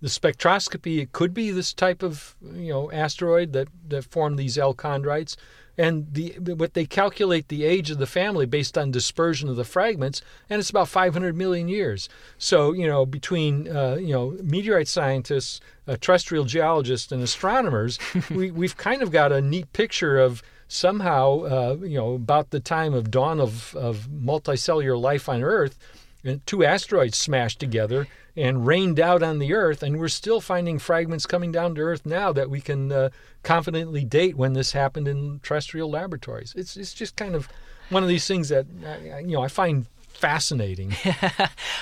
the 0.01 0.09
spectroscopy, 0.09 1.01
it 1.01 1.13
could 1.13 1.33
be 1.33 1.51
this 1.51 1.73
type 1.73 2.03
of 2.03 2.37
you 2.55 2.73
know 2.73 2.91
asteroid 2.93 3.53
that 3.53 3.69
that 3.89 4.05
formed 4.05 4.39
these 4.39 4.59
L 4.59 4.75
chondrites, 4.75 5.37
and 5.79 6.07
the 6.13 6.33
what 6.55 6.75
they 6.75 6.87
calculate 6.87 7.49
the 7.49 7.65
age 7.65 7.91
of 7.91 7.99
the 7.99 8.07
family 8.07 8.47
based 8.47 8.79
on 8.79 8.91
dispersion 8.91 9.49
of 9.49 9.57
the 9.57 9.65
fragments, 9.65 10.23
and 10.49 10.61
it's 10.61 10.71
about 10.71 10.89
500 10.89 11.37
million 11.37 11.69
years. 11.69 12.09
So 12.39 12.73
you 12.73 12.87
know 12.87 13.07
between 13.07 13.69
uh, 13.69 13.97
you 13.97 14.13
know 14.13 14.37
meteorite 14.43 14.89
scientists, 14.89 15.61
uh, 15.87 15.97
terrestrial 16.01 16.45
geologists, 16.45 17.13
and 17.13 17.23
astronomers, 17.23 17.99
we 18.31 18.51
we've 18.51 18.77
kind 18.77 19.03
of 19.03 19.11
got 19.11 19.33
a 19.33 19.41
neat 19.41 19.73
picture 19.73 20.19
of 20.19 20.43
somehow 20.69 21.41
uh, 21.41 21.77
you 21.83 21.99
know 21.99 22.15
about 22.15 22.51
the 22.51 22.61
time 22.61 22.95
of 22.95 23.11
dawn 23.11 23.41
of 23.41 23.75
of 23.77 24.09
multicellular 24.09 25.01
life 25.01 25.29
on 25.29 25.43
Earth 25.43 25.79
and 26.25 26.45
two 26.47 26.65
asteroids 26.65 27.17
smashed 27.17 27.61
together 27.61 28.07
and 28.37 28.67
rained 28.67 29.01
out 29.01 29.23
on 29.23 29.39
the 29.39 29.55
Earth, 29.55 29.83
and 29.83 29.99
we're 29.99 30.09
still 30.09 30.41
finding 30.41 30.79
fragments 30.79 31.25
coming 31.27 31.51
down 31.51 31.75
to 31.75 31.81
Earth 31.81 32.05
now 32.05 32.33
that 32.33 32.51
we 32.51 32.61
can 32.61 32.93
uh, 32.93 33.09
confidently 33.43 34.05
date 34.05 34.37
when 34.37 34.53
this 34.53 34.73
happened 34.73 35.09
in 35.09 35.41
terrestrial 35.43 35.91
laboratories. 35.91 36.53
It's 36.57 36.77
it's 36.77 36.93
just 36.93 37.17
kind 37.17 37.35
of 37.35 37.49
one 37.89 38.03
of 38.03 38.09
these 38.09 38.27
things 38.27 38.49
that 38.51 38.67
uh, 38.85 39.19
you 39.19 39.37
know 39.37 39.43
I 39.43 39.49
find 39.49 39.87
fascinating. 40.17 40.93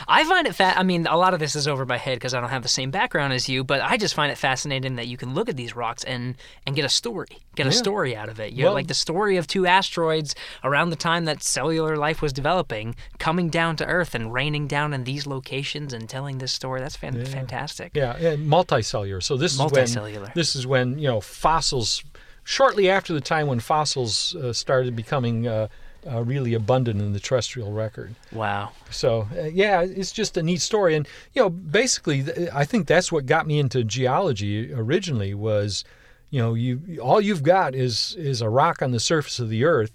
I 0.09 0.25
find 0.25 0.47
it 0.47 0.55
fa- 0.55 0.77
I 0.77 0.83
mean, 0.83 1.07
a 1.07 1.16
lot 1.16 1.35
of 1.35 1.40
this 1.40 1.57
is 1.57 1.66
over 1.66 1.87
my 1.87 1.97
head 1.97 2.16
because 2.16 2.35
I 2.35 2.40
don't 2.40 2.51
have 2.51 2.62
the 2.62 2.68
same 2.68 2.90
background 2.90 3.33
as 3.33 3.49
you, 3.49 3.64
but 3.64 3.81
I 3.81 3.97
just 3.97 4.14
find 4.14 4.31
it 4.31 4.37
fascinating 4.38 4.97
that 4.97 5.07
you 5.07 5.16
can 5.16 5.35
look 5.35 5.49
at 5.49 5.57
these 5.57 5.75
rocks 5.75 6.05
and 6.05 6.35
and 6.66 6.77
get 6.77 6.85
a 6.85 6.88
story, 6.88 7.38
get 7.55 7.66
a 7.66 7.73
story 7.73 8.14
out 8.16 8.29
of 8.29 8.38
it. 8.40 8.53
You 8.53 8.64
Well- 8.64 8.75
like 8.75 8.88
the 8.88 8.94
story 8.94 9.37
of 9.37 9.47
two 9.47 9.66
asteroids 9.66 10.35
around 10.62 10.90
the 10.90 10.97
time 10.97 11.25
that 11.25 11.42
cellular 11.42 11.97
life 11.97 12.20
was 12.20 12.33
developing, 12.33 12.94
coming 13.18 13.49
down 13.49 13.77
to 13.77 13.87
Earth 13.87 14.14
and 14.14 14.33
raining 14.33 14.66
down 14.66 14.92
in 14.92 15.05
these 15.05 15.27
locations 15.27 15.92
and 15.92 16.09
telling 16.09 16.38
this 16.38 16.53
story. 16.53 16.81
That's 16.81 16.97
fan- 16.97 17.25
fantastic. 17.25 17.92
Yeah, 17.94 18.16
and 18.16 18.47
multicellular. 18.51 19.23
So 19.23 19.37
this 19.37 19.55
is 19.55 19.59
when 19.61 20.31
this 20.35 20.57
is 20.57 20.66
when 20.66 20.99
you 20.99 21.09
know 21.09 21.20
fossils. 21.20 22.03
Shortly 22.47 22.90
after 22.90 23.14
the 23.14 23.23
time 23.23 23.47
when 23.47 23.59
fossils 23.59 24.35
uh, 24.37 24.53
started 24.53 24.94
becoming 24.94 25.47
uh, 25.47 25.68
uh, 26.11 26.23
really 26.23 26.55
abundant 26.55 27.01
in 27.01 27.12
the 27.12 27.21
terrestrial 27.21 27.73
record. 27.73 28.14
Wow. 28.33 28.73
So 28.90 29.29
uh, 29.37 29.45
yeah, 29.45 29.83
it's 29.83 30.12
just 30.12 30.37
a 30.37 30.43
neat 30.43 30.61
story, 30.61 30.95
and 30.95 31.07
you 31.33 31.43
know, 31.43 31.51
basically, 31.51 32.23
th- 32.23 32.51
I 32.53 32.64
think 32.64 32.87
that's 32.87 33.11
what 33.11 33.27
got 33.27 33.47
me 33.47 33.59
into 33.59 33.85
geology 33.85 34.73
originally 34.73 35.35
was, 35.35 35.85
you 36.31 36.40
know, 36.40 36.55
you 36.55 36.99
all 37.03 37.21
you've 37.21 37.43
got 37.43 37.75
is 37.75 38.14
is 38.19 38.40
a 38.40 38.49
rock 38.49 38.83
on 38.83 38.90
the 38.93 39.01
surface 39.01 39.38
of 39.38 39.49
the 39.49 39.64
Earth, 39.64 39.93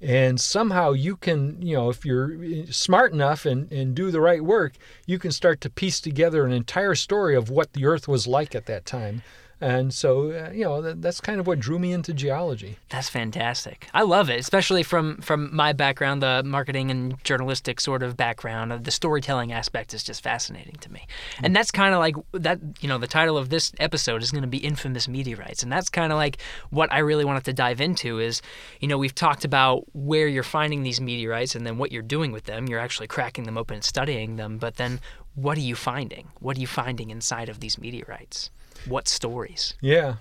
and 0.00 0.40
somehow 0.40 0.92
you 0.92 1.16
can, 1.16 1.60
you 1.62 1.76
know, 1.76 1.90
if 1.90 2.04
you're 2.04 2.66
smart 2.70 3.12
enough 3.12 3.46
and 3.46 3.70
and 3.72 3.94
do 3.94 4.10
the 4.10 4.20
right 4.20 4.42
work, 4.44 4.74
you 5.06 5.18
can 5.18 5.32
start 5.32 5.60
to 5.62 5.70
piece 5.70 6.00
together 6.00 6.44
an 6.44 6.52
entire 6.52 6.94
story 6.94 7.34
of 7.34 7.50
what 7.50 7.72
the 7.72 7.86
Earth 7.86 8.06
was 8.08 8.26
like 8.26 8.54
at 8.54 8.66
that 8.66 8.84
time. 8.86 9.22
And 9.58 9.94
so, 9.94 10.30
uh, 10.32 10.50
you 10.52 10.64
know, 10.64 10.82
that, 10.82 11.00
that's 11.00 11.20
kind 11.20 11.40
of 11.40 11.46
what 11.46 11.58
drew 11.58 11.78
me 11.78 11.92
into 11.92 12.12
geology. 12.12 12.76
That's 12.90 13.08
fantastic. 13.08 13.88
I 13.94 14.02
love 14.02 14.28
it, 14.28 14.38
especially 14.38 14.82
from 14.82 15.16
from 15.22 15.54
my 15.54 15.72
background, 15.72 16.22
the 16.22 16.42
marketing 16.44 16.90
and 16.90 17.22
journalistic 17.24 17.80
sort 17.80 18.02
of 18.02 18.16
background. 18.16 18.72
Uh, 18.72 18.76
The 18.76 18.90
storytelling 18.90 19.52
aspect 19.52 19.94
is 19.94 20.02
just 20.04 20.22
fascinating 20.22 20.76
to 20.80 20.92
me, 20.92 21.06
and 21.42 21.56
that's 21.56 21.70
kind 21.70 21.94
of 21.94 22.00
like 22.00 22.16
that. 22.32 22.60
You 22.80 22.88
know, 22.88 22.98
the 22.98 23.06
title 23.06 23.38
of 23.38 23.48
this 23.48 23.72
episode 23.80 24.22
is 24.22 24.30
going 24.30 24.42
to 24.42 24.48
be 24.48 24.58
"Infamous 24.58 25.08
Meteorites," 25.08 25.62
and 25.62 25.72
that's 25.72 25.88
kind 25.88 26.12
of 26.12 26.18
like 26.18 26.36
what 26.68 26.92
I 26.92 26.98
really 26.98 27.24
wanted 27.24 27.44
to 27.46 27.54
dive 27.54 27.80
into. 27.80 28.18
Is 28.18 28.42
you 28.80 28.88
know, 28.88 28.98
we've 28.98 29.14
talked 29.14 29.46
about 29.46 29.84
where 29.94 30.28
you're 30.28 30.42
finding 30.42 30.82
these 30.82 31.00
meteorites, 31.00 31.54
and 31.54 31.66
then 31.66 31.78
what 31.78 31.92
you're 31.92 32.02
doing 32.02 32.30
with 32.30 32.44
them. 32.44 32.68
You're 32.68 32.80
actually 32.80 33.06
cracking 33.06 33.44
them 33.44 33.56
open 33.56 33.76
and 33.76 33.84
studying 33.84 34.36
them, 34.36 34.58
but 34.58 34.76
then 34.76 35.00
what 35.34 35.56
are 35.56 35.62
you 35.62 35.76
finding? 35.76 36.28
What 36.40 36.58
are 36.58 36.60
you 36.60 36.66
finding 36.66 37.08
inside 37.08 37.48
of 37.48 37.60
these 37.60 37.78
meteorites? 37.78 38.50
What 38.88 39.08
stories? 39.08 39.74
Yeah, 39.80 40.16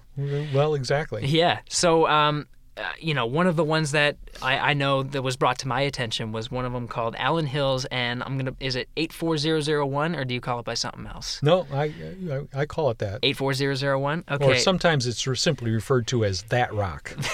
well, 0.54 0.76
exactly. 0.76 1.26
Yeah. 1.26 1.60
So, 1.70 2.08
um, 2.08 2.48
uh, 2.78 2.82
you 3.00 3.14
know, 3.14 3.26
one 3.26 3.48
of 3.48 3.56
the 3.56 3.64
ones 3.64 3.92
that 3.92 4.18
I, 4.42 4.58
I 4.72 4.74
know 4.74 5.02
that 5.04 5.22
was 5.22 5.38
brought 5.38 5.60
to 5.60 5.68
my 5.68 5.80
attention 5.82 6.34
was 6.34 6.52
one 6.52 6.66
of 6.66 6.74
them 6.74 6.90
called 6.90 7.16
Allan 7.18 7.46
Hills, 7.46 7.86
and 7.86 8.22
I'm 8.22 8.38
gonna 8.38 8.54
is 8.60 8.76
it 8.76 8.90
eight 8.98 9.14
four 9.14 9.38
zero 9.38 9.62
zero 9.62 9.86
one 9.86 10.14
or 10.14 10.26
do 10.26 10.34
you 10.34 10.42
call 10.42 10.60
it 10.60 10.66
by 10.66 10.74
something 10.74 11.08
else? 11.08 11.40
No, 11.42 11.66
I 11.72 11.94
I, 12.30 12.62
I 12.62 12.66
call 12.66 12.90
it 12.90 12.98
that. 13.00 13.20
Eight 13.24 13.38
four 13.38 13.54
zero 13.54 13.76
zero 13.76 13.98
one. 13.98 14.26
Okay. 14.30 14.46
Or 14.46 14.56
sometimes 14.58 15.08
it's 15.08 15.26
re- 15.26 15.38
simply 15.38 15.72
referred 15.72 16.08
to 16.08 16.26
as 16.26 16.44
that 16.44 16.74
rock. 16.74 17.16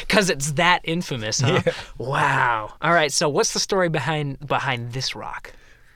Because 0.00 0.28
it's 0.30 0.52
that 0.52 0.80
infamous, 0.84 1.40
huh? 1.40 1.62
Wow. 1.98 2.74
All 2.80 2.92
right. 2.92 3.12
So, 3.12 3.28
what's 3.28 3.52
the 3.52 3.60
story 3.60 3.88
behind 3.88 4.44
behind 4.46 4.92
this 4.92 5.14
rock? 5.14 5.52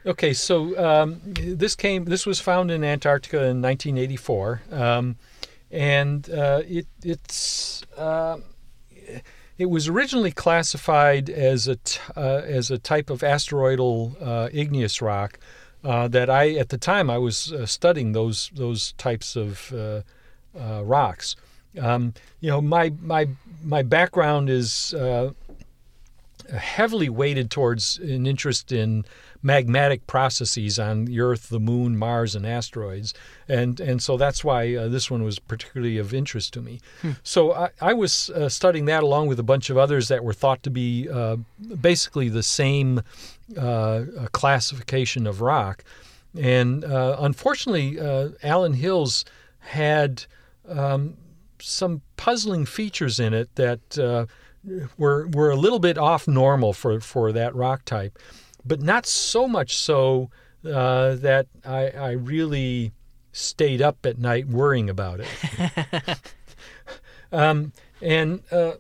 Okay, 0.07 0.35
so 0.35 0.79
um, 0.79 1.21
this 1.25 1.75
came. 1.75 2.05
This 2.05 2.27
was 2.27 2.39
found 2.39 2.71
in 2.71 2.85
Antarctica 2.85 3.39
in 3.39 3.63
1984, 3.63 4.63
um, 4.71 5.17
and 5.71 6.29
uh, 6.29 6.61
it 6.67 6.87
it's 7.03 7.83
uh, 7.97 8.37
it 9.57 9.71
was 9.71 9.89
originally 9.89 10.31
classified 10.31 11.31
as 11.31 11.69
a 11.69 11.77
t- 11.77 12.01
uh, 12.17 12.43
as 12.45 12.71
a 12.71 12.77
type 12.77 13.09
of 13.09 13.23
asteroidal 13.23 14.15
uh, 14.21 14.51
igneous 14.53 15.01
rock. 15.01 15.39
Uh, 15.83 16.09
that 16.09 16.29
I 16.29 16.51
at 16.51 16.69
the 16.69 16.79
time 16.79 17.09
I 17.09 17.17
was 17.17 17.53
uh, 17.53 17.65
studying 17.65 18.13
those 18.13 18.51
those 18.55 18.93
types 18.93 19.37
of 19.37 19.73
rocks. 20.55 21.35
Um, 21.81 22.13
you 22.41 22.51
know, 22.51 22.61
my 22.61 22.93
my 23.01 23.29
my 23.63 23.83
background 23.83 24.51
is 24.51 24.95
heavily 26.51 27.09
weighted 27.09 27.51
towards 27.51 27.99
an 27.99 28.27
interest 28.27 28.73
in 28.73 29.05
magmatic 29.45 30.01
processes 30.07 30.79
on 30.79 31.05
the 31.05 31.21
Earth, 31.21 31.49
the 31.49 31.61
Moon, 31.61 31.97
Mars, 31.97 32.35
and 32.35 32.47
asteroids, 32.47 33.13
and 33.49 33.81
and 33.81 34.03
so 34.03 34.17
that's 34.17 34.43
why 34.43 34.75
uh, 34.75 34.89
this 34.89 35.11
one 35.11 35.23
was 35.23 35.39
particularly 35.39 35.99
of 35.99 36.15
interest 36.15 36.55
to 36.55 36.61
me. 36.61 36.81
So 37.23 37.53
I, 37.53 37.71
I 37.81 37.93
was 37.93 38.31
uh, 38.31 38.49
studying 38.49 38.87
that 38.87 39.03
along 39.03 39.29
with 39.29 39.39
a 39.39 39.43
bunch 39.43 39.71
of 39.71 39.77
others 39.77 40.09
that 40.09 40.25
were 40.25 40.33
thought 40.33 40.63
to 40.63 40.71
be 40.71 41.09
uh, 41.09 41.37
basically 41.81 42.29
the 42.29 42.43
same 42.43 43.03
uh, 43.57 43.61
uh, 43.61 44.27
classification 44.33 45.27
of 45.27 45.41
rock, 45.41 45.85
and 46.39 46.85
uh, 46.85 47.17
unfortunately, 47.19 48.01
uh, 48.01 48.31
Allan 48.43 48.75
Hills 48.75 49.25
had 49.61 50.25
um, 50.69 51.17
some 51.61 52.03
puzzling 52.17 52.67
features 52.67 53.19
in 53.19 53.35
it 53.35 53.55
that 53.55 53.99
uh, 53.99 54.27
were 54.97 55.27
were 55.29 55.51
a 55.51 55.57
little 55.57 55.79
bit 55.79 55.99
off 55.99 56.27
normal 56.27 56.73
for 56.73 57.01
for 57.01 57.33
that 57.33 57.55
rock 57.55 57.85
type, 57.85 58.19
but 58.65 58.81
not 58.81 59.07
so 59.07 59.47
much 59.47 59.77
so 59.77 60.31
uh, 60.65 61.15
that 61.17 61.47
I, 61.65 61.91
I 61.91 62.11
really 62.13 62.93
stayed 63.33 63.83
up 63.83 64.07
at 64.07 64.19
night 64.19 64.47
worrying 64.47 64.89
about 64.89 65.21
it. 65.21 66.19
um, 67.33 67.73
and 68.01 68.43
uh, 68.51 68.75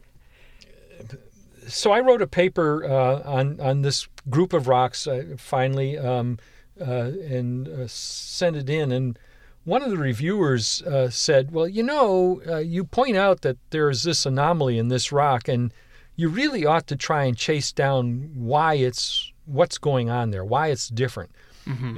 so 1.66 1.92
I 1.92 2.00
wrote 2.00 2.22
a 2.22 2.26
paper 2.26 2.84
uh, 2.84 3.22
on 3.24 3.60
on 3.60 3.82
this 3.82 4.08
group 4.30 4.52
of 4.52 4.68
rocks 4.68 5.06
uh, 5.06 5.34
finally, 5.36 5.98
um, 5.98 6.38
uh, 6.80 7.10
and 7.28 7.68
uh, 7.68 7.86
sent 7.88 8.56
it 8.56 8.70
in 8.70 8.92
and 8.92 9.18
one 9.64 9.82
of 9.82 9.90
the 9.90 9.96
reviewers 9.96 10.82
uh, 10.82 11.08
said, 11.10 11.50
"Well, 11.50 11.66
you 11.68 11.82
know, 11.82 12.42
uh, 12.46 12.58
you 12.58 12.84
point 12.84 13.16
out 13.16 13.40
that 13.42 13.56
there 13.70 13.90
is 13.90 14.02
this 14.02 14.26
anomaly 14.26 14.78
in 14.78 14.88
this 14.88 15.10
rock, 15.12 15.48
and 15.48 15.72
you 16.16 16.28
really 16.28 16.64
ought 16.66 16.86
to 16.88 16.96
try 16.96 17.24
and 17.24 17.36
chase 17.36 17.72
down 17.72 18.30
why 18.34 18.74
it's 18.74 19.32
what's 19.46 19.78
going 19.78 20.10
on 20.10 20.30
there, 20.30 20.44
why 20.44 20.68
it's 20.68 20.88
different." 20.88 21.30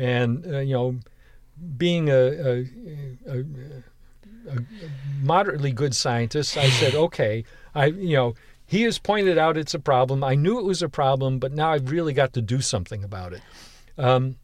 And 0.00 0.46
uh, 0.46 0.58
you 0.60 0.74
know, 0.74 0.98
being 1.76 2.08
a, 2.08 2.14
a, 2.14 2.66
a, 3.26 3.40
a 4.48 4.56
moderately 5.20 5.72
good 5.72 5.94
scientist, 5.94 6.56
I 6.56 6.70
said, 6.70 6.94
"Okay, 7.06 7.44
I 7.74 7.86
you 7.86 8.16
know." 8.16 8.34
He 8.68 8.82
has 8.82 8.98
pointed 8.98 9.38
out 9.38 9.56
it's 9.56 9.74
a 9.74 9.78
problem. 9.78 10.24
I 10.24 10.34
knew 10.34 10.58
it 10.58 10.64
was 10.64 10.82
a 10.82 10.88
problem, 10.88 11.38
but 11.38 11.52
now 11.52 11.70
I've 11.70 11.88
really 11.88 12.12
got 12.12 12.32
to 12.32 12.42
do 12.42 12.60
something 12.60 13.04
about 13.04 13.32
it. 13.32 13.40
Um, 13.96 14.38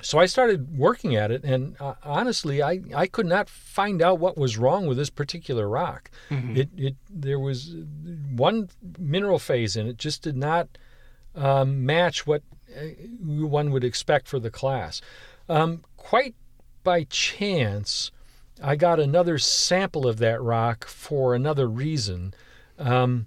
so 0.00 0.18
I 0.18 0.26
started 0.26 0.76
working 0.76 1.14
at 1.14 1.30
it, 1.30 1.44
and 1.44 1.76
uh, 1.78 1.94
honestly, 2.02 2.62
I, 2.62 2.80
I 2.94 3.06
could 3.06 3.26
not 3.26 3.48
find 3.48 4.00
out 4.00 4.18
what 4.18 4.38
was 4.38 4.56
wrong 4.56 4.86
with 4.86 4.96
this 4.96 5.10
particular 5.10 5.68
rock. 5.68 6.10
It, 6.56 6.70
it 6.76 6.96
there 7.10 7.38
was 7.38 7.76
one 8.34 8.70
mineral 8.98 9.38
phase 9.38 9.76
in 9.76 9.86
it 9.86 9.98
just 9.98 10.22
did 10.22 10.36
not 10.36 10.68
um, 11.34 11.84
match 11.84 12.26
what 12.26 12.42
uh, 12.74 12.80
one 13.20 13.70
would 13.70 13.84
expect 13.84 14.28
for 14.28 14.38
the 14.38 14.50
class. 14.50 15.00
Um, 15.48 15.84
quite 15.96 16.34
by 16.82 17.04
chance, 17.04 18.10
I 18.62 18.76
got 18.76 18.98
another 18.98 19.38
sample 19.38 20.06
of 20.06 20.18
that 20.18 20.40
rock 20.42 20.86
for 20.86 21.34
another 21.34 21.68
reason, 21.68 22.34
um, 22.78 23.26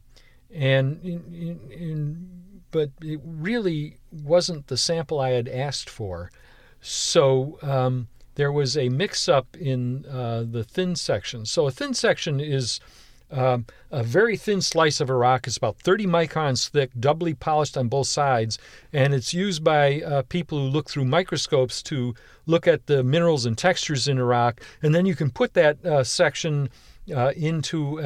and 0.52 1.00
in, 1.04 1.24
in, 1.32 1.72
in, 1.72 2.30
but 2.72 2.90
it 3.02 3.20
really 3.24 3.98
wasn't 4.12 4.68
the 4.68 4.78
sample 4.78 5.20
I 5.20 5.32
had 5.32 5.48
asked 5.48 5.90
for. 5.90 6.32
So 6.86 7.58
um, 7.64 8.08
there 8.36 8.52
was 8.52 8.78
a 8.78 8.90
mix-up 8.90 9.58
in 9.58 10.06
uh, 10.06 10.46
the 10.50 10.64
thin 10.64 10.96
section. 10.96 11.46
So 11.46 11.66
a 11.66 11.72
thin 11.72 11.96
section 11.96 12.40
is 12.40 12.80
um, 13.32 13.66
a 13.92 14.04
very 14.04 14.38
thin 14.38 14.62
slice 14.62 15.02
of 15.02 15.10
a 15.10 15.16
rock. 15.16 15.48
It's 15.48 15.58
about 15.58 15.80
30 15.80 16.06
microns 16.06 16.70
thick, 16.70 16.92
doubly 17.00 17.34
polished 17.34 17.76
on 17.76 17.88
both 17.88 18.08
sides, 18.08 18.60
and 18.94 19.16
it's 19.16 19.34
used 19.34 19.64
by 19.64 20.02
uh, 20.02 20.22
people 20.30 20.60
who 20.60 20.66
look 20.66 20.90
through 20.90 21.06
microscopes 21.06 21.82
to 21.84 22.14
look 22.46 22.68
at 22.68 22.86
the 22.86 23.04
minerals 23.04 23.48
and 23.48 23.58
textures 23.58 24.08
in 24.08 24.20
a 24.20 24.26
rock. 24.26 24.62
And 24.84 24.94
then 24.94 25.08
you 25.08 25.16
can 25.16 25.32
put 25.32 25.56
that 25.56 25.84
uh, 25.84 26.04
section 26.04 26.70
uh, 27.14 27.32
into 27.36 28.00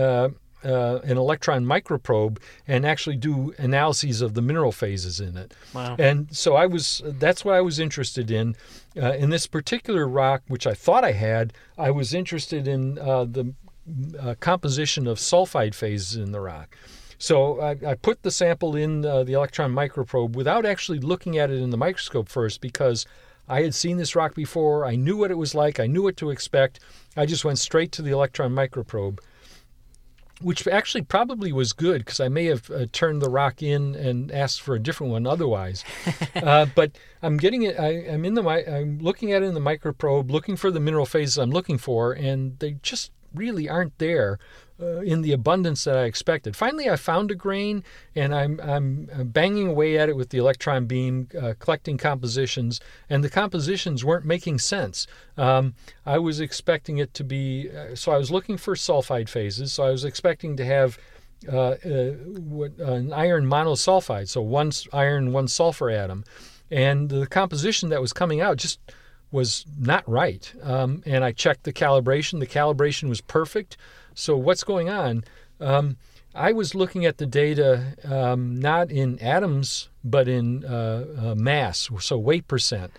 uh, 0.63 0.99
an 1.03 1.17
electron 1.17 1.65
microprobe 1.65 2.37
and 2.67 2.85
actually 2.85 3.15
do 3.15 3.53
analyses 3.57 4.21
of 4.21 4.33
the 4.33 4.41
mineral 4.41 4.71
phases 4.71 5.19
in 5.19 5.37
it. 5.37 5.53
Wow. 5.73 5.95
And 5.99 6.27
so 6.35 6.55
I 6.55 6.65
was 6.65 7.01
that's 7.05 7.45
what 7.45 7.55
I 7.55 7.61
was 7.61 7.79
interested 7.79 8.31
in. 8.31 8.55
Uh, 9.01 9.13
in 9.13 9.29
this 9.29 9.47
particular 9.47 10.07
rock, 10.07 10.41
which 10.47 10.65
I 10.67 10.73
thought 10.73 11.03
I 11.03 11.11
had, 11.13 11.53
I 11.77 11.91
was 11.91 12.13
interested 12.13 12.67
in 12.67 12.97
uh, 12.97 13.23
the 13.23 13.53
uh, 14.19 14.35
composition 14.39 15.07
of 15.07 15.17
sulfide 15.17 15.73
phases 15.73 16.15
in 16.15 16.31
the 16.31 16.41
rock. 16.41 16.75
So 17.17 17.59
I, 17.59 17.75
I 17.85 17.95
put 17.95 18.23
the 18.23 18.31
sample 18.31 18.75
in 18.75 19.05
uh, 19.05 19.23
the 19.23 19.33
electron 19.33 19.73
microprobe 19.73 20.35
without 20.35 20.65
actually 20.65 20.99
looking 20.99 21.37
at 21.37 21.51
it 21.51 21.61
in 21.61 21.69
the 21.69 21.77
microscope 21.77 22.29
first 22.29 22.61
because 22.61 23.05
I 23.47 23.61
had 23.61 23.75
seen 23.75 23.97
this 23.97 24.15
rock 24.15 24.35
before. 24.35 24.85
I 24.85 24.95
knew 24.95 25.17
what 25.17 25.31
it 25.31 25.37
was 25.37 25.53
like. 25.53 25.79
I 25.79 25.87
knew 25.87 26.03
what 26.03 26.17
to 26.17 26.29
expect. 26.29 26.79
I 27.17 27.25
just 27.25 27.43
went 27.43 27.59
straight 27.59 27.91
to 27.93 28.01
the 28.01 28.11
electron 28.11 28.53
microprobe 28.53 29.19
which 30.41 30.67
actually 30.67 31.01
probably 31.01 31.51
was 31.51 31.73
good 31.73 31.99
because 31.99 32.19
I 32.19 32.29
may 32.29 32.45
have 32.45 32.69
uh, 32.69 32.85
turned 32.91 33.21
the 33.21 33.29
rock 33.29 33.61
in 33.61 33.95
and 33.95 34.31
asked 34.31 34.61
for 34.61 34.75
a 34.75 34.79
different 34.79 35.11
one 35.11 35.27
otherwise. 35.27 35.83
uh, 36.35 36.65
but 36.75 36.91
I'm 37.21 37.37
getting 37.37 37.63
it. 37.63 37.79
I, 37.79 38.07
I'm 38.09 38.25
in 38.25 38.35
the. 38.35 38.43
I'm 38.47 38.99
looking 38.99 39.31
at 39.33 39.43
it 39.43 39.45
in 39.47 39.53
the 39.53 39.59
microprobe, 39.59 40.31
looking 40.31 40.55
for 40.55 40.71
the 40.71 40.79
mineral 40.79 41.05
phases 41.05 41.37
I'm 41.37 41.51
looking 41.51 41.77
for, 41.77 42.13
and 42.13 42.57
they 42.59 42.77
just 42.81 43.11
really 43.33 43.69
aren't 43.69 43.97
there 43.99 44.39
uh, 44.81 44.99
in 45.01 45.21
the 45.21 45.31
abundance 45.31 45.83
that 45.83 45.97
I 45.97 46.03
expected. 46.03 46.55
Finally, 46.55 46.89
I 46.89 46.95
found 46.95 47.31
a 47.31 47.35
grain, 47.35 47.83
and 48.15 48.33
I'm 48.33 48.59
I'm 48.61 49.09
uh, 49.13 49.23
banging 49.23 49.67
away 49.67 49.97
at 49.97 50.09
it 50.09 50.15
with 50.15 50.29
the 50.29 50.37
electron 50.37 50.85
beam, 50.85 51.27
uh, 51.39 51.53
collecting 51.59 51.97
compositions, 51.97 52.79
and 53.09 53.23
the 53.23 53.29
compositions 53.29 54.05
weren't 54.05 54.25
making 54.25 54.59
sense. 54.59 55.07
Um, 55.37 55.75
I 56.05 56.17
was 56.17 56.39
expecting 56.39 56.97
it 56.97 57.13
to 57.15 57.23
be. 57.23 57.69
Uh, 57.69 57.95
so 57.95 58.11
I 58.11 58.17
was 58.17 58.31
looking 58.31 58.57
for 58.57 58.75
sulfide 58.75 59.29
phases. 59.29 59.73
So 59.73 59.83
I 59.83 59.91
was 59.91 60.05
expecting 60.05 60.55
to 60.57 60.65
have 60.65 60.97
uh, 61.47 61.57
uh, 61.57 62.13
an 62.79 63.13
iron 63.13 63.45
monosulfide, 63.45 64.27
so 64.27 64.41
one 64.41 64.71
iron, 64.91 65.31
one 65.31 65.47
sulfur 65.47 65.89
atom, 65.89 66.25
and 66.69 67.09
the 67.09 67.27
composition 67.27 67.89
that 67.89 68.01
was 68.01 68.11
coming 68.11 68.41
out 68.41 68.57
just 68.57 68.79
was 69.31 69.65
not 69.77 70.07
right. 70.09 70.51
Um, 70.63 71.01
and 71.05 71.23
I 71.23 71.31
checked 71.31 71.63
the 71.63 71.73
calibration; 71.73 72.39
the 72.39 72.47
calibration 72.47 73.07
was 73.09 73.21
perfect. 73.21 73.77
So 74.19 74.35
what's 74.35 74.63
going 74.63 74.89
on? 74.89 75.23
Um, 75.61 75.97
I 76.35 76.51
was 76.51 76.75
looking 76.75 77.05
at 77.05 77.17
the 77.17 77.25
data 77.25 77.95
um, 78.03 78.59
not 78.59 78.91
in 78.91 79.17
atoms, 79.19 79.89
but 80.03 80.27
in 80.27 80.65
uh, 80.65 81.05
uh, 81.17 81.35
mass, 81.35 81.89
so 81.99 82.17
weight 82.17 82.47
percent. 82.47 82.91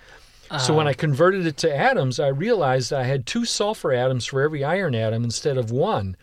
So 0.59 0.75
when 0.75 0.89
I 0.89 0.95
converted 0.95 1.47
it 1.47 1.57
to 1.59 1.73
atoms, 1.73 2.18
I 2.18 2.27
realized 2.27 2.93
I 2.93 3.05
had 3.05 3.25
two 3.25 3.45
sulfur 3.45 3.93
atoms 3.93 4.27
for 4.27 4.43
every 4.43 4.64
iron 4.64 4.97
atom 4.97 5.23
instead 5.23 5.57
of 5.57 5.71
one. 5.71 6.16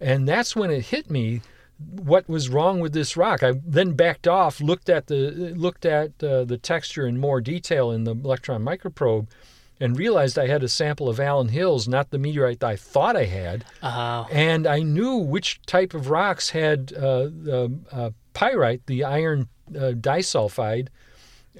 And 0.00 0.26
that's 0.26 0.56
when 0.56 0.70
it 0.70 0.86
hit 0.86 1.10
me 1.10 1.42
what 1.78 2.26
was 2.26 2.48
wrong 2.48 2.80
with 2.80 2.94
this 2.94 3.18
rock. 3.18 3.42
I 3.42 3.52
then 3.62 3.92
backed 3.92 4.26
off, 4.26 4.62
looked 4.62 4.88
at 4.88 5.08
the 5.08 5.52
looked 5.54 5.84
at 5.84 6.24
uh, 6.24 6.44
the 6.44 6.56
texture 6.56 7.06
in 7.06 7.18
more 7.18 7.42
detail 7.42 7.90
in 7.90 8.04
the 8.04 8.12
electron 8.12 8.64
microprobe, 8.64 9.26
and 9.80 9.98
realized 9.98 10.38
I 10.38 10.46
had 10.46 10.62
a 10.62 10.68
sample 10.68 11.08
of 11.08 11.20
Allan 11.20 11.48
Hills, 11.48 11.86
not 11.86 12.10
the 12.10 12.18
meteorite 12.18 12.64
I 12.64 12.76
thought 12.76 13.16
I 13.16 13.24
had. 13.24 13.64
Oh, 13.82 14.26
And 14.30 14.66
I 14.66 14.80
knew 14.80 15.16
which 15.16 15.60
type 15.66 15.92
of 15.94 16.10
rocks 16.10 16.50
had 16.50 16.92
uh, 16.94 17.24
the 17.24 17.78
uh, 17.92 18.10
pyrite, 18.32 18.86
the 18.86 19.04
iron 19.04 19.48
uh, 19.74 19.92
disulfide, 19.92 20.88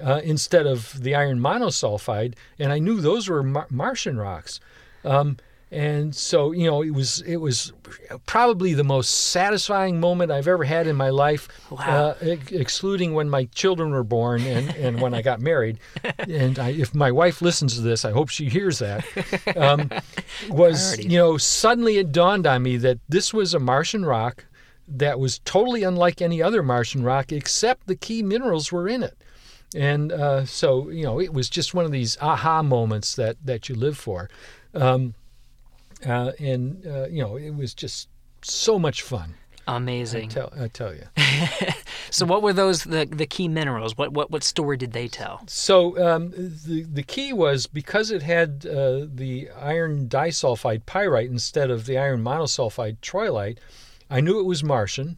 uh, 0.03 0.21
instead 0.23 0.65
of 0.65 1.01
the 1.03 1.15
iron 1.15 1.39
monosulfide, 1.39 2.35
and 2.59 2.71
I 2.71 2.79
knew 2.79 3.01
those 3.01 3.27
were 3.29 3.43
Mar- 3.43 3.67
Martian 3.69 4.17
rocks. 4.17 4.59
Um, 5.03 5.37
and 5.71 6.15
so, 6.15 6.53
you 6.53 6.65
know, 6.69 6.81
it 6.81 6.91
was 6.91 7.21
it 7.21 7.37
was 7.37 7.73
probably 8.25 8.73
the 8.73 8.83
most 8.85 9.09
satisfying 9.31 9.99
moment 9.99 10.31
I've 10.31 10.47
ever 10.47 10.63
had 10.63 10.87
in 10.87 10.95
my 10.95 11.09
life, 11.09 11.47
Wow. 11.69 11.77
uh, 11.79 12.15
ex- 12.21 12.51
excluding 12.51 13.13
when 13.13 13.29
my 13.29 13.45
children 13.53 13.91
were 13.91 14.03
born 14.03 14.41
and, 14.43 14.73
and 14.75 15.01
when 15.01 15.13
I 15.13 15.21
got 15.21 15.41
married. 15.41 15.79
And 16.29 16.57
I, 16.59 16.69
if 16.69 16.93
my 16.95 17.11
wife 17.11 17.41
listens 17.41 17.75
to 17.75 17.81
this, 17.81 18.03
I 18.05 18.11
hope 18.11 18.29
she 18.29 18.49
hears 18.49 18.79
that. 18.79 19.05
Um, 19.55 19.89
was 20.49 20.79
Priorities. 20.95 21.05
you 21.11 21.17
know 21.19 21.37
suddenly 21.37 21.97
it 21.97 22.11
dawned 22.11 22.47
on 22.47 22.63
me 22.63 22.77
that 22.77 22.99
this 23.09 23.33
was 23.33 23.53
a 23.53 23.59
Martian 23.59 24.05
rock 24.05 24.45
that 24.87 25.19
was 25.19 25.39
totally 25.39 25.83
unlike 25.83 26.21
any 26.21 26.41
other 26.41 26.63
Martian 26.63 27.03
rock, 27.03 27.31
except 27.33 27.87
the 27.87 27.95
key 27.95 28.23
minerals 28.23 28.71
were 28.71 28.87
in 28.87 29.03
it. 29.03 29.17
And 29.75 30.13
uh, 30.13 30.45
so, 30.45 30.89
you 30.89 31.03
know, 31.03 31.19
it 31.19 31.33
was 31.33 31.49
just 31.49 31.73
one 31.73 31.83
of 31.83 31.91
these 31.91 32.17
aha 32.21 32.61
moments 32.63 33.15
that, 33.17 33.35
that 33.43 33.67
you 33.67 33.75
live 33.75 33.97
for. 33.97 34.29
Um, 34.73 35.13
uh, 36.05 36.31
and, 36.39 36.85
uh, 36.85 37.07
you 37.07 37.21
know, 37.21 37.37
it 37.37 37.55
was 37.55 37.73
just 37.73 38.09
so 38.41 38.77
much 38.77 39.01
fun. 39.01 39.35
I 39.67 39.77
amazing. 39.77 40.29
tell, 40.29 40.53
I 40.57 40.67
tell 40.69 40.93
you. 40.93 41.03
So, 42.09 42.25
what 42.25 42.41
were 42.41 42.53
those 42.53 42.83
the 42.83 43.05
the 43.05 43.25
key 43.25 43.47
minerals? 43.47 43.97
What 43.97 44.13
what 44.13 44.31
what 44.31 44.43
story 44.43 44.77
did 44.77 44.93
they 44.93 45.07
tell? 45.07 45.43
So 45.47 45.97
um, 46.03 46.31
the 46.31 46.83
the 46.83 47.03
key 47.03 47.33
was 47.33 47.67
because 47.67 48.11
it 48.11 48.21
had 48.21 48.65
uh, 48.65 49.05
the 49.13 49.49
iron 49.59 50.07
disulfide 50.07 50.85
pyrite 50.85 51.29
instead 51.29 51.69
of 51.69 51.85
the 51.85 51.97
iron 51.97 52.23
monosulfide 52.23 52.97
troilite, 53.01 53.57
I 54.09 54.21
knew 54.21 54.39
it 54.39 54.45
was 54.45 54.63
Martian, 54.63 55.17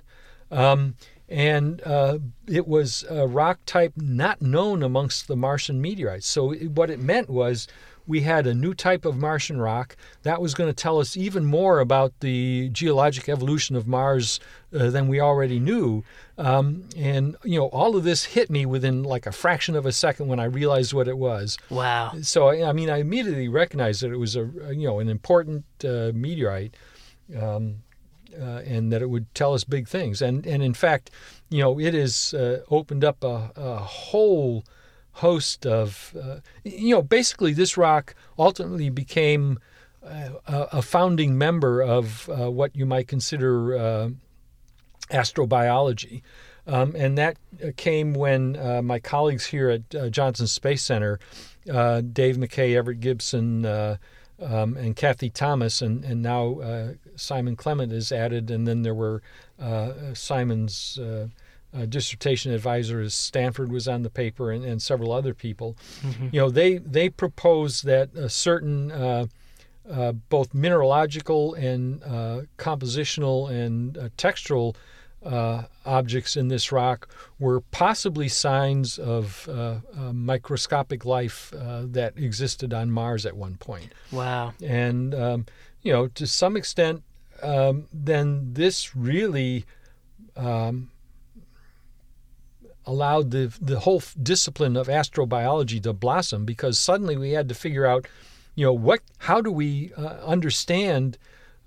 um, 0.52 0.96
and 1.28 1.82
uh, 1.86 2.20
it 2.48 2.68
was 2.68 3.06
a 3.10 3.28
rock 3.28 3.60
type 3.66 3.94
not 3.96 4.42
known 4.42 4.82
amongst 4.82 5.28
the 5.28 5.36
Martian 5.36 5.82
meteorites. 5.82 6.28
So 6.28 6.52
it, 6.52 6.72
what 6.72 6.90
it 6.90 7.00
meant 7.00 7.30
was 7.30 7.68
we 8.10 8.22
had 8.22 8.48
a 8.48 8.56
new 8.56 8.74
type 8.74 9.06
of 9.06 9.16
Martian 9.18 9.62
rock 9.62 9.96
that 10.24 10.42
was 10.42 10.56
going 10.56 10.68
to 10.68 10.74
tell 10.74 11.00
us 11.00 11.16
even 11.16 11.46
more 11.46 11.80
about 11.80 12.12
the 12.22 12.68
geologic 12.70 13.30
evolution 13.30 13.76
of 13.76 13.88
Mars 13.88 14.40
uh, 14.74 14.90
than 14.90 15.08
we 15.08 15.22
already 15.22 15.60
knew. 15.60 16.04
Um, 16.36 16.90
and 16.98 17.38
you 17.44 17.60
know, 17.60 17.68
all 17.68 17.96
of 17.96 18.04
this 18.04 18.26
hit 18.26 18.50
me 18.50 18.66
within 18.66 19.04
like 19.04 19.28
a 19.28 19.32
fraction 19.32 19.76
of 19.76 19.86
a 19.86 19.92
second 19.92 20.28
when 20.28 20.40
I 20.40 20.46
realized 20.46 20.92
what 20.92 21.08
it 21.08 21.20
was. 21.20 21.60
Wow. 21.70 22.14
So 22.24 22.48
I 22.48 22.70
I 22.70 22.74
mean, 22.74 22.90
I 22.90 22.98
immediately 22.98 23.48
recognized 23.48 24.02
that 24.02 24.12
it 24.12 24.18
was 24.18 24.36
a 24.36 24.50
you 24.72 24.88
know 24.88 25.00
an 25.00 25.08
important 25.08 25.66
uh, 25.86 26.12
meteorite, 26.16 26.76
um, 27.40 27.84
uh, 28.36 28.64
and 28.66 28.92
that 28.92 29.04
it 29.04 29.10
would 29.12 29.32
tell 29.36 29.54
us 29.54 29.64
big 29.64 29.88
things. 29.88 30.20
And 30.20 30.48
and 30.48 30.64
in 30.64 30.74
fact, 30.74 31.12
you 31.52 31.62
know, 31.62 31.80
it 31.80 31.94
has 31.94 32.34
uh, 32.34 32.62
opened 32.72 33.04
up 33.04 33.24
a, 33.24 33.52
a 33.56 33.78
whole 33.78 34.64
host 35.14 35.66
of 35.66 36.16
uh, 36.22 36.38
you 36.64 36.96
know 36.96 37.02
basically 37.02 37.54
this 37.54 37.78
rock 37.78 38.16
ultimately 38.38 38.90
became 38.90 39.60
uh, 40.02 40.30
a, 40.48 40.78
a 40.78 40.82
founding 40.82 41.38
member 41.38 41.82
of 41.82 42.30
uh, 42.30 42.50
what 42.50 42.74
you 42.76 42.86
might 42.86 43.08
consider 43.08 43.78
uh, 43.78 44.10
astrobiology. 45.12 46.22
Um, 46.66 46.96
and 46.96 47.18
that 47.18 47.38
uh, 47.62 47.72
came 47.76 48.14
when 48.14 48.56
uh, 48.56 48.82
my 48.82 49.00
colleagues 49.00 49.48
here 49.48 49.70
at 49.70 50.12
Johnson 50.12 50.48
Space 50.48 50.84
Center, 50.84 51.20
Dave 51.66 52.38
McKay, 52.38 52.76
Everett 52.76 53.00
Gibson, 53.00 53.66
um, 53.66 54.78
and 54.78 54.96
Kathy 54.96 55.30
Thomas, 55.30 55.82
and, 55.82 56.06
and 56.06 56.22
now 56.22 56.94
Simon 57.16 57.56
Clemett 57.58 57.92
is 57.92 58.12
added, 58.12 58.50
and 58.52 58.68
then 58.68 58.84
there 58.84 58.94
were 58.94 59.22
Simon's 60.14 61.00
uh, 61.74 61.86
dissertation 61.86 62.52
advisor, 62.52 63.02
at 63.02 63.12
Stanford, 63.12 63.72
was 63.72 63.88
on 63.88 64.04
the 64.04 64.10
paper, 64.10 64.52
and, 64.52 64.66
and 64.66 64.82
several 64.82 65.12
other 65.12 65.34
people. 65.34 65.76
You 66.32 66.42
know, 66.42 66.50
they 66.50 66.78
they 66.78 67.10
proposed 67.10 67.86
that 67.86 68.14
a 68.16 68.30
certain 68.30 68.92
uh, 68.92 69.26
uh, 69.90 70.12
both 70.30 70.54
mineralogical 70.54 71.54
and 71.54 72.04
uh, 72.04 72.42
compositional 72.58 73.50
and 73.50 73.98
uh, 73.98 74.10
textural 74.18 74.76
uh, 75.24 75.64
objects 75.86 76.38
in 76.38 76.48
this 76.48 76.72
rock 76.72 77.10
were 77.40 77.62
possibly 77.72 78.28
signs 78.28 78.98
of 78.98 79.48
uh, 79.50 79.80
uh, 79.98 80.14
microscopic 80.14 81.06
life 81.06 81.54
uh, 81.54 81.84
that 81.86 82.18
existed 82.18 82.74
on 82.74 82.90
Mars 82.90 83.26
at 83.26 83.36
one 83.36 83.56
point. 83.58 83.94
Wow. 84.12 84.54
And, 84.64 85.14
um, 85.14 85.46
you 85.82 85.92
know, 85.92 86.08
to 86.08 86.26
some 86.26 86.56
extent, 86.56 87.04
um, 87.44 87.88
then 87.92 88.54
this 88.54 88.96
really 88.96 89.66
um, 90.38 90.90
allowed 92.86 93.32
the, 93.32 93.54
the 93.62 93.80
whole 93.80 93.98
f- 93.98 94.16
discipline 94.22 94.76
of 94.76 94.88
astrobiology 94.88 95.82
to 95.84 95.94
blossom 95.94 96.46
because 96.46 96.80
suddenly 96.80 97.18
we 97.18 97.32
had 97.32 97.50
to 97.50 97.56
figure 97.56 97.86
out, 97.86 98.08
you 98.56 98.66
know, 98.66 98.74
what, 98.74 99.02
how 99.20 99.42
do 99.42 99.52
we 99.52 99.92
uh, 99.98 100.18
understand 100.26 101.18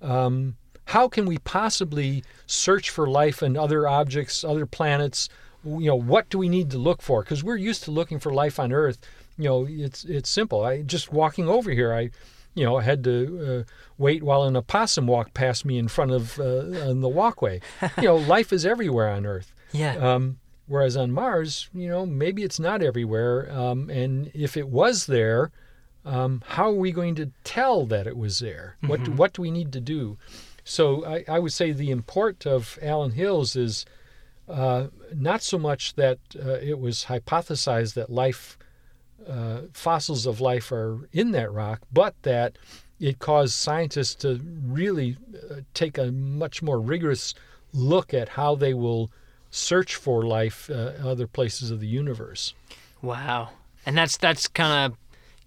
um, 0.01 0.57
how 0.87 1.09
can 1.09 1.27
we 1.27 1.39
possibly 1.39 2.25
search 2.47 2.91
for 2.91 3.07
life 3.09 3.43
in 3.43 3.57
other 3.57 3.89
objects, 3.89 4.45
other 4.45 4.67
planets? 4.67 5.29
You 5.65 5.87
know, 5.87 5.97
what 5.97 6.29
do 6.29 6.39
we 6.39 6.49
need 6.49 6.71
to 6.73 6.79
look 6.79 7.03
for? 7.03 7.23
Because 7.23 7.45
we're 7.45 7.57
used 7.57 7.85
to 7.85 7.91
looking 7.91 8.19
for 8.19 8.33
life 8.33 8.59
on 8.59 8.73
Earth. 8.73 8.99
You 9.39 9.45
know, 9.45 9.67
it's 9.69 10.05
it's 10.05 10.29
simple. 10.29 10.65
I 10.65 10.83
just 10.83 11.13
walking 11.13 11.49
over 11.49 11.71
here, 11.71 11.95
I, 11.95 12.11
you 12.55 12.65
know, 12.65 12.77
I 12.77 12.83
had 12.83 13.05
to 13.05 13.65
uh, 13.65 13.73
wait 13.97 14.23
while 14.23 14.43
an 14.43 14.57
opossum 14.57 15.07
walked 15.07 15.35
past 15.35 15.65
me 15.65 15.79
in 15.79 15.89
front 15.89 16.11
of 16.11 16.39
uh, 16.39 16.89
on 16.89 17.01
the 17.01 17.09
walkway. 17.09 17.61
You 17.97 18.05
know, 18.05 18.17
life 18.17 18.53
is 18.53 18.67
everywhere 18.67 19.09
on 19.09 19.25
Earth. 19.25 19.53
Yeah. 19.75 19.97
Um, 19.97 20.37
whereas 20.73 20.97
on 20.97 21.13
Mars, 21.13 21.69
you 21.75 21.87
know, 21.87 22.07
maybe 22.07 22.43
it's 22.43 22.59
not 22.59 22.83
everywhere. 22.83 23.53
Um, 23.53 23.91
and 23.91 24.31
if 24.33 24.57
it 24.57 24.69
was 24.69 25.05
there, 25.05 25.51
um, 26.03 26.43
how 26.47 26.71
are 26.71 26.83
we 26.87 26.93
going 26.93 27.15
to 27.17 27.31
tell 27.45 27.85
that 27.87 28.07
it 28.07 28.17
was 28.17 28.39
there? 28.39 28.79
What 28.87 29.05
do, 29.05 29.11
what 29.13 29.35
do 29.35 29.43
we 29.43 29.51
need 29.51 29.71
to 29.75 29.81
do? 29.83 30.17
So 30.65 31.05
I, 31.05 31.25
I 31.29 31.39
would 31.41 31.53
say 31.53 31.73
the 31.73 31.91
import 31.91 32.47
of 32.47 32.79
Allan 32.81 33.11
Hills 33.11 33.55
is 33.55 33.85
uh, 34.49 34.87
not 35.15 35.43
so 35.43 35.59
much 35.59 35.95
that 35.97 36.19
uh, 36.43 36.53
it 36.53 36.79
was 36.81 37.05
hypothesized 37.05 37.93
that 37.95 38.09
life, 38.09 38.57
uh, 39.29 39.63
fossils 39.75 40.25
of 40.25 40.41
life 40.41 40.73
are 40.73 41.07
in 41.13 41.33
that 41.33 41.53
rock, 41.53 41.83
but 41.93 42.15
that 42.23 42.57
it 42.99 43.19
caused 43.19 43.53
scientists 43.53 44.15
to 44.15 44.41
really 44.65 45.19
uh, 45.51 45.57
take 45.75 45.99
a 45.99 46.11
much 46.11 46.63
more 46.63 46.81
rigorous 46.81 47.35
look 47.75 48.15
at 48.15 48.31
how 48.31 48.55
they 48.55 48.73
will 48.73 49.11
search 49.55 49.95
for 49.95 50.25
life 50.25 50.69
uh, 50.71 50.93
other 51.05 51.27
places 51.29 51.71
of 51.71 51.79
the 51.79 51.87
universe. 51.87 52.55
Wow. 53.03 53.51
And 53.87 53.97
that's 53.97 54.17
that's 54.17 54.49
kind 54.49 54.93
of, 54.93 54.99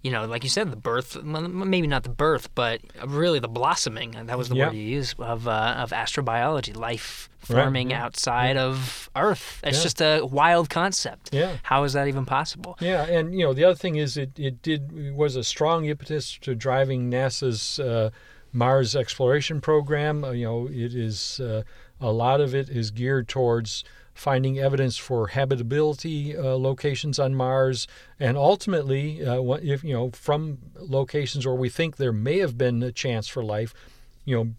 you 0.03 0.11
know, 0.11 0.25
like 0.25 0.43
you 0.43 0.49
said, 0.49 0.69
the 0.71 0.75
birth. 0.77 1.21
Maybe 1.23 1.87
not 1.87 2.03
the 2.03 2.09
birth, 2.09 2.53
but 2.53 2.81
really 3.05 3.39
the 3.39 3.47
blossoming. 3.47 4.11
That 4.27 4.37
was 4.37 4.49
the 4.49 4.55
Yeah. 4.55 4.67
word 4.67 4.75
you 4.75 4.83
used 4.83 5.19
of 5.19 5.47
uh, 5.47 5.75
of 5.77 5.89
astrobiology, 5.91 6.75
life 6.77 7.29
Right, 7.49 7.61
forming 7.61 7.91
yeah, 7.91 8.03
outside 8.03 8.57
of 8.57 9.09
Earth. 9.15 9.61
It's 9.63 9.77
Yeah. 9.77 9.83
just 9.83 10.01
a 10.01 10.21
wild 10.25 10.69
concept. 10.69 11.29
Yeah. 11.33 11.57
How 11.63 11.83
is 11.83 11.93
that 11.93 12.07
even 12.07 12.25
possible? 12.25 12.75
Yeah, 12.79 13.05
and 13.05 13.33
you 13.33 13.43
know 13.45 13.53
the 13.53 13.63
other 13.63 13.75
thing 13.75 13.95
is 13.95 14.17
it 14.17 14.37
it 14.37 14.61
did 14.61 14.91
it 14.95 15.15
was 15.15 15.35
a 15.35 15.43
strong 15.43 15.85
impetus 15.85 16.37
to 16.41 16.53
driving 16.55 17.09
NASA's 17.09 17.79
uh, 17.79 18.09
Mars 18.51 18.95
exploration 18.95 19.59
program. 19.61 20.23
Uh, 20.23 20.31
you 20.31 20.45
know, 20.45 20.67
it 20.67 20.93
is 20.95 21.39
uh, 21.39 21.63
a 21.99 22.11
lot 22.11 22.41
of 22.41 22.53
it 22.53 22.69
is 22.69 22.91
geared 22.91 23.27
towards 23.27 23.83
finding 24.13 24.57
evidence 24.57 24.97
for 24.97 25.27
habitability 25.27 26.35
uh, 26.35 26.55
locations 26.55 27.19
on 27.19 27.35
Mars, 27.35 27.85
and 28.19 28.37
ultimately, 28.37 29.25
uh, 29.25 29.41
if 29.61 29.83
you 29.83 29.93
know 29.93 30.09
from 30.11 30.57
locations 30.77 31.45
where 31.45 31.55
we 31.55 31.69
think 31.69 31.97
there 31.97 32.13
may 32.13 32.39
have 32.39 32.57
been 32.57 32.81
a 32.81 32.91
chance 32.91 33.27
for 33.27 33.43
life, 33.43 33.73
you 34.23 34.35
know, 34.35 34.53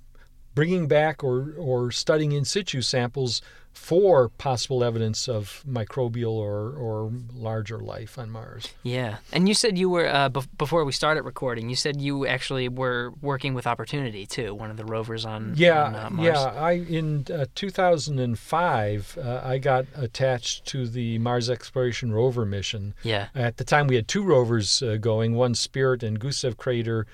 bringing 0.54 0.86
back 0.86 1.24
or 1.24 1.54
or 1.58 1.90
studying 1.90 2.32
in 2.32 2.44
situ 2.44 2.82
samples 2.82 3.40
for 3.76 4.30
possible 4.30 4.82
evidence 4.82 5.28
of 5.28 5.62
microbial 5.68 6.32
or, 6.32 6.70
or 6.72 7.12
larger 7.34 7.78
life 7.78 8.18
on 8.18 8.30
Mars. 8.30 8.72
Yeah, 8.82 9.18
and 9.32 9.46
you 9.46 9.54
said 9.54 9.76
you 9.78 9.90
were 9.90 10.08
uh, 10.08 10.30
bef- 10.30 10.48
before 10.58 10.84
we 10.84 10.92
started 10.92 11.22
recording. 11.22 11.68
You 11.68 11.76
said 11.76 12.00
you 12.00 12.26
actually 12.26 12.68
were 12.68 13.12
working 13.20 13.52
with 13.54 13.66
Opportunity 13.66 14.24
too, 14.26 14.54
one 14.54 14.70
of 14.70 14.76
the 14.76 14.84
rovers 14.86 15.24
on 15.26 15.52
Yeah, 15.56 15.84
on, 15.84 15.94
uh, 15.94 16.10
Mars. 16.10 16.26
yeah. 16.26 16.42
I 16.42 16.72
in 16.72 17.26
uh, 17.32 17.44
2005 17.54 19.18
uh, 19.22 19.40
I 19.44 19.58
got 19.58 19.86
attached 19.94 20.64
to 20.66 20.88
the 20.88 21.18
Mars 21.18 21.48
Exploration 21.50 22.12
Rover 22.12 22.44
mission. 22.44 22.94
yeah, 23.02 23.28
At 23.34 23.56
the 23.58 23.64
time, 23.64 23.86
we 23.86 23.96
had 23.96 24.08
two 24.08 24.22
rovers 24.22 24.82
uh, 24.82 24.96
going: 25.00 25.34
one 25.34 25.54
Spirit 25.54 26.02
in 26.02 26.16
Gusev 26.16 26.56
Crater, 26.56 27.06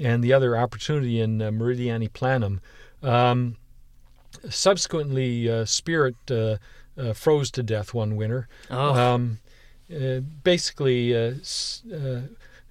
and 0.00 0.22
the 0.22 0.32
other 0.32 0.56
Opportunity 0.56 1.20
in 1.20 1.42
uh, 1.42 1.50
Meridiani 1.50 2.08
Planum. 2.10 2.60
Um, 3.02 3.56
subsequently, 4.50 5.50
uh, 5.50 5.64
Spirit 5.64 6.16
uh, 6.30 6.56
uh, 6.96 7.12
froze 7.12 7.50
to 7.52 7.62
death 7.62 7.94
one 7.94 8.16
winter. 8.16 8.48
Oh, 8.70 8.94
Um, 8.94 9.38
uh, 9.94 10.20
basically, 10.42 11.14
uh, 11.16 11.34
uh, 11.94 12.20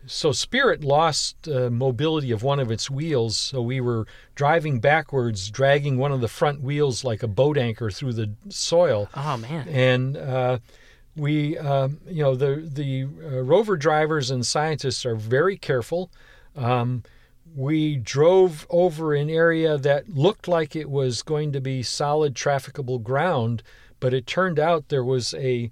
so 0.05 0.31
Spirit 0.31 0.83
lost 0.83 1.47
uh, 1.47 1.69
mobility 1.69 2.31
of 2.31 2.43
one 2.43 2.59
of 2.59 2.71
its 2.71 2.89
wheels, 2.89 3.37
so 3.37 3.61
we 3.61 3.79
were 3.79 4.05
driving 4.35 4.79
backwards, 4.79 5.49
dragging 5.49 5.97
one 5.97 6.11
of 6.11 6.21
the 6.21 6.27
front 6.27 6.61
wheels 6.61 7.03
like 7.03 7.23
a 7.23 7.27
boat 7.27 7.57
anchor 7.57 7.89
through 7.89 8.13
the 8.13 8.31
soil 8.49 9.09
oh 9.15 9.37
man. 9.37 9.67
and 9.69 10.17
uh, 10.17 10.57
we, 11.15 11.57
um, 11.57 11.99
you 12.07 12.23
know, 12.23 12.35
the 12.35 12.67
the 12.67 13.03
uh, 13.03 13.41
rover 13.43 13.77
drivers 13.77 14.31
and 14.31 14.45
scientists 14.45 15.05
are 15.05 15.15
very 15.15 15.57
careful. 15.57 16.11
Um, 16.55 17.03
we 17.55 17.95
drove 17.95 18.65
over 18.69 19.13
an 19.13 19.29
area 19.29 19.77
that 19.77 20.09
looked 20.09 20.47
like 20.47 20.75
it 20.75 20.89
was 20.89 21.21
going 21.21 21.51
to 21.53 21.61
be 21.61 21.83
solid 21.83 22.35
trafficable 22.35 22.99
ground, 22.99 23.63
but 23.99 24.13
it 24.13 24.25
turned 24.25 24.59
out 24.59 24.89
there 24.89 25.03
was 25.03 25.33
a 25.35 25.69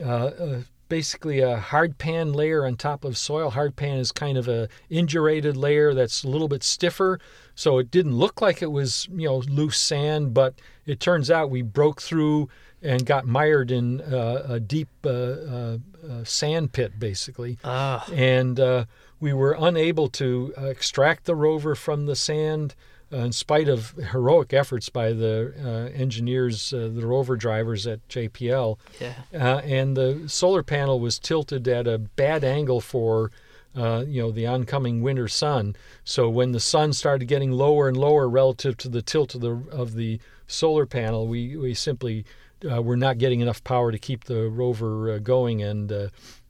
uh, 0.00 0.04
uh, 0.04 0.60
basically 0.88 1.40
a 1.40 1.56
hard 1.56 1.98
pan 1.98 2.32
layer 2.32 2.66
on 2.66 2.76
top 2.76 3.04
of 3.04 3.16
soil. 3.16 3.50
Hard 3.50 3.76
pan 3.76 3.98
is 3.98 4.12
kind 4.12 4.36
of 4.36 4.48
a 4.48 4.68
indurated 4.90 5.56
layer 5.56 5.94
that's 5.94 6.24
a 6.24 6.28
little 6.28 6.48
bit 6.48 6.62
stiffer, 6.62 7.20
so 7.54 7.78
it 7.78 7.90
didn't 7.90 8.16
look 8.16 8.40
like 8.40 8.62
it 8.62 8.72
was 8.72 9.08
you 9.12 9.26
know 9.26 9.38
loose 9.38 9.78
sand, 9.78 10.34
but 10.34 10.54
it 10.86 11.00
turns 11.00 11.30
out 11.30 11.50
we 11.50 11.62
broke 11.62 12.00
through 12.00 12.48
and 12.82 13.04
got 13.04 13.26
mired 13.26 13.70
in 13.70 14.00
uh, 14.00 14.44
a 14.48 14.60
deep 14.60 14.88
uh, 15.04 15.08
uh, 15.10 15.78
uh, 16.08 16.24
sand 16.24 16.72
pit, 16.72 16.98
basically 16.98 17.58
Oh, 17.64 18.04
and 18.12 18.58
uh, 18.58 18.84
we 19.20 19.32
were 19.32 19.56
unable 19.58 20.08
to 20.10 20.54
extract 20.56 21.24
the 21.24 21.34
rover 21.34 21.74
from 21.74 22.06
the 22.06 22.16
sand 22.16 22.74
uh, 23.12 23.16
in 23.18 23.32
spite 23.32 23.68
of 23.68 23.90
heroic 24.12 24.52
efforts 24.52 24.88
by 24.88 25.12
the 25.12 25.52
uh, 25.62 25.98
engineers, 25.98 26.72
uh, 26.72 26.88
the 26.94 27.04
rover 27.06 27.36
drivers 27.36 27.86
at 27.86 28.06
JPL. 28.08 28.78
yeah. 29.00 29.14
Uh, 29.34 29.58
and 29.64 29.96
the 29.96 30.22
solar 30.28 30.62
panel 30.62 31.00
was 31.00 31.18
tilted 31.18 31.66
at 31.68 31.86
a 31.88 31.98
bad 31.98 32.44
angle 32.44 32.80
for 32.80 33.30
uh, 33.76 34.04
you 34.06 34.20
know 34.22 34.30
the 34.32 34.46
oncoming 34.46 35.00
winter 35.02 35.28
sun. 35.28 35.76
So 36.04 36.28
when 36.28 36.52
the 36.52 36.60
sun 36.60 36.92
started 36.92 37.26
getting 37.26 37.52
lower 37.52 37.88
and 37.88 37.96
lower 37.96 38.28
relative 38.28 38.76
to 38.78 38.88
the 38.88 39.02
tilt 39.02 39.34
of 39.34 39.40
the 39.42 39.62
of 39.70 39.94
the 39.94 40.18
solar 40.46 40.86
panel, 40.86 41.28
we 41.28 41.56
we 41.56 41.74
simply 41.74 42.24
uh, 42.70 42.82
were 42.82 42.96
not 42.96 43.18
getting 43.18 43.40
enough 43.40 43.62
power 43.64 43.92
to 43.92 43.98
keep 43.98 44.24
the 44.24 44.48
rover 44.48 45.12
uh, 45.12 45.18
going. 45.18 45.62
And 45.62 45.92
uh, 45.92 46.08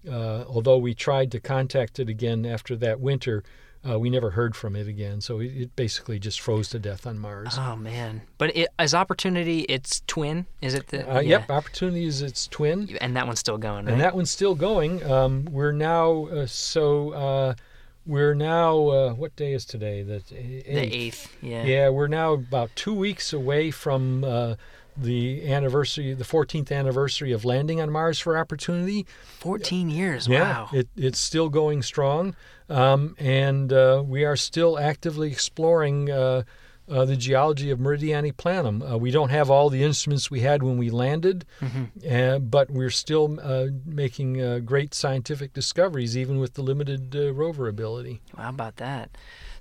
uh, 0.08 0.44
although 0.48 0.78
we 0.78 0.94
tried 0.94 1.30
to 1.32 1.40
contact 1.40 1.98
it 1.98 2.08
again 2.08 2.46
after 2.46 2.76
that 2.76 3.00
winter, 3.00 3.42
uh, 3.88 3.98
we 3.98 4.10
never 4.10 4.30
heard 4.30 4.54
from 4.54 4.76
it 4.76 4.86
again. 4.86 5.20
So 5.20 5.40
it, 5.40 5.46
it 5.56 5.76
basically 5.76 6.18
just 6.18 6.40
froze 6.40 6.68
to 6.70 6.78
death 6.78 7.06
on 7.06 7.18
Mars. 7.18 7.56
Oh 7.58 7.76
man. 7.76 8.22
But 8.36 8.54
it, 8.56 8.68
as 8.78 8.94
Opportunity, 8.94 9.60
it's 9.60 10.02
twin. 10.06 10.46
Is 10.60 10.74
it 10.74 10.88
the? 10.88 10.98
Yeah. 10.98 11.20
Yep, 11.20 11.50
Opportunity 11.50 12.04
is 12.04 12.20
its 12.20 12.46
twin. 12.46 12.96
And 13.00 13.16
that 13.16 13.26
one's 13.26 13.40
still 13.40 13.58
going, 13.58 13.86
right? 13.86 13.92
and 13.92 14.00
that 14.00 14.14
one's 14.14 14.30
still 14.30 14.54
going. 14.54 15.02
Um, 15.10 15.46
we're 15.50 15.72
now 15.72 16.26
uh, 16.26 16.46
so 16.46 17.10
uh, 17.10 17.54
we're 18.06 18.34
now 18.34 18.88
uh, 18.88 19.12
what 19.14 19.34
day 19.36 19.52
is 19.52 19.64
today? 19.64 20.02
The 20.02 20.16
eighth. 20.16 20.66
the 20.66 20.96
eighth. 20.96 21.36
Yeah. 21.40 21.64
Yeah, 21.64 21.88
we're 21.88 22.08
now 22.08 22.34
about 22.34 22.70
two 22.74 22.94
weeks 22.94 23.32
away 23.32 23.70
from 23.70 24.24
uh, 24.24 24.56
the 24.96 25.50
anniversary, 25.52 26.14
the 26.14 26.24
14th 26.24 26.70
anniversary 26.72 27.32
of 27.32 27.44
landing 27.44 27.80
on 27.80 27.90
Mars 27.90 28.18
for 28.18 28.36
Opportunity. 28.36 29.06
Fourteen 29.38 29.90
years. 29.90 30.26
Yeah, 30.28 30.40
Wow. 30.62 30.68
it, 30.72 30.88
it's 30.96 31.18
still 31.18 31.48
going 31.48 31.82
strong, 31.82 32.34
um, 32.68 33.14
and 33.18 33.72
uh, 33.72 34.02
we 34.06 34.24
are 34.24 34.36
still 34.36 34.78
actively 34.78 35.30
exploring. 35.30 36.10
Uh, 36.10 36.42
uh, 36.88 37.04
the 37.04 37.14
geology 37.14 37.70
of 37.70 37.78
Meridiani 37.78 38.32
Planum. 38.34 38.82
Uh, 38.82 38.98
we 38.98 39.12
don't 39.12 39.28
have 39.28 39.48
all 39.48 39.70
the 39.70 39.84
instruments 39.84 40.28
we 40.28 40.40
had 40.40 40.60
when 40.60 40.76
we 40.76 40.90
landed, 40.90 41.44
uh, 42.10 42.40
but 42.40 42.68
we're 42.68 42.90
still 42.90 43.38
uh, 43.40 43.66
making 43.86 44.42
uh, 44.42 44.58
great 44.58 44.92
scientific 44.92 45.52
discoveries, 45.52 46.16
even 46.18 46.40
with 46.40 46.54
the 46.54 46.62
limited 46.62 47.14
uh, 47.14 47.32
rover 47.32 47.68
ability. 47.68 48.22
How 48.36 48.48
about 48.48 48.78
that? 48.78 49.10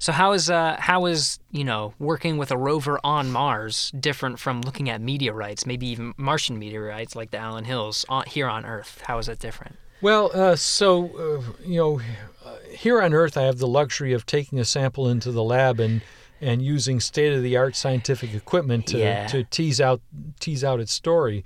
So 0.01 0.13
how 0.13 0.31
is 0.31 0.49
uh 0.49 0.77
how 0.79 1.05
is 1.05 1.39
you 1.51 1.63
know 1.65 1.93
working 1.99 2.37
with 2.37 2.51
a 2.51 2.57
rover 2.57 2.99
on 3.03 3.31
Mars 3.31 3.91
different 3.99 4.39
from 4.39 4.61
looking 4.61 4.89
at 4.89 5.01
meteorites, 5.01 5.65
maybe 5.65 5.87
even 5.87 6.13
Martian 6.17 6.57
meteorites 6.57 7.15
like 7.15 7.31
the 7.31 7.37
Allan 7.37 7.65
Hills 7.65 8.05
on, 8.09 8.23
here 8.25 8.47
on 8.47 8.65
Earth? 8.65 9.01
How 9.05 9.17
is 9.17 9.25
that 9.27 9.39
different? 9.39 9.75
Well, 10.01 10.31
uh, 10.33 10.55
so 10.55 11.05
uh, 11.17 11.51
you 11.65 11.77
know, 11.77 12.01
uh, 12.45 12.55
here 12.71 13.01
on 13.01 13.13
Earth, 13.13 13.35
I 13.35 13.41
have 13.43 13.57
the 13.57 13.67
luxury 13.67 14.13
of 14.13 14.25
taking 14.25 14.57
a 14.57 14.65
sample 14.65 15.09
into 15.09 15.31
the 15.31 15.43
lab 15.43 15.79
and 15.81 16.01
and 16.41 16.61
using 16.61 17.01
state 17.01 17.33
of 17.33 17.43
the 17.43 17.57
art 17.57 17.75
scientific 17.75 18.33
equipment 18.33 18.87
to, 18.87 18.97
Yeah. 18.97 19.27
to 19.27 19.43
tease 19.43 19.81
out 19.81 19.99
tease 20.39 20.63
out 20.63 20.79
its 20.79 20.93
story. 20.93 21.43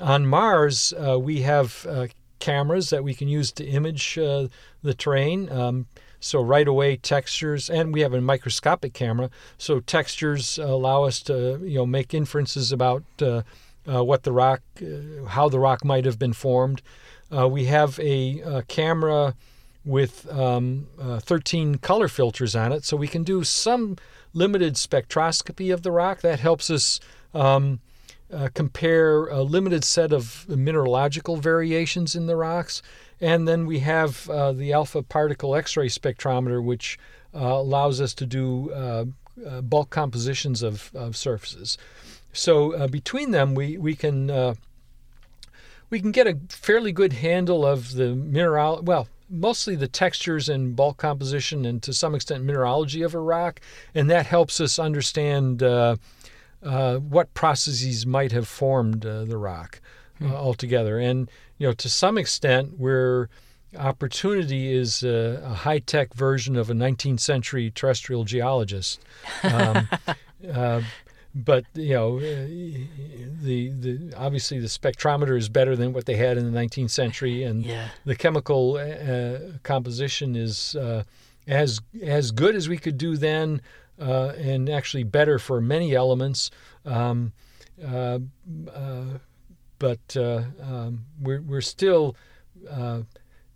On 0.00 0.26
Mars, 0.26 0.94
uh, 0.94 1.18
we 1.18 1.42
have 1.42 1.84
uh, 1.86 2.06
cameras 2.38 2.88
that 2.88 3.04
we 3.04 3.12
can 3.12 3.28
use 3.28 3.52
to 3.52 3.64
image 3.66 4.16
uh, 4.16 4.48
the 4.82 4.94
terrain. 4.94 5.52
Um, 5.52 5.86
so 6.20 6.40
right 6.42 6.68
away 6.68 6.96
textures, 6.96 7.68
and 7.68 7.92
we 7.92 8.00
have 8.00 8.14
a 8.14 8.20
microscopic 8.20 8.92
camera. 8.92 9.30
So 9.58 9.80
textures 9.80 10.58
allow 10.58 11.04
us 11.04 11.20
to 11.22 11.60
you 11.62 11.78
know 11.78 11.86
make 11.86 12.14
inferences 12.14 12.70
about 12.70 13.02
uh, 13.20 13.42
uh, 13.90 14.04
what 14.04 14.22
the 14.22 14.32
rock, 14.32 14.62
uh, 14.80 15.24
how 15.26 15.48
the 15.48 15.58
rock 15.58 15.84
might 15.84 16.04
have 16.04 16.18
been 16.18 16.32
formed. 16.32 16.82
Uh, 17.34 17.48
we 17.48 17.64
have 17.64 17.98
a, 18.00 18.42
uh 18.42 18.62
camera 18.68 19.34
with 19.84 20.30
um, 20.30 20.86
uh, 21.00 21.18
13 21.20 21.76
color 21.76 22.08
filters 22.08 22.54
on 22.54 22.72
it, 22.72 22.84
so 22.84 22.96
we 22.96 23.08
can 23.08 23.22
do 23.22 23.42
some 23.42 23.96
limited 24.34 24.74
spectroscopy 24.74 25.72
of 25.72 25.82
the 25.82 25.90
rock. 25.90 26.20
That 26.20 26.40
helps 26.40 26.70
us 26.70 27.00
um, 27.32 27.80
uh, 28.32 28.48
compare 28.54 29.26
a 29.26 29.42
limited 29.42 29.84
set 29.84 30.12
of 30.12 30.46
mineralogical 30.48 31.36
variations 31.36 32.14
in 32.14 32.26
the 32.26 32.36
rocks. 32.36 32.82
And 33.20 33.46
then 33.46 33.66
we 33.66 33.80
have 33.80 34.28
uh, 34.30 34.52
the 34.52 34.72
alpha 34.72 35.02
particle 35.02 35.54
X 35.54 35.76
ray 35.76 35.88
spectrometer, 35.88 36.62
which 36.62 36.98
uh, 37.34 37.38
allows 37.38 38.00
us 38.00 38.14
to 38.14 38.26
do 38.26 38.70
uh, 38.72 39.04
uh, 39.46 39.60
bulk 39.60 39.90
compositions 39.90 40.62
of, 40.62 40.90
of 40.94 41.16
surfaces. 41.16 41.76
So 42.32 42.72
uh, 42.72 42.86
between 42.86 43.30
them, 43.30 43.54
we, 43.54 43.76
we 43.76 43.94
can 43.94 44.30
uh, 44.30 44.54
we 45.90 46.00
can 46.00 46.12
get 46.12 46.26
a 46.26 46.38
fairly 46.48 46.92
good 46.92 47.14
handle 47.14 47.66
of 47.66 47.94
the 47.94 48.14
mineral 48.14 48.80
well 48.82 49.08
mostly 49.30 49.76
the 49.76 49.88
textures 49.88 50.48
and 50.48 50.74
bulk 50.74 50.96
composition 50.96 51.64
and 51.64 51.82
to 51.82 51.92
some 51.92 52.14
extent 52.14 52.44
mineralogy 52.44 53.02
of 53.02 53.14
a 53.14 53.18
rock. 53.18 53.60
And 53.94 54.10
that 54.10 54.26
helps 54.26 54.60
us 54.60 54.78
understand 54.78 55.62
uh, 55.62 55.96
uh, 56.62 56.96
what 56.96 57.32
processes 57.32 58.04
might 58.04 58.32
have 58.32 58.48
formed 58.48 59.06
uh, 59.06 59.24
the 59.24 59.38
rock 59.38 59.80
uh, 60.20 60.34
altogether. 60.34 60.98
And 60.98 61.30
you 61.60 61.66
know 61.68 61.72
to 61.74 61.88
some 61.88 62.18
extent 62.18 62.78
we're 62.78 63.28
opportunity 63.78 64.72
is 64.74 65.04
a, 65.04 65.40
a 65.44 65.54
high-tech 65.54 66.12
version 66.14 66.56
of 66.56 66.70
a 66.70 66.72
19th 66.72 67.20
century 67.20 67.70
terrestrial 67.70 68.24
geologist 68.24 69.00
um, 69.44 69.88
uh, 70.52 70.80
but 71.34 71.64
you 71.74 71.94
know 71.94 72.16
uh, 72.16 72.20
the 73.42 73.70
the 73.78 74.12
obviously 74.16 74.58
the 74.58 74.66
spectrometer 74.66 75.38
is 75.38 75.48
better 75.48 75.76
than 75.76 75.92
what 75.92 76.06
they 76.06 76.16
had 76.16 76.36
in 76.36 76.50
the 76.52 76.58
19th 76.58 76.90
century 76.90 77.44
and 77.44 77.64
Yeah. 77.64 77.88
the 78.04 78.16
chemical 78.16 78.76
uh, 78.76 79.58
composition 79.62 80.34
is 80.34 80.74
uh, 80.74 81.04
as 81.46 81.80
as 82.02 82.32
good 82.32 82.56
as 82.56 82.68
we 82.68 82.78
could 82.78 82.98
do 82.98 83.16
then 83.16 83.60
uh, 84.00 84.32
and 84.38 84.68
actually 84.68 85.04
better 85.04 85.38
for 85.38 85.60
many 85.60 85.94
elements 85.94 86.50
um, 86.84 87.32
uh, 87.86 88.18
uh, 88.74 89.04
but 89.80 90.16
uh, 90.16 90.42
um, 90.62 91.06
we're 91.20 91.40
we're 91.40 91.60
still 91.60 92.14
uh, 92.70 93.00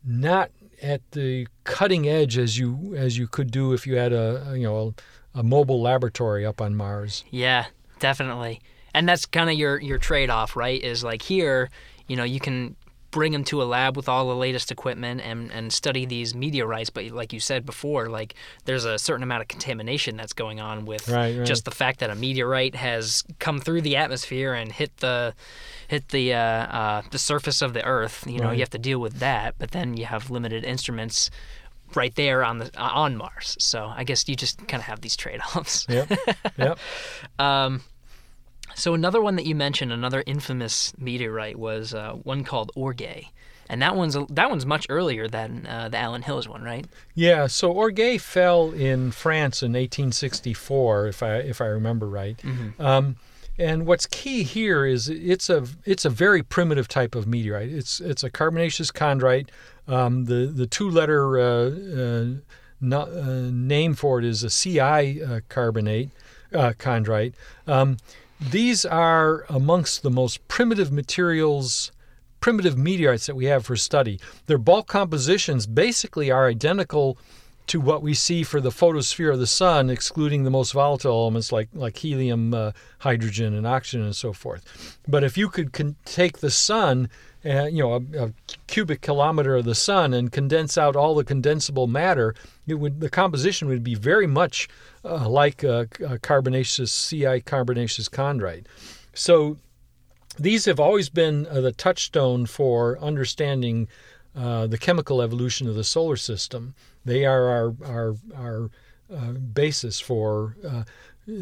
not 0.04 0.50
at 0.82 1.08
the 1.12 1.46
cutting 1.62 2.08
edge 2.08 2.36
as 2.36 2.58
you 2.58 2.94
as 2.96 3.16
you 3.16 3.28
could 3.28 3.52
do 3.52 3.72
if 3.72 3.86
you 3.86 3.94
had 3.94 4.12
a, 4.12 4.54
you 4.56 4.64
know 4.64 4.94
a, 5.34 5.38
a 5.38 5.42
mobile 5.44 5.80
laboratory 5.80 6.44
up 6.44 6.60
on 6.60 6.74
Mars. 6.74 7.24
Yeah, 7.30 7.66
definitely. 8.00 8.60
And 8.92 9.08
that's 9.08 9.26
kind 9.26 9.48
of 9.48 9.56
your 9.56 9.80
your 9.80 9.98
trade 9.98 10.30
off, 10.30 10.56
right? 10.56 10.82
Is 10.82 11.04
like 11.04 11.22
here, 11.22 11.70
you 12.08 12.16
know, 12.16 12.24
you 12.24 12.40
can 12.40 12.74
bring 13.14 13.30
them 13.30 13.44
to 13.44 13.62
a 13.62 13.64
lab 13.64 13.96
with 13.96 14.08
all 14.08 14.26
the 14.26 14.34
latest 14.34 14.72
equipment 14.72 15.20
and, 15.20 15.52
and 15.52 15.72
study 15.72 16.04
these 16.04 16.34
meteorites. 16.34 16.90
But 16.90 17.04
like 17.12 17.32
you 17.32 17.38
said 17.38 17.64
before, 17.64 18.08
like 18.08 18.34
there's 18.64 18.84
a 18.84 18.98
certain 18.98 19.22
amount 19.22 19.42
of 19.42 19.46
contamination 19.46 20.16
that's 20.16 20.32
going 20.32 20.58
on 20.60 20.84
with 20.84 21.08
Right, 21.08 21.38
right. 21.38 21.46
just 21.46 21.64
the 21.64 21.70
fact 21.70 22.00
that 22.00 22.10
a 22.10 22.16
meteorite 22.16 22.74
has 22.74 23.22
come 23.38 23.60
through 23.60 23.82
the 23.82 23.94
atmosphere 23.94 24.52
and 24.52 24.72
hit 24.72 24.96
the 24.96 25.32
hit 25.86 26.08
the 26.08 26.34
uh, 26.34 26.38
uh, 26.40 27.02
the 27.12 27.18
surface 27.18 27.62
of 27.62 27.72
the 27.72 27.84
Earth. 27.84 28.24
You 28.26 28.40
know, 28.40 28.46
Right. 28.46 28.54
you 28.54 28.60
have 28.62 28.70
to 28.70 28.78
deal 28.78 28.98
with 28.98 29.20
that. 29.20 29.54
But 29.60 29.70
then 29.70 29.96
you 29.96 30.06
have 30.06 30.28
limited 30.28 30.64
instruments 30.64 31.30
right 31.94 32.14
there 32.16 32.42
on 32.44 32.58
the 32.58 32.70
uh, 32.76 32.90
on 32.92 33.16
Mars. 33.16 33.56
So 33.60 33.92
I 33.96 34.02
guess 34.02 34.28
you 34.28 34.34
just 34.34 34.58
kind 34.66 34.80
of 34.80 34.86
have 34.86 35.02
these 35.02 35.14
trade-offs. 35.16 35.86
Yep. 35.88 36.10
yep. 36.58 36.78
Um, 37.38 37.82
so 38.74 38.94
another 38.94 39.20
one 39.20 39.36
that 39.36 39.46
you 39.46 39.54
mentioned, 39.54 39.92
another 39.92 40.22
infamous 40.26 40.92
meteorite, 40.98 41.58
was 41.58 41.94
uh, 41.94 42.12
one 42.12 42.44
called 42.44 42.70
Orgueil, 42.76 43.26
and 43.68 43.80
that 43.82 43.96
one's 43.96 44.16
that 44.30 44.50
one's 44.50 44.66
much 44.66 44.86
earlier 44.88 45.28
than 45.28 45.66
uh, 45.66 45.88
the 45.88 45.98
Allan 45.98 46.22
Hills 46.22 46.48
one, 46.48 46.62
right? 46.62 46.86
Yeah, 47.14 47.46
so 47.46 47.72
Orgueil 47.72 48.20
fell 48.20 48.72
in 48.72 49.10
France 49.10 49.62
in 49.62 49.72
1864, 49.72 51.08
if 51.08 51.22
I 51.22 51.36
if 51.36 51.60
I 51.60 51.66
remember 51.66 52.08
right. 52.08 52.40
Um, 52.78 53.16
and 53.56 53.86
what's 53.86 54.06
key 54.06 54.42
here 54.42 54.84
is 54.84 55.08
it's 55.08 55.48
a 55.48 55.64
it's 55.84 56.04
a 56.04 56.10
very 56.10 56.42
primitive 56.42 56.88
type 56.88 57.14
of 57.14 57.26
meteorite. 57.26 57.70
It's 57.70 58.00
it's 58.00 58.24
a 58.24 58.30
carbonaceous 58.30 58.90
chondrite. 58.90 59.48
Um, 59.86 60.24
the 60.24 60.46
the 60.46 60.66
two 60.66 60.90
letter 60.90 61.38
uh, 61.38 61.70
uh, 62.82 62.96
uh, 62.96 63.50
name 63.52 63.94
for 63.94 64.18
it 64.18 64.24
is 64.24 64.42
a 64.42 64.50
CI 64.50 65.22
uh, 65.22 65.40
carbonate 65.48 66.10
uh, 66.52 66.72
chondrite. 66.78 67.34
Um, 67.66 67.98
these 68.40 68.84
are 68.84 69.44
amongst 69.48 70.02
the 70.02 70.10
most 70.10 70.46
primitive 70.48 70.92
materials 70.92 71.92
primitive 72.44 72.76
meteorites 72.76 73.24
that 73.24 73.34
we 73.34 73.46
have 73.46 73.64
for 73.64 73.74
study. 73.74 74.20
Their 74.48 74.58
bulk 74.58 74.86
compositions 74.86 75.66
basically 75.66 76.30
are 76.30 76.46
identical 76.46 77.16
to 77.68 77.80
what 77.80 78.02
we 78.02 78.12
see 78.12 78.42
for 78.42 78.60
the 78.60 78.70
photosphere 78.70 79.30
of 79.30 79.38
the 79.38 79.46
sun, 79.46 79.88
excluding 79.88 80.44
the 80.44 80.50
most 80.50 80.72
volatile 80.72 81.22
elements 81.22 81.52
like 81.52 81.70
like 81.72 81.96
helium, 81.96 82.52
uh, 82.52 82.72
hydrogen, 82.98 83.54
and 83.54 83.66
oxygen, 83.66 84.02
and 84.02 84.14
so 84.14 84.34
forth. 84.34 84.98
But 85.08 85.24
if 85.24 85.38
you 85.38 85.48
could 85.48 85.72
con- 85.72 85.96
take 86.04 86.40
the 86.40 86.50
sun, 86.50 87.08
uh, 87.44 87.64
you 87.64 87.82
know, 87.82 87.94
a, 87.94 88.24
a 88.24 88.32
cubic 88.66 89.02
kilometer 89.02 89.56
of 89.56 89.64
the 89.64 89.74
sun, 89.74 90.14
and 90.14 90.32
condense 90.32 90.78
out 90.78 90.96
all 90.96 91.14
the 91.14 91.24
condensable 91.24 91.88
matter, 91.88 92.34
it 92.66 92.74
would 92.74 93.00
the 93.00 93.10
composition 93.10 93.68
would 93.68 93.84
be 93.84 93.94
very 93.94 94.26
much 94.26 94.68
uh, 95.04 95.28
like 95.28 95.62
a, 95.62 95.88
a 96.06 96.18
carbonaceous 96.18 97.08
CI 97.08 97.40
carbonaceous 97.40 98.08
chondrite. 98.08 98.66
So 99.12 99.58
these 100.38 100.64
have 100.64 100.80
always 100.80 101.08
been 101.08 101.46
uh, 101.46 101.60
the 101.60 101.72
touchstone 101.72 102.46
for 102.46 102.98
understanding 102.98 103.88
uh, 104.36 104.66
the 104.66 104.78
chemical 104.78 105.22
evolution 105.22 105.68
of 105.68 105.74
the 105.74 105.84
solar 105.84 106.16
system. 106.16 106.74
They 107.04 107.24
are 107.24 107.48
our 107.48 107.74
our 107.84 108.16
our 108.36 108.70
uh, 109.14 109.32
basis 109.32 110.00
for 110.00 110.56
uh, 110.66 110.84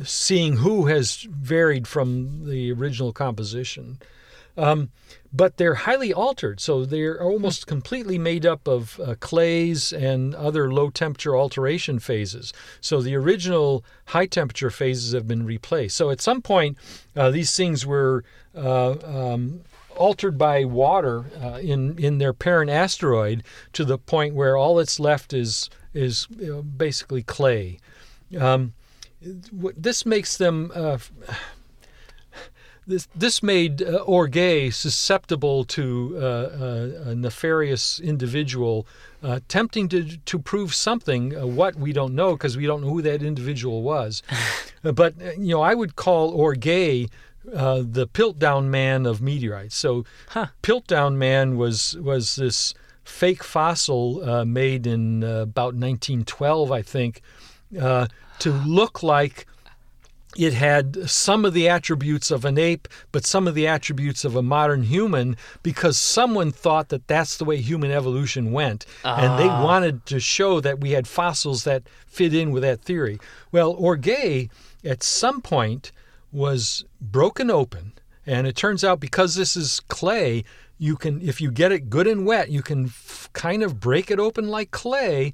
seeing 0.04 0.56
who 0.56 0.86
has 0.86 1.22
varied 1.30 1.86
from 1.86 2.48
the 2.48 2.72
original 2.72 3.12
composition. 3.12 3.98
Um, 4.56 4.90
but 5.32 5.56
they're 5.56 5.74
highly 5.74 6.12
altered, 6.12 6.60
so 6.60 6.84
they're 6.84 7.20
almost 7.22 7.66
completely 7.66 8.18
made 8.18 8.44
up 8.44 8.68
of 8.68 9.00
uh, 9.00 9.14
clays 9.18 9.92
and 9.92 10.34
other 10.34 10.70
low 10.70 10.90
temperature 10.90 11.36
alteration 11.36 11.98
phases. 11.98 12.52
So 12.80 13.00
the 13.00 13.14
original 13.14 13.82
high 14.06 14.26
temperature 14.26 14.70
phases 14.70 15.12
have 15.12 15.26
been 15.26 15.46
replaced. 15.46 15.96
So 15.96 16.10
at 16.10 16.20
some 16.20 16.42
point, 16.42 16.76
uh, 17.16 17.30
these 17.30 17.56
things 17.56 17.86
were 17.86 18.24
uh, 18.54 18.96
um, 19.04 19.62
altered 19.96 20.36
by 20.36 20.64
water 20.64 21.24
uh, 21.42 21.58
in 21.62 21.98
in 21.98 22.18
their 22.18 22.34
parent 22.34 22.70
asteroid 22.70 23.42
to 23.72 23.84
the 23.84 23.98
point 23.98 24.34
where 24.34 24.56
all 24.56 24.76
that's 24.76 25.00
left 25.00 25.32
is 25.32 25.70
is 25.94 26.26
you 26.38 26.48
know, 26.48 26.62
basically 26.62 27.22
clay. 27.22 27.78
Um, 28.38 28.74
this 29.20 30.04
makes 30.04 30.36
them. 30.36 30.72
This 32.92 33.08
this 33.14 33.42
made 33.42 33.82
uh, 33.82 34.04
Orgueil 34.06 34.72
susceptible 34.72 35.64
to 35.64 36.14
uh, 36.16 36.24
uh, 36.24 37.10
a 37.10 37.14
nefarious 37.14 37.98
individual 38.00 38.86
uh, 39.22 39.40
tempting 39.48 39.88
to 39.88 40.18
to 40.18 40.38
prove 40.38 40.74
something. 40.74 41.34
Uh, 41.34 41.46
what 41.46 41.74
we 41.76 41.92
don't 41.92 42.14
know 42.14 42.32
because 42.32 42.56
we 42.56 42.66
don't 42.66 42.82
know 42.82 42.90
who 42.90 43.02
that 43.02 43.22
individual 43.22 43.82
was. 43.82 44.22
Uh, 44.84 44.90
but 44.90 45.14
uh, 45.22 45.30
you 45.38 45.54
know, 45.54 45.62
I 45.62 45.74
would 45.74 45.94
call 45.94 46.36
Orgueil 46.36 47.08
uh, 47.54 47.82
the 47.98 48.08
Piltdown 48.08 48.64
Man 48.64 49.06
of 49.06 49.22
meteorites. 49.22 49.76
So 49.76 50.04
Huh. 50.30 50.48
Piltdown 50.60 51.14
Man 51.14 51.56
was 51.56 51.96
was 52.00 52.34
this 52.34 52.74
fake 53.04 53.44
fossil 53.44 54.28
uh, 54.28 54.44
made 54.44 54.86
in 54.86 55.22
uh, 55.22 55.42
about 55.42 55.74
1912, 55.74 56.72
I 56.72 56.82
think, 56.82 57.22
uh, 57.80 58.06
to 58.40 58.50
look 58.50 59.02
like 59.04 59.46
it 60.36 60.54
had 60.54 61.08
some 61.10 61.44
of 61.44 61.52
the 61.52 61.68
attributes 61.68 62.30
of 62.30 62.44
an 62.44 62.58
ape, 62.58 62.88
but 63.10 63.26
some 63.26 63.46
of 63.46 63.54
the 63.54 63.66
attributes 63.66 64.24
of 64.24 64.34
a 64.34 64.42
modern 64.42 64.84
human 64.84 65.36
because 65.62 65.98
someone 65.98 66.50
thought 66.50 66.88
that 66.88 67.06
that's 67.06 67.36
the 67.36 67.44
way 67.44 67.58
human 67.58 67.90
evolution 67.90 68.52
went. 68.52 68.86
And 69.04 69.38
they 69.38 69.48
ah. 69.48 69.64
wanted 69.64 70.06
to 70.06 70.20
show 70.20 70.60
that 70.60 70.80
we 70.80 70.92
had 70.92 71.06
fossils 71.06 71.64
that 71.64 71.82
fit 72.06 72.34
in 72.34 72.50
with 72.50 72.62
that 72.62 72.82
theory. 72.82 73.18
Well, 73.50 73.76
Orgueil, 73.76 74.50
at 74.84 75.02
some 75.02 75.40
point, 75.40 75.92
was 76.32 76.84
broken 77.00 77.50
open. 77.50 77.92
And 78.26 78.46
it 78.46 78.56
turns 78.56 78.84
out 78.84 79.00
because 79.00 79.34
this 79.34 79.56
is 79.56 79.80
clay, 79.88 80.44
you 80.78 80.96
can, 80.96 81.20
if 81.20 81.40
you 81.40 81.50
get 81.50 81.72
it 81.72 81.90
good 81.90 82.06
and 82.06 82.24
wet, 82.24 82.50
you 82.50 82.62
can 82.62 82.86
f- 82.86 83.28
kind 83.32 83.62
of 83.62 83.80
break 83.80 84.10
it 84.10 84.20
open 84.20 84.48
like 84.48 84.70
clay. 84.70 85.32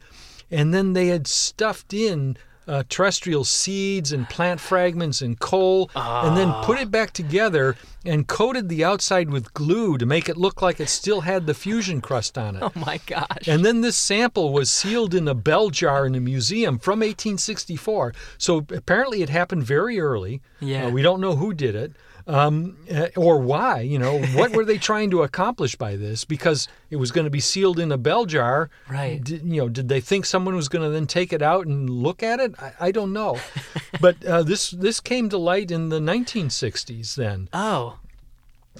And 0.50 0.72
then 0.72 0.94
they 0.94 1.08
had 1.08 1.26
stuffed 1.26 1.92
in 1.92 2.36
uh, 2.68 2.84
terrestrial 2.88 3.44
seeds 3.44 4.12
and 4.12 4.28
plant 4.28 4.60
fragments 4.60 5.22
and 5.22 5.40
coal, 5.40 5.90
and 5.96 6.36
then 6.36 6.52
put 6.62 6.78
it 6.78 6.90
back 6.90 7.12
together 7.12 7.76
and 8.04 8.28
coated 8.28 8.68
the 8.68 8.84
outside 8.84 9.30
with 9.30 9.52
glue 9.54 9.98
to 9.98 10.06
make 10.06 10.28
it 10.28 10.36
look 10.36 10.62
like 10.62 10.78
it 10.78 10.88
still 10.88 11.22
had 11.22 11.46
the 11.46 11.54
fusion 11.54 12.00
crust 12.00 12.38
on 12.38 12.56
it. 12.56 12.62
Oh 12.68 12.72
my 12.74 13.00
gosh! 13.06 13.48
And 13.48 13.64
then 13.64 13.80
this 13.80 13.96
sample 13.96 14.52
was 14.52 14.70
sealed 14.70 15.14
in 15.14 15.26
a 15.26 15.34
bell 15.34 15.70
jar 15.70 16.04
in 16.06 16.14
a 16.14 16.20
museum 16.20 16.78
from 16.78 17.00
1864. 17.00 18.12
So 18.36 18.58
apparently 18.58 19.22
it 19.22 19.30
happened 19.30 19.64
very 19.64 19.98
early. 19.98 20.42
Yeah. 20.60 20.86
Uh, 20.86 20.90
we 20.90 21.00
don't 21.00 21.20
know 21.20 21.36
who 21.36 21.54
did 21.54 21.74
it 21.74 21.92
um, 22.28 22.76
uh, 22.92 23.08
or 23.16 23.38
why. 23.40 23.80
You 23.80 23.98
know, 23.98 24.18
what 24.34 24.52
were 24.52 24.64
they 24.64 24.78
trying 24.90 25.10
to 25.10 25.22
accomplish 25.22 25.74
by 25.74 25.96
this? 25.96 26.24
Because 26.24 26.68
it 26.90 26.96
was 26.96 27.10
going 27.10 27.24
to 27.24 27.30
be 27.30 27.40
sealed 27.40 27.78
in 27.78 27.90
a 27.90 27.98
bell 27.98 28.26
jar. 28.26 28.70
Right. 28.88 29.22
Did, 29.22 29.42
you 29.42 29.62
know, 29.62 29.68
did 29.68 29.88
they 29.88 30.00
think 30.00 30.26
someone 30.26 30.54
was 30.54 30.68
going 30.68 30.84
to 30.84 30.90
then 30.90 31.06
take 31.06 31.32
it 31.32 31.42
out 31.42 31.66
and 31.66 31.88
look 31.90 32.22
at 32.22 32.38
it? 32.38 32.54
I, 32.60 32.72
I 32.80 32.90
don't 32.92 33.12
know. 33.12 33.38
but 34.00 34.24
uh, 34.24 34.42
this 34.42 34.70
this 34.70 35.00
came 35.00 35.28
to 35.30 35.38
light 35.38 35.70
in 35.70 35.88
the 35.88 36.00
1960s. 36.00 37.14
Then. 37.16 37.48
oh, 37.52 37.98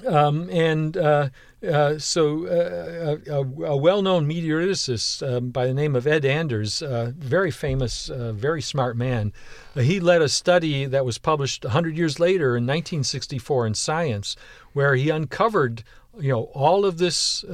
Um, 0.06 0.48
and 0.50 0.96
uh, 0.96 1.28
uh, 1.66 1.98
so 1.98 2.46
uh, 2.46 3.16
a, 3.26 3.40
a 3.64 3.76
well-known 3.76 4.28
meteoriticist 4.28 5.28
um, 5.28 5.50
by 5.50 5.66
the 5.66 5.74
name 5.74 5.96
of 5.96 6.06
Ed 6.06 6.24
Anders, 6.24 6.82
uh, 6.82 7.10
very 7.16 7.50
famous, 7.50 8.08
uh, 8.08 8.32
very 8.32 8.62
smart 8.62 8.96
man, 8.96 9.32
uh, 9.74 9.80
he 9.80 9.98
led 9.98 10.22
a 10.22 10.28
study 10.28 10.84
that 10.84 11.04
was 11.04 11.18
published 11.18 11.64
100 11.64 11.96
years 11.96 12.20
later 12.20 12.56
in 12.56 12.64
1964 12.64 13.66
in 13.66 13.74
Science, 13.74 14.36
where 14.72 14.94
he 14.94 15.10
uncovered, 15.10 15.82
you 16.18 16.32
know, 16.32 16.44
all 16.54 16.84
of 16.84 16.98
this 16.98 17.44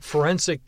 forensic 0.00 0.60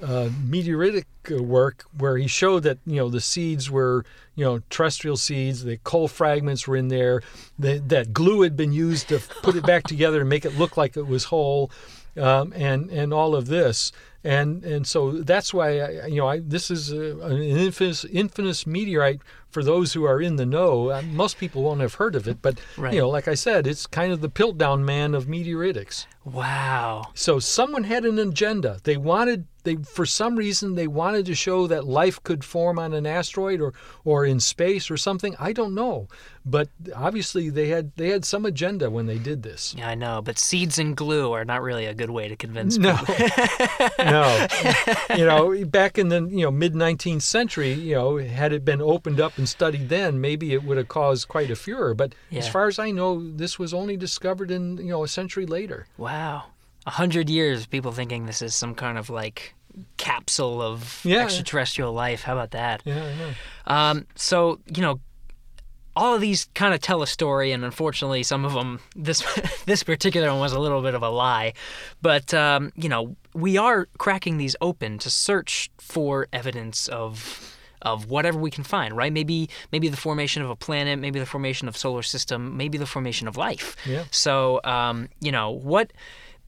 meteoritic 0.00 1.04
work, 1.40 1.84
where 1.98 2.16
he 2.16 2.28
showed 2.28 2.62
that 2.62 2.78
you 2.86 2.96
know 2.96 3.08
the 3.08 3.20
seeds 3.20 3.70
were 3.70 4.04
you 4.36 4.44
know 4.44 4.60
terrestrial 4.70 5.16
seeds, 5.16 5.64
the 5.64 5.78
coal 5.78 6.06
fragments 6.08 6.68
were 6.68 6.76
in 6.76 6.88
there, 6.88 7.22
the, 7.58 7.78
that 7.88 8.12
glue 8.12 8.42
had 8.42 8.56
been 8.56 8.72
used 8.72 9.08
to 9.08 9.18
put 9.42 9.56
it 9.56 9.66
back 9.66 9.84
together 9.84 10.20
and 10.20 10.28
make 10.28 10.44
it 10.44 10.56
look 10.58 10.76
like 10.76 10.96
it 10.96 11.06
was 11.08 11.24
whole, 11.24 11.70
um, 12.16 12.52
and 12.54 12.90
and 12.90 13.12
all 13.12 13.34
of 13.34 13.46
this. 13.48 13.90
And 14.24 14.64
and 14.64 14.86
so 14.86 15.12
that's 15.22 15.54
why 15.54 15.78
I, 15.80 16.06
you 16.06 16.16
know 16.16 16.26
I, 16.28 16.40
this 16.40 16.70
is 16.70 16.90
a, 16.92 17.16
an 17.20 17.40
infamous, 17.42 18.04
infamous 18.04 18.66
meteorite 18.66 19.20
for 19.48 19.62
those 19.62 19.92
who 19.92 20.04
are 20.04 20.20
in 20.20 20.34
the 20.36 20.44
know. 20.44 20.90
Uh, 20.90 21.02
Most 21.02 21.38
people 21.38 21.62
won't 21.62 21.80
have 21.80 21.94
heard 21.94 22.16
of 22.16 22.26
it, 22.28 22.42
but 22.42 22.58
Right. 22.76 22.92
you 22.92 23.00
know, 23.00 23.08
like 23.08 23.28
I 23.28 23.34
said, 23.36 23.66
it's 23.68 23.86
kind 23.86 24.12
of 24.12 24.20
the 24.20 24.28
Piltdown 24.28 24.84
man 24.84 25.14
of 25.14 25.26
meteoritics. 25.26 26.06
wow! 26.24 27.04
So 27.14 27.38
someone 27.38 27.84
had 27.84 28.04
an 28.04 28.18
agenda. 28.18 28.80
They 28.82 28.96
wanted 28.96 29.46
they 29.66 29.76
for 29.76 30.06
some 30.06 30.36
reason 30.36 30.74
they 30.76 30.86
wanted 30.86 31.26
to 31.26 31.34
show 31.34 31.66
that 31.66 31.86
life 31.86 32.22
could 32.22 32.42
form 32.42 32.78
on 32.78 32.94
an 32.94 33.06
asteroid 33.06 33.60
or 33.60 33.74
or 34.04 34.24
in 34.24 34.40
space 34.40 34.90
or 34.90 34.96
something. 34.96 35.36
I 35.38 35.52
don't 35.52 35.74
know, 35.74 36.08
but 36.46 36.70
obviously 36.94 37.50
they 37.50 37.68
had 37.68 37.92
they 37.96 38.08
had 38.08 38.24
some 38.24 38.46
agenda 38.46 38.88
when 38.88 39.04
they 39.04 39.18
did 39.18 39.42
this. 39.42 39.74
Yeah, 39.76 39.90
I 39.90 39.94
know, 39.94 40.22
but 40.22 40.38
seeds 40.38 40.78
and 40.78 40.96
glue 40.96 41.32
are 41.32 41.44
not 41.44 41.60
really 41.60 41.84
a 41.84 41.92
good 41.92 42.10
way 42.10 42.28
to 42.28 42.36
convince 42.36 42.78
No, 42.78 42.96
people. 42.96 43.16
no. 43.98 44.46
You 45.14 45.26
know, 45.26 45.64
back 45.66 45.98
in 45.98 46.08
the 46.08 46.22
you 46.22 46.44
know 46.44 46.50
mid 46.50 46.72
19th 46.72 47.22
century, 47.22 47.72
you 47.72 47.94
know, 47.94 48.16
had 48.16 48.52
it 48.52 48.64
been 48.64 48.80
opened 48.80 49.20
up 49.20 49.36
and 49.36 49.48
studied 49.48 49.88
then, 49.88 50.20
maybe 50.20 50.54
it 50.54 50.64
would 50.64 50.76
have 50.78 50.88
caused 50.88 51.28
quite 51.28 51.50
a 51.50 51.56
furor. 51.56 51.92
But 51.92 52.14
as 52.32 52.48
far 52.48 52.68
as 52.68 52.78
I 52.78 52.92
know, 52.92 53.20
this 53.36 53.58
was 53.58 53.74
only 53.74 53.96
discovered 53.96 54.50
in 54.50 54.78
you 54.78 54.90
know 54.90 55.02
a 55.04 55.08
century 55.08 55.44
later. 55.46 55.86
Wow. 55.98 56.44
A 56.86 56.90
hundred 56.90 57.28
years, 57.28 57.66
people 57.66 57.92
thinking 57.92 58.26
this 58.26 58.40
is 58.42 58.54
some 58.54 58.74
kind 58.74 58.96
of 58.98 59.10
like 59.10 59.54
capsule 59.96 60.62
of 60.62 61.00
Yeah. 61.04 61.22
extraterrestrial 61.22 61.92
life. 61.92 62.22
How 62.22 62.32
about 62.32 62.52
that? 62.52 62.82
Yeah, 62.84 62.94
know. 63.16 63.30
Um, 63.66 64.06
so 64.14 64.60
you 64.74 64.80
know, 64.82 65.00
all 65.94 66.14
of 66.14 66.20
these 66.20 66.48
kind 66.54 66.74
of 66.74 66.80
tell 66.80 67.02
a 67.02 67.06
story, 67.06 67.52
and 67.52 67.64
unfortunately, 67.64 68.22
some 68.22 68.44
of 68.44 68.52
them 68.54 68.80
this 68.94 69.22
this 69.66 69.82
particular 69.82 70.28
one 70.30 70.40
was 70.40 70.52
a 70.52 70.60
little 70.60 70.82
bit 70.82 70.94
of 70.94 71.02
a 71.02 71.08
lie. 71.10 71.52
But 72.02 72.32
um, 72.34 72.72
you 72.76 72.88
know, 72.88 73.16
we 73.34 73.56
are 73.58 73.86
cracking 73.98 74.36
these 74.38 74.56
open 74.60 74.98
to 74.98 75.10
search 75.10 75.70
for 75.80 76.28
evidence 76.32 76.88
of 76.88 77.52
of 77.82 78.06
whatever 78.10 78.38
we 78.38 78.50
can 78.50 78.64
find. 78.64 78.96
Right? 78.96 79.12
Maybe 79.12 79.48
maybe 79.72 79.88
the 79.88 79.96
formation 79.96 80.42
of 80.42 80.50
a 80.50 80.56
planet, 80.56 80.98
maybe 80.98 81.18
the 81.18 81.26
formation 81.26 81.66
of 81.68 81.76
solar 81.76 82.02
system, 82.02 82.56
maybe 82.56 82.78
the 82.78 82.86
formation 82.86 83.26
of 83.28 83.36
life. 83.36 83.76
Yeah. 83.86 84.04
So 84.10 84.60
um, 84.64 85.08
you 85.20 85.32
know 85.32 85.50
what. 85.50 85.92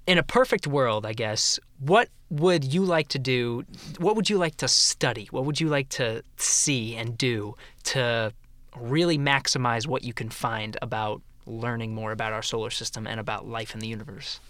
In 0.09 0.17
a 0.17 0.23
perfect 0.23 0.67
world, 0.67 1.05
I 1.05 1.13
guess, 1.13 1.61
what 1.81 2.09
would 2.31 2.65
you 2.65 2.83
like 2.83 3.09
to 3.09 3.19
do? 3.19 3.67
What 3.99 4.17
would 4.17 4.31
you 4.31 4.39
like 4.39 4.57
to 4.57 4.67
study? 4.67 5.29
What 5.31 5.45
would 5.45 5.61
you 5.61 5.69
like 5.69 5.91
to 5.91 6.23
see 6.39 6.97
and 6.97 7.19
do 7.19 7.57
to 7.85 8.33
really 8.75 9.19
maximize 9.19 9.87
what 9.87 10.05
you 10.05 10.15
can 10.15 10.31
find 10.31 10.79
about 10.81 11.21
learning 11.45 11.95
more 11.95 12.11
about 12.11 12.33
our 12.33 12.43
solar 12.43 12.71
system 12.71 13.07
and 13.07 13.21
about 13.21 13.47
life 13.47 13.75
in 13.75 13.81
the 13.81 13.87
universe? 13.87 14.41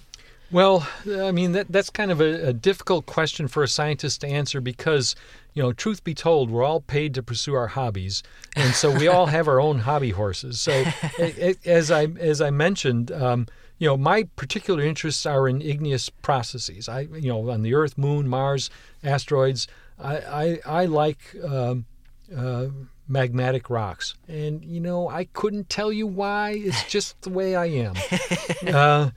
Well, 0.52 0.88
I 1.20 1.32
mean 1.32 1.52
that 1.52 1.66
that's 1.68 1.90
kind 1.90 2.12
of 2.12 2.20
a, 2.20 2.48
a 2.48 2.52
difficult 2.52 3.06
question 3.06 3.48
for 3.48 3.64
a 3.64 3.68
scientist 3.68 4.20
to 4.20 4.28
answer 4.28 4.60
because, 4.60 5.16
you 5.54 5.62
know, 5.62 5.72
truth 5.72 6.04
be 6.04 6.14
told, 6.14 6.50
we're 6.50 6.64
all 6.64 6.80
paid 6.80 7.14
to 7.14 7.22
pursue 7.22 7.54
our 7.54 7.66
hobbies, 7.66 8.22
and 8.56 8.74
so 8.74 8.96
we 8.96 9.08
all 9.08 9.26
have 9.36 9.48
our 9.48 9.60
own 9.60 9.80
hobby 9.80 10.10
horses. 10.10 10.60
So, 10.60 10.84
as 11.66 11.90
I 11.90 12.04
as 12.18 12.40
I 12.40 12.50
mentioned, 12.50 13.10
um, 13.12 13.46
you 13.78 13.86
know, 13.86 13.96
my 13.96 14.24
particular 14.36 14.82
interests 14.82 15.24
are 15.26 15.48
in 15.48 15.62
igneous 15.62 16.08
processes. 16.08 16.88
I, 16.88 17.00
you 17.00 17.28
know, 17.28 17.50
on 17.50 17.62
the 17.62 17.74
Earth, 17.74 17.96
Moon, 17.96 18.28
Mars, 18.28 18.70
asteroids. 19.02 19.68
I 19.98 20.16
I, 20.16 20.60
I 20.82 20.84
like. 20.86 21.34
Um, 21.44 21.86
uh, 22.36 22.66
magmatic 23.10 23.70
rocks. 23.70 24.14
And, 24.28 24.64
you 24.64 24.80
know, 24.80 25.08
I 25.08 25.24
couldn't 25.24 25.68
tell 25.68 25.92
you 25.92 26.06
why. 26.06 26.50
It's 26.50 26.84
just 26.88 27.20
the 27.22 27.30
way 27.30 27.56
I 27.56 27.66
am. 27.66 27.94
Uh, 28.66 29.10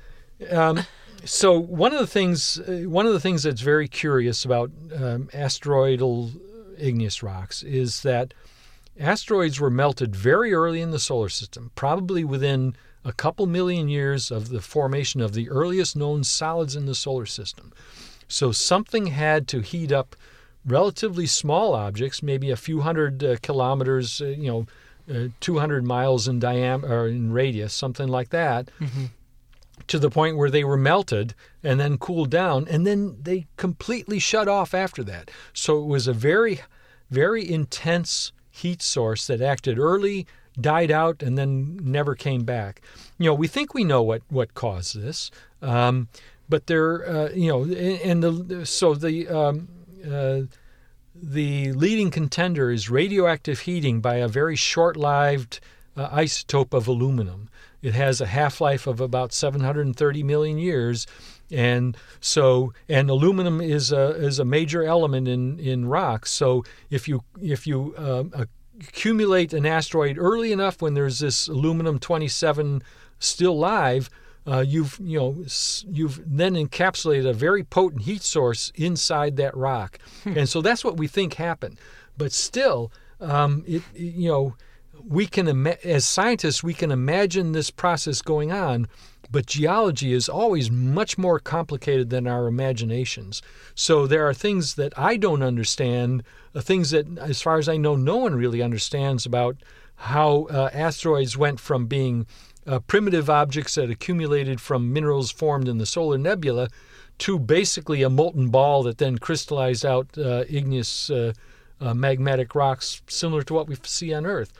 um, 0.49 0.85
so 1.23 1.59
one 1.59 1.93
of 1.93 1.99
the 1.99 2.07
things, 2.07 2.59
uh, 2.59 2.83
one 2.87 3.05
of 3.05 3.13
the 3.13 3.19
things 3.19 3.43
that's 3.43 3.61
very 3.61 3.87
curious 3.87 4.45
about 4.45 4.71
um, 4.95 5.29
asteroidal 5.33 6.31
igneous 6.77 7.21
rocks 7.21 7.63
is 7.63 8.01
that 8.01 8.33
asteroids 8.99 9.59
were 9.59 9.69
melted 9.69 10.15
very 10.15 10.53
early 10.53 10.81
in 10.81 10.91
the 10.91 10.99
solar 10.99 11.29
system, 11.29 11.71
probably 11.75 12.23
within 12.23 12.75
a 13.03 13.13
couple 13.13 13.45
million 13.47 13.89
years 13.89 14.31
of 14.31 14.49
the 14.49 14.61
formation 14.61 15.21
of 15.21 15.33
the 15.33 15.49
earliest 15.49 15.95
known 15.95 16.23
solids 16.23 16.75
in 16.75 16.85
the 16.85 16.95
solar 16.95 17.25
system. 17.25 17.73
So 18.27 18.51
something 18.51 19.07
had 19.07 19.47
to 19.49 19.61
heat 19.61 19.91
up 19.91 20.15
relatively 20.65 21.25
small 21.25 21.73
objects, 21.73 22.21
maybe 22.21 22.51
a 22.51 22.55
few 22.55 22.81
hundred 22.81 23.23
uh, 23.23 23.35
kilometers, 23.41 24.21
uh, 24.21 24.25
you 24.25 24.47
know, 24.51 24.65
uh, 25.13 25.27
200 25.39 25.83
miles 25.83 26.27
in 26.27 26.39
diameter 26.39 27.01
or 27.01 27.07
in 27.07 27.33
radius, 27.33 27.73
something 27.73 28.07
like 28.07 28.29
that, 28.29 28.69
to 29.87 29.97
the 29.99 30.11
point 30.11 30.37
where 30.37 30.51
they 30.51 30.63
were 30.63 30.77
melted 30.77 31.33
and 31.63 31.79
then 31.79 31.97
cooled 31.97 32.29
down, 32.29 32.67
and 32.69 32.85
then 32.85 33.17
they 33.21 33.47
completely 33.57 34.19
shut 34.19 34.47
off 34.47 34.73
after 34.75 35.03
that. 35.03 35.31
So 35.53 35.79
it 35.79 35.87
was 35.87 36.07
a 36.07 36.13
very, 36.13 36.61
very 37.09 37.49
intense 37.51 38.31
heat 38.51 38.81
source 38.81 39.25
that 39.27 39.41
acted 39.41 39.79
early, 39.79 40.27
died 40.59 40.91
out, 40.91 41.23
and 41.23 41.37
then 41.37 41.79
never 41.81 42.15
came 42.15 42.43
back. 42.43 42.81
You 43.17 43.27
know, 43.27 43.33
we 43.33 43.47
think 43.47 43.73
we 43.73 43.83
know 43.83 44.01
what 44.01 44.21
what 44.29 44.53
caused 44.53 44.99
this, 44.99 45.31
um, 45.61 46.07
but 46.49 46.67
there, 46.67 47.07
uh, 47.07 47.29
you 47.29 47.47
know, 47.47 47.63
and 47.63 48.23
the 48.23 48.65
so 48.65 48.93
the 48.93 49.27
um, 49.27 49.67
uh, 50.09 50.41
the 51.15 51.71
leading 51.73 52.11
contender 52.11 52.71
is 52.71 52.89
radioactive 52.89 53.61
heating 53.61 54.01
by 54.01 54.15
a 54.15 54.27
very 54.27 54.55
short-lived 54.55 55.59
uh, 55.95 56.09
isotope 56.09 56.73
of 56.73 56.87
aluminum. 56.87 57.49
It 57.81 57.93
has 57.93 58.21
a 58.21 58.27
half-life 58.27 58.87
of 58.87 58.99
about 59.01 59.33
730 59.33 60.23
million 60.23 60.57
years, 60.57 61.07
and 61.49 61.97
so 62.19 62.73
and 62.87 63.09
aluminum 63.09 63.59
is 63.61 63.91
a 63.91 64.09
is 64.11 64.39
a 64.39 64.45
major 64.45 64.83
element 64.83 65.27
in 65.27 65.59
in 65.59 65.85
rocks. 65.85 66.31
So 66.31 66.63
if 66.89 67.07
you 67.07 67.23
if 67.41 67.65
you 67.65 67.93
um, 67.97 68.47
accumulate 68.81 69.53
an 69.53 69.65
asteroid 69.65 70.17
early 70.17 70.51
enough 70.51 70.81
when 70.81 70.93
there's 70.93 71.19
this 71.19 71.47
aluminum 71.47 71.99
27 71.99 72.81
still 73.19 73.57
live, 73.57 74.09
uh, 74.47 74.63
you've 74.67 74.99
you 75.03 75.19
know 75.19 75.43
you've 75.91 76.21
then 76.25 76.55
encapsulated 76.55 77.29
a 77.29 77.33
very 77.33 77.63
potent 77.63 78.03
heat 78.03 78.23
source 78.23 78.71
inside 78.75 79.37
that 79.37 79.55
rock, 79.55 79.99
and 80.25 80.49
so 80.49 80.61
that's 80.61 80.83
what 80.83 80.97
we 80.97 81.07
think 81.07 81.35
happened. 81.35 81.77
But 82.17 82.31
still, 82.31 82.91
um, 83.19 83.63
it 83.67 83.83
you 83.93 84.29
know 84.29 84.55
we 85.07 85.27
can 85.27 85.47
ima- 85.47 85.77
as 85.83 86.07
scientists 86.07 86.63
we 86.63 86.73
can 86.73 86.91
imagine 86.91 87.51
this 87.51 87.69
process 87.69 88.21
going 88.21 88.51
on, 88.51 88.87
but 89.31 89.45
geology 89.45 90.13
is 90.13 90.27
always 90.27 90.69
much 90.69 91.17
more 91.17 91.39
complicated 91.39 92.09
than 92.09 92.27
our 92.27 92.47
imaginations. 92.47 93.41
So 93.75 94.05
there 94.05 94.27
are 94.27 94.33
things 94.33 94.75
that 94.75 94.97
I 94.97 95.17
don't 95.17 95.41
understand, 95.41 96.23
uh, 96.53 96.61
things 96.61 96.91
that, 96.91 97.17
as 97.17 97.41
far 97.41 97.57
as 97.57 97.69
I 97.69 97.77
know, 97.77 97.95
no 97.95 98.17
one 98.17 98.35
really 98.35 98.61
understands 98.61 99.25
about 99.25 99.57
how 99.95 100.47
uh, 100.49 100.69
asteroids 100.73 101.37
went 101.37 101.59
from 101.59 101.85
being 101.85 102.25
uh, 102.67 102.79
primitive 102.79 103.29
objects 103.29 103.75
that 103.75 103.89
accumulated 103.89 104.59
from 104.59 104.93
minerals 104.93 105.31
formed 105.31 105.67
in 105.67 105.77
the 105.77 105.85
solar 105.85 106.17
nebula 106.17 106.67
to 107.19 107.39
basically 107.39 108.01
a 108.01 108.09
molten 108.09 108.49
ball 108.49 108.83
that 108.83 108.97
then 108.97 109.17
crystallized 109.17 109.85
out 109.85 110.07
uh, 110.17 110.43
igneous 110.49 111.09
uh, 111.09 111.33
uh, 111.79 111.93
magmatic 111.93 112.55
rocks 112.55 113.01
similar 113.07 113.43
to 113.43 113.53
what 113.53 113.67
we 113.67 113.75
see 113.83 114.13
on 114.13 114.25
Earth. 114.25 114.51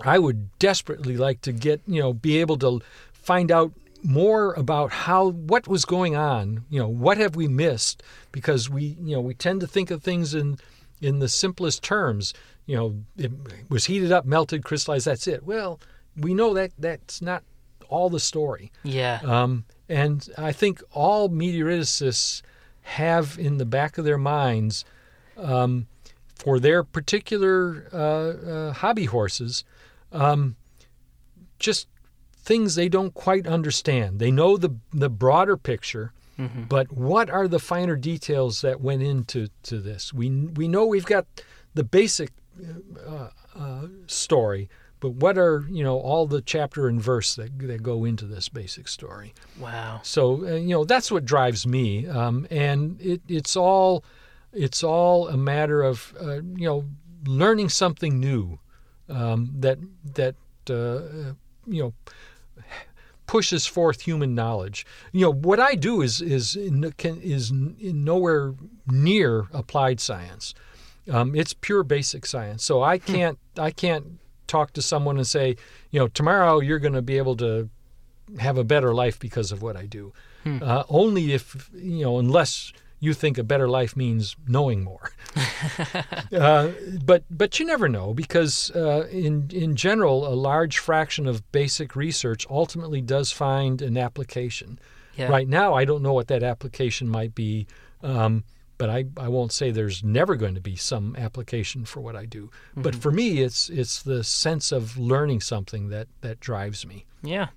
I 0.00 0.18
would 0.18 0.56
desperately 0.58 1.16
like 1.16 1.40
to 1.42 1.52
get, 1.52 1.80
you 1.86 2.00
know, 2.00 2.12
be 2.12 2.38
able 2.38 2.58
to 2.58 2.80
find 3.26 3.50
out 3.50 3.72
more 4.04 4.54
about 4.54 4.92
how 4.92 5.30
what 5.30 5.66
was 5.66 5.84
going 5.84 6.14
on, 6.14 6.64
you 6.70 6.78
know, 6.78 6.88
what 6.88 7.18
have 7.18 7.34
we 7.34 7.48
missed 7.48 8.04
because 8.30 8.70
we, 8.70 8.96
you 9.00 9.16
know, 9.16 9.20
we 9.20 9.34
tend 9.34 9.60
to 9.60 9.66
think 9.66 9.90
of 9.90 10.02
things 10.02 10.32
in 10.32 10.58
in 11.00 11.18
the 11.18 11.28
simplest 11.28 11.82
terms, 11.82 12.32
you 12.66 12.76
know, 12.76 13.04
it 13.18 13.32
was 13.68 13.86
heated 13.86 14.12
up, 14.12 14.24
melted, 14.24 14.64
crystallized, 14.64 15.06
that's 15.06 15.26
it. 15.26 15.42
Well, 15.42 15.80
we 16.16 16.32
know 16.34 16.54
that 16.54 16.70
that's 16.78 17.20
not 17.20 17.42
all 17.88 18.08
the 18.08 18.20
story. 18.20 18.70
Yeah. 18.82 19.20
Um, 19.24 19.64
and 19.88 20.26
I 20.38 20.52
think 20.52 20.82
all 20.92 21.28
meteoriticists 21.28 22.42
have 22.82 23.36
in 23.38 23.58
the 23.58 23.66
back 23.66 23.98
of 23.98 24.04
their 24.04 24.18
minds, 24.18 24.84
um, 25.36 25.86
for 26.36 26.58
their 26.60 26.84
particular 26.84 27.88
uh, 27.92 27.98
uh, 27.98 28.72
hobby 28.72 29.06
horses, 29.06 29.64
um, 30.12 30.56
just 31.58 31.88
things 32.46 32.76
they 32.76 32.88
don't 32.88 33.12
quite 33.12 33.46
understand. 33.46 34.20
They 34.20 34.30
know 34.30 34.56
the 34.56 34.70
the 34.92 35.10
broader 35.10 35.56
picture, 35.56 36.12
but 36.68 36.92
what 36.92 37.28
are 37.28 37.48
the 37.48 37.58
finer 37.58 37.96
details 37.96 38.60
that 38.60 38.80
went 38.80 39.02
into 39.02 39.48
to 39.64 39.80
this? 39.80 40.14
We 40.14 40.30
we 40.30 40.68
know 40.68 40.86
we've 40.86 41.04
got 41.06 41.26
the 41.74 41.84
basic 41.84 42.30
uh, 43.06 43.30
uh, 43.54 43.86
story, 44.06 44.70
but 45.00 45.10
what 45.10 45.36
are 45.36 45.64
you 45.68 45.82
know 45.82 45.98
all 45.98 46.26
the 46.26 46.40
chapter 46.40 46.86
and 46.88 47.02
verse 47.02 47.34
that 47.34 47.58
that 47.58 47.82
go 47.82 48.04
into 48.04 48.26
this 48.26 48.48
basic 48.48 48.86
story? 48.88 49.34
wow. 49.58 50.00
So 50.04 50.46
uh, 50.46 50.54
you 50.54 50.70
know 50.70 50.84
that's 50.84 51.10
what 51.10 51.24
drives 51.24 51.66
me, 51.66 52.06
um, 52.06 52.46
and 52.50 53.00
it, 53.00 53.22
it's 53.28 53.56
all 53.56 54.04
it's 54.52 54.84
all 54.84 55.28
a 55.28 55.36
matter 55.36 55.82
of 55.82 56.14
uh, 56.20 56.42
you 56.42 56.66
know 56.68 56.84
learning 57.26 57.70
something 57.70 58.20
new 58.20 58.60
um, 59.08 59.50
that 59.58 59.78
that 60.14 60.36
uh, 60.70 61.34
you 61.66 61.82
know 61.82 61.92
pushes 63.26 63.66
forth 63.66 64.02
human 64.02 64.34
knowledge. 64.34 64.86
You 65.12 65.22
know 65.26 65.32
what 65.32 65.60
I 65.60 65.74
do 65.74 66.02
is 66.02 66.20
is 66.20 66.56
in, 66.56 66.92
can, 66.96 67.20
is 67.20 67.52
nowhere 67.52 68.54
near 68.86 69.46
applied 69.52 70.00
science. 70.00 70.54
Um, 71.10 71.34
it's 71.34 71.52
pure 71.52 71.82
basic 71.82 72.26
science. 72.26 72.64
So 72.64 72.82
I 72.82 72.98
can't 72.98 73.38
I 73.58 73.70
can't 73.70 74.18
talk 74.46 74.72
to 74.74 74.82
someone 74.82 75.16
and 75.16 75.26
say 75.26 75.56
you 75.90 76.00
know 76.00 76.08
tomorrow 76.08 76.60
you're 76.60 76.78
going 76.78 76.94
to 76.94 77.02
be 77.02 77.18
able 77.18 77.36
to 77.36 77.68
have 78.38 78.58
a 78.58 78.64
better 78.64 78.92
life 78.94 79.18
because 79.18 79.52
of 79.52 79.62
what 79.62 79.76
I 79.76 79.86
do. 79.86 80.12
Uh, 80.62 80.84
only 80.88 81.32
if 81.32 81.70
you 81.74 82.04
know, 82.04 82.18
unless 82.18 82.72
you 83.06 83.14
think 83.14 83.38
a 83.38 83.44
better 83.44 83.68
life 83.68 83.96
means 83.96 84.36
knowing 84.46 84.82
more. 84.82 85.12
uh, 86.32 86.70
but 87.04 87.24
but 87.30 87.58
you 87.58 87.66
never 87.66 87.88
know 87.88 88.12
because 88.12 88.70
uh, 88.72 89.06
in 89.10 89.48
in 89.52 89.76
general, 89.76 90.26
a 90.26 90.34
large 90.34 90.78
fraction 90.78 91.26
of 91.26 91.50
basic 91.52 91.94
research 91.96 92.46
ultimately 92.50 93.00
does 93.00 93.32
find 93.32 93.80
an 93.80 93.96
application. 93.96 94.78
Yeah. 95.16 95.28
Right 95.28 95.48
now, 95.48 95.72
I 95.72 95.84
don't 95.84 96.02
know 96.02 96.12
what 96.12 96.28
that 96.28 96.42
application 96.42 97.08
might 97.08 97.34
be. 97.34 97.66
Um, 98.02 98.44
but 98.78 98.90
I, 98.90 99.06
I 99.16 99.28
won't 99.28 99.52
say 99.52 99.70
there's 99.70 100.04
never 100.04 100.36
going 100.36 100.54
to 100.54 100.60
be 100.60 100.76
some 100.76 101.16
application 101.16 101.86
for 101.86 102.00
what 102.00 102.14
I 102.14 102.26
do. 102.26 102.50
But 102.76 102.94
for 102.94 103.10
me, 103.10 103.38
it's 103.38 103.70
it's 103.70 104.02
the 104.02 104.22
sense 104.22 104.70
of 104.70 104.98
learning 104.98 105.40
something 105.40 105.88
that 105.88 106.08
that 106.20 106.40
drives 106.40 106.86
me. 106.86 107.06
Yeah. 107.22 107.48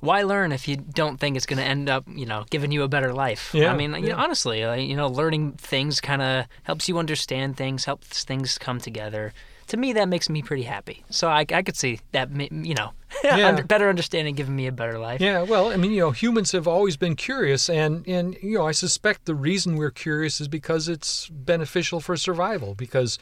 Why 0.00 0.22
learn 0.22 0.52
if 0.52 0.66
you 0.66 0.76
don't 0.76 1.18
think 1.20 1.36
it's 1.36 1.46
going 1.46 1.58
to 1.58 1.64
end 1.64 1.88
up, 1.88 2.04
you 2.08 2.26
know, 2.26 2.44
giving 2.50 2.72
you 2.72 2.82
a 2.82 2.88
better 2.88 3.12
life? 3.12 3.54
Yeah, 3.54 3.72
I 3.72 3.76
mean, 3.76 3.94
you 3.94 4.08
know, 4.10 4.16
honestly, 4.16 4.64
like, 4.64 4.88
you 4.88 4.96
know, 4.96 5.08
learning 5.08 5.52
things 5.52 6.00
kind 6.00 6.22
of 6.22 6.46
helps 6.64 6.88
you 6.88 6.98
understand 6.98 7.56
things, 7.56 7.84
helps 7.84 8.24
things 8.24 8.56
come 8.58 8.80
together. 8.80 9.32
To 9.68 9.76
me, 9.76 9.92
that 9.92 10.08
makes 10.08 10.28
me 10.28 10.42
pretty 10.42 10.64
happy. 10.64 11.04
So 11.10 11.28
I, 11.28 11.46
I 11.52 11.62
could 11.62 11.76
see 11.76 12.00
that, 12.12 12.28
you 12.50 12.74
know, 12.74 12.90
Yeah. 13.24 13.48
under, 13.48 13.62
better 13.62 13.88
understanding 13.88 14.34
giving 14.34 14.56
me 14.56 14.66
a 14.66 14.72
better 14.72 14.98
life. 14.98 15.20
Yeah, 15.20 15.42
well, 15.42 15.70
I 15.70 15.76
mean, 15.76 15.90
you 15.92 16.00
know, 16.00 16.10
humans 16.10 16.52
have 16.52 16.66
always 16.66 16.96
been 16.96 17.14
curious, 17.16 17.68
and 17.68 18.06
and 18.08 18.36
you 18.42 18.58
know, 18.58 18.66
I 18.66 18.72
suspect 18.72 19.26
the 19.26 19.34
reason 19.34 19.76
we're 19.76 19.90
curious 19.90 20.40
is 20.40 20.48
because 20.48 20.88
it's 20.88 21.28
beneficial 21.28 22.00
for 22.00 22.16
survival. 22.16 22.74
Because, 22.74 23.18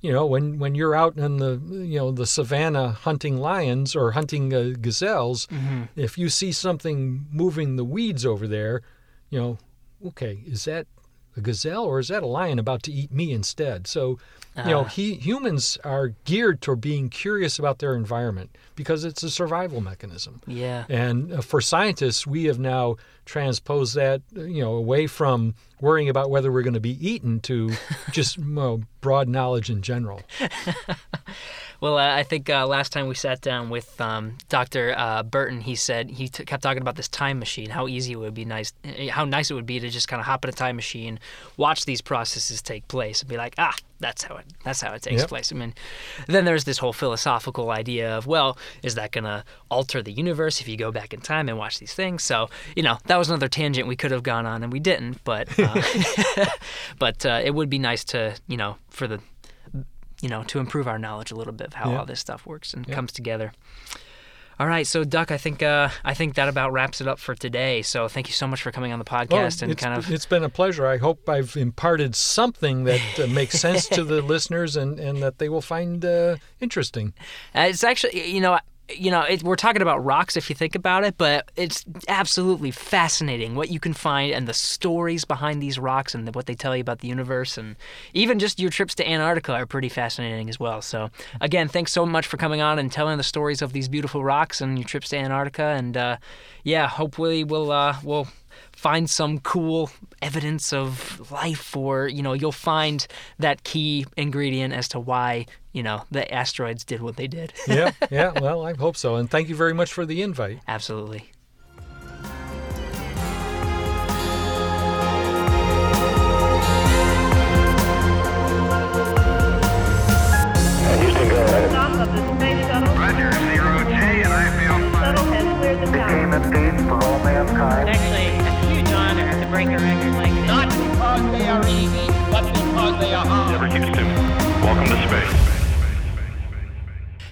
you 0.00 0.12
know, 0.12 0.24
when 0.26 0.58
when 0.58 0.74
you're 0.74 0.94
out 0.94 1.16
in 1.18 1.36
the 1.36 1.60
you 1.70 1.98
know 1.98 2.10
the 2.10 2.26
savannah 2.26 2.90
hunting 2.92 3.36
lions 3.38 3.94
or 3.94 4.12
hunting 4.12 4.52
uh, 4.54 4.72
gazelles, 4.80 5.46
if 5.96 6.16
you 6.16 6.28
see 6.28 6.52
something 6.52 7.26
moving 7.30 7.76
the 7.76 7.84
weeds 7.84 8.24
over 8.24 8.48
there, 8.48 8.82
you 9.28 9.38
know, 9.38 9.58
okay, 10.06 10.42
is 10.46 10.64
that 10.64 10.86
a 11.40 11.42
gazelle 11.42 11.84
or 11.84 11.98
is 11.98 12.08
that 12.08 12.22
a 12.22 12.26
lion 12.26 12.58
about 12.58 12.82
to 12.84 12.92
eat 12.92 13.10
me 13.12 13.32
instead? 13.32 13.86
So, 13.86 14.18
you 14.56 14.64
know, 14.64 14.80
Ah. 14.80 14.84
he, 14.84 15.14
humans 15.14 15.78
are 15.84 16.08
geared 16.24 16.60
toward 16.60 16.80
being 16.80 17.08
curious 17.08 17.58
about 17.58 17.78
their 17.78 17.94
environment 17.94 18.50
because 18.76 19.04
it's 19.04 19.22
a 19.22 19.30
survival 19.30 19.80
mechanism. 19.80 20.40
Yeah. 20.46 20.84
And 20.88 21.32
uh, 21.32 21.40
for 21.40 21.60
scientists, 21.60 22.26
we 22.26 22.44
have 22.44 22.58
now 22.58 22.96
transposed 23.24 23.94
that, 23.94 24.22
you 24.34 24.62
know, 24.62 24.74
away 24.74 25.06
from 25.06 25.54
worrying 25.80 26.08
about 26.08 26.30
whether 26.30 26.50
we're 26.52 26.62
going 26.62 26.74
to 26.74 26.80
be 26.80 26.98
eaten 27.06 27.40
to 27.40 27.72
just 28.12 28.38
well, 28.38 28.82
broad 29.00 29.28
knowledge 29.28 29.70
in 29.70 29.82
general. 29.82 30.20
Well, 31.80 31.96
uh, 31.96 32.14
I 32.14 32.22
think 32.24 32.50
uh, 32.50 32.66
last 32.66 32.92
time 32.92 33.06
we 33.08 33.14
sat 33.14 33.40
down 33.40 33.70
with 33.70 33.98
um, 34.00 34.36
Dr. 34.50 34.94
Uh, 34.96 35.22
Burton, 35.22 35.62
he 35.62 35.74
said 35.74 36.10
he 36.10 36.28
t- 36.28 36.44
kept 36.44 36.62
talking 36.62 36.82
about 36.82 36.96
this 36.96 37.08
time 37.08 37.38
machine. 37.38 37.70
How 37.70 37.88
easy 37.88 38.12
it 38.12 38.16
would 38.16 38.34
be 38.34 38.44
nice, 38.44 38.72
eh, 38.84 39.08
how 39.08 39.24
nice 39.24 39.50
it 39.50 39.54
would 39.54 39.64
be 39.66 39.80
to 39.80 39.88
just 39.88 40.06
kind 40.06 40.20
of 40.20 40.26
hop 40.26 40.44
in 40.44 40.50
a 40.50 40.52
time 40.52 40.76
machine, 40.76 41.18
watch 41.56 41.86
these 41.86 42.02
processes 42.02 42.60
take 42.60 42.86
place, 42.88 43.20
and 43.22 43.30
be 43.30 43.38
like, 43.38 43.54
ah, 43.56 43.74
that's 43.98 44.22
how 44.24 44.36
it 44.36 44.44
that's 44.62 44.80
how 44.82 44.92
it 44.92 45.00
takes 45.02 45.20
Yep. 45.20 45.28
place. 45.28 45.52
I 45.52 45.56
mean, 45.56 45.72
then 46.26 46.44
there's 46.44 46.64
this 46.64 46.78
whole 46.78 46.92
philosophical 46.92 47.70
idea 47.70 48.14
of, 48.16 48.26
well, 48.26 48.58
is 48.82 48.94
that 48.96 49.10
going 49.12 49.24
to 49.24 49.42
alter 49.70 50.02
the 50.02 50.12
universe 50.12 50.60
if 50.60 50.68
you 50.68 50.76
go 50.76 50.90
back 50.92 51.14
in 51.14 51.20
time 51.20 51.48
and 51.48 51.56
watch 51.56 51.78
these 51.78 51.94
things? 51.94 52.22
So 52.24 52.50
you 52.76 52.82
know, 52.82 52.98
that 53.06 53.16
was 53.16 53.28
another 53.30 53.48
tangent 53.48 53.88
we 53.88 53.96
could 53.96 54.10
have 54.10 54.22
gone 54.22 54.44
on, 54.44 54.62
and 54.62 54.70
we 54.72 54.80
didn't. 54.80 55.24
But 55.24 55.48
uh, 55.58 55.80
but 56.98 57.24
uh, 57.24 57.40
it 57.42 57.54
would 57.54 57.70
be 57.70 57.78
nice 57.78 58.04
to 58.04 58.34
you 58.48 58.58
know 58.58 58.76
for 58.90 59.06
the 59.06 59.20
you 60.22 60.28
know, 60.28 60.42
to 60.44 60.58
improve 60.58 60.86
our 60.86 60.98
knowledge 60.98 61.30
a 61.30 61.34
little 61.34 61.52
bit 61.52 61.68
of 61.68 61.74
how 61.74 61.90
Yeah. 61.90 61.98
all 62.00 62.06
this 62.06 62.20
stuff 62.20 62.46
works 62.46 62.74
and 62.74 62.86
Yeah. 62.88 62.94
comes 62.94 63.12
together. 63.12 63.52
All 64.58 64.66
right, 64.66 64.86
so 64.86 65.04
Duck, 65.04 65.30
I 65.30 65.38
think 65.38 65.62
uh, 65.62 65.88
I 66.04 66.12
think 66.12 66.34
that 66.34 66.46
about 66.46 66.70
wraps 66.74 67.00
it 67.00 67.08
up 67.08 67.18
for 67.18 67.34
today. 67.34 67.80
So 67.80 68.08
thank 68.08 68.28
you 68.28 68.34
so 68.34 68.46
much 68.46 68.60
for 68.60 68.70
coming 68.70 68.92
on 68.92 68.98
the 68.98 69.06
podcast 69.06 69.62
and 69.62 69.74
kind 69.78 69.96
of 69.96 70.10
it's 70.10 70.26
been 70.26 70.44
a 70.44 70.50
pleasure. 70.50 70.86
I 70.86 70.98
hope 70.98 71.26
I've 71.30 71.56
imparted 71.56 72.14
something 72.14 72.84
that 72.84 73.00
uh, 73.18 73.26
makes 73.28 73.58
sense 73.58 73.88
to 73.88 74.04
the 74.04 74.20
listeners 74.34 74.76
and, 74.76 75.00
and 75.00 75.22
that 75.22 75.38
they 75.38 75.48
will 75.48 75.62
find 75.62 76.04
uh, 76.04 76.36
interesting. 76.60 77.14
Uh, 77.54 77.68
it's 77.70 77.82
actually, 77.82 78.30
you 78.30 78.42
know, 78.42 78.58
you 78.96 79.10
know, 79.10 79.22
it, 79.22 79.42
we're 79.42 79.56
talking 79.56 79.82
about 79.82 80.04
rocks 80.04 80.36
if 80.36 80.48
you 80.48 80.56
think 80.56 80.74
about 80.74 81.04
it, 81.04 81.16
but 81.18 81.50
it's 81.56 81.84
absolutely 82.08 82.70
fascinating 82.70 83.54
what 83.54 83.70
you 83.70 83.80
can 83.80 83.92
find 83.92 84.32
and 84.32 84.46
the 84.46 84.54
stories 84.54 85.24
behind 85.24 85.62
these 85.62 85.78
rocks 85.78 86.14
and 86.14 86.34
what 86.34 86.46
they 86.46 86.54
tell 86.54 86.76
you 86.76 86.80
about 86.80 87.00
the 87.00 87.08
universe, 87.08 87.58
and 87.58 87.76
even 88.14 88.38
just 88.38 88.60
your 88.60 88.70
trips 88.70 88.94
to 88.96 89.08
Antarctica 89.08 89.52
are 89.52 89.66
pretty 89.66 89.88
fascinating 89.88 90.48
as 90.48 90.58
well. 90.58 90.82
So, 90.82 91.10
again, 91.40 91.68
thanks 91.68 91.92
so 91.92 92.06
much 92.06 92.26
for 92.26 92.36
coming 92.36 92.60
on 92.60 92.78
and 92.78 92.90
telling 92.90 93.16
the 93.16 93.22
stories 93.22 93.62
of 93.62 93.72
these 93.72 93.88
beautiful 93.88 94.24
rocks 94.24 94.60
and 94.60 94.78
your 94.78 94.86
trips 94.86 95.08
to 95.10 95.16
Antarctica, 95.16 95.64
and 95.64 95.96
uh, 95.96 96.16
yeah, 96.64 96.88
hopefully 96.88 97.44
we'll 97.44 97.70
uh, 97.72 97.96
we'll 98.02 98.28
find 98.80 99.10
some 99.10 99.38
cool 99.40 99.90
evidence 100.22 100.72
of 100.72 101.30
life 101.30 101.76
or 101.76 102.08
you 102.08 102.22
know 102.22 102.32
you'll 102.32 102.50
find 102.72 103.06
that 103.38 103.62
key 103.62 104.06
ingredient 104.16 104.72
as 104.72 104.88
to 104.88 104.98
why 104.98 105.44
you 105.72 105.82
know 105.82 106.02
the 106.10 106.22
asteroids 106.32 106.82
did 106.82 107.00
what 107.02 107.16
they 107.16 107.26
did 107.28 107.52
Yeah, 107.68 107.90
yeah. 108.10 108.32
Well, 108.40 108.64
I 108.64 108.72
hope 108.74 108.96
so. 108.96 109.16
And 109.16 109.30
thank 109.30 109.48
you 109.50 109.54
very 109.54 109.74
much 109.74 109.92
for 109.92 110.06
the 110.06 110.22
invite. 110.22 110.60
absolutely 110.66 111.30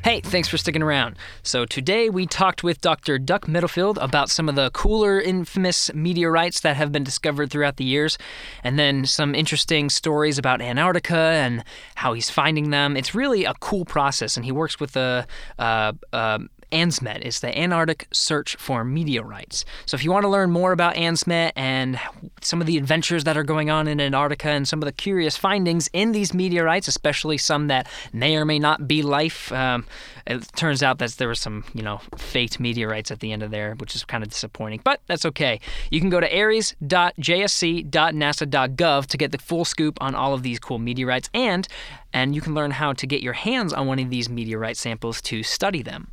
Hey, 0.09 0.21
thanks 0.21 0.49
for 0.49 0.57
sticking 0.57 0.83
around. 0.83 1.17
So, 1.43 1.65
today 1.65 2.09
we 2.09 2.27
talked 2.27 2.65
with 2.65 2.81
Dr. 2.81 3.19
Duck 3.19 3.47
Mittlefehldt 3.47 4.03
about 4.03 4.31
some 4.31 4.49
of 4.49 4.55
the 4.55 4.71
cooler, 4.71 5.21
infamous 5.21 5.93
meteorites 5.93 6.61
that 6.61 6.77
have 6.77 6.91
been 6.91 7.05
discovered 7.05 7.51
throughout 7.51 7.77
the 7.77 7.85
years, 7.85 8.17
and 8.65 8.79
then 8.79 9.05
some 9.05 9.35
interesting 9.35 9.91
stories 9.91 10.39
about 10.39 10.61
Antarctica 10.61 11.15
and 11.17 11.63
how 11.95 12.15
he's 12.15 12.31
finding 12.31 12.71
them. 12.71 12.97
It's 12.97 13.15
really 13.15 13.45
a 13.45 13.55
cool 13.61 13.85
process, 13.85 14.37
and 14.37 14.47
he 14.47 14.51
works 14.51 14.81
with 14.81 14.93
the 14.93 15.27
uh, 15.59 15.93
uh, 16.13 16.39
ANSMET. 16.73 17.25
It's 17.25 17.41
the 17.41 17.57
Antarctic 17.57 18.09
Search 18.13 18.57
for 18.57 18.85
Meteorites. 18.85 19.65
So, 19.87 19.95
if 19.95 20.05
you 20.05 20.11
want 20.11 20.25
to 20.25 20.29
learn 20.29 20.51
more 20.51 20.73
about 20.73 20.95
ANSMET 20.95 21.53
and 21.57 21.99
some 22.41 22.61
of 22.61 22.67
the 22.67 22.77
adventures 22.77 23.25
that 23.25 23.37
are 23.37 23.45
going 23.45 23.71
on 23.71 23.89
in 23.89 24.01
Antarctica 24.01 24.49
and 24.49 24.67
some 24.67 24.83
of 24.83 24.87
the 24.87 24.93
curious 24.93 25.37
findings 25.37 25.89
in 25.93 26.13
these 26.13 26.35
meteorites, 26.35 26.89
especially 26.89 27.39
some 27.39 27.69
that 27.69 27.89
may 28.13 28.37
or 28.37 28.45
may 28.45 28.59
not 28.59 28.89
be 28.89 29.03
life, 29.03 29.53
um, 29.53 29.85
it 30.29 30.47
turns 30.57 30.83
out 30.83 30.99
that 30.99 31.13
there 31.13 31.29
were 31.29 31.35
some, 31.35 31.65
you 31.73 31.83
know, 31.83 32.03
faked 32.17 32.61
meteorites 32.61 33.11
at 33.11 33.21
the 33.21 33.33
end 33.33 33.43
of 33.43 33.51
there, 33.51 33.75
which 33.77 33.95
is 33.95 34.05
kind 34.05 34.23
of 34.23 34.29
disappointing, 34.29 34.83
but 34.85 35.01
that's 35.07 35.25
okay. 35.25 35.59
You 35.91 36.01
can 36.01 36.11
go 36.11 36.21
to 36.21 36.27
ares.jsc.nasa.gov 36.27 39.07
to 39.07 39.17
get 39.17 39.33
the 39.33 39.39
full 39.39 39.65
scoop 39.65 39.97
on 40.01 40.15
all 40.15 40.35
of 40.35 40.43
these 40.43 40.59
cool 40.59 40.79
meteorites 40.79 41.31
and 41.33 41.67
and 42.13 42.35
you 42.35 42.41
can 42.41 42.55
learn 42.55 42.73
how 42.73 42.93
to 42.93 43.07
get 43.07 43.23
your 43.23 43.35
hands 43.35 43.73
on 43.73 43.87
one 43.87 43.99
of 43.99 44.11
these 44.11 44.29
meteorite 44.29 44.77
samples 44.77 45.21
to 45.23 45.43
study 45.43 45.83
them. 45.83 46.09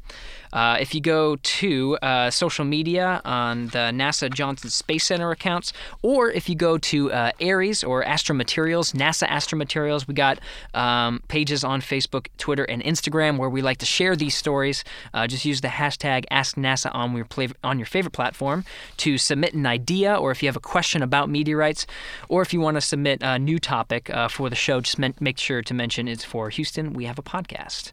Uh, 0.54 0.78
if 0.80 0.96
you 0.96 1.02
go 1.02 1.36
to 1.38 1.98
uh, 1.98 2.30
social 2.30 2.64
media 2.64 3.22
on 3.26 3.66
the 3.68 3.92
NASA 3.92 4.34
Johnson 4.34 4.70
Space 4.70 5.04
Center 5.04 5.32
accounts, 5.32 5.74
or 6.02 6.32
if 6.32 6.48
you 6.48 6.56
go 6.56 6.78
to 6.78 7.12
uh, 7.12 7.32
Ares 7.42 7.84
or 7.84 8.06
Astromaterials, 8.06 8.94
NASA 8.94 9.28
Astromaterials, 9.28 10.08
we 10.08 10.14
got 10.14 10.40
um, 10.74 11.22
pages 11.28 11.66
on 11.66 11.82
Facebook, 11.82 12.28
Twitter, 12.38 12.64
and 12.64 12.82
Instagram 12.84 13.38
where 13.38 13.50
we 13.50 13.62
like 13.62 13.80
to 13.80 13.86
share 13.86 14.16
these 14.16 14.36
stories. 14.36 14.86
Uh, 15.14 15.28
just 15.28 15.44
use 15.44 15.60
the 15.60 15.68
hashtag 15.68 16.24
AskNASA 16.32 16.90
on 16.94 17.14
your 17.18 17.26
play- 17.26 17.50
on 17.64 17.78
your 17.78 17.86
favorite 17.86 18.14
platform 18.14 18.64
to 18.98 19.18
submit 19.18 19.54
an 19.54 19.66
idea, 19.66 20.16
or 20.16 20.32
if 20.32 20.42
you 20.42 20.48
have 20.48 20.56
a 20.56 20.62
question 20.62 21.04
about 21.04 21.30
meteorites, 21.30 21.86
or 22.30 22.42
if 22.42 22.54
you 22.54 22.62
want 22.62 22.76
to 22.76 22.82
submit 22.82 23.20
a 23.22 23.38
new 23.38 23.60
topic 23.60 24.10
uh, 24.10 24.30
for 24.30 24.50
the 24.50 24.56
show, 24.56 24.80
just 24.80 25.00
make 25.00 25.38
sure 25.38 25.62
to 25.62 25.74
mention 25.74 25.85
it's 26.08 26.24
for 26.24 26.50
Houston. 26.50 26.94
We 26.94 27.06
have 27.06 27.20
a 27.20 27.24
podcast. 27.24 27.92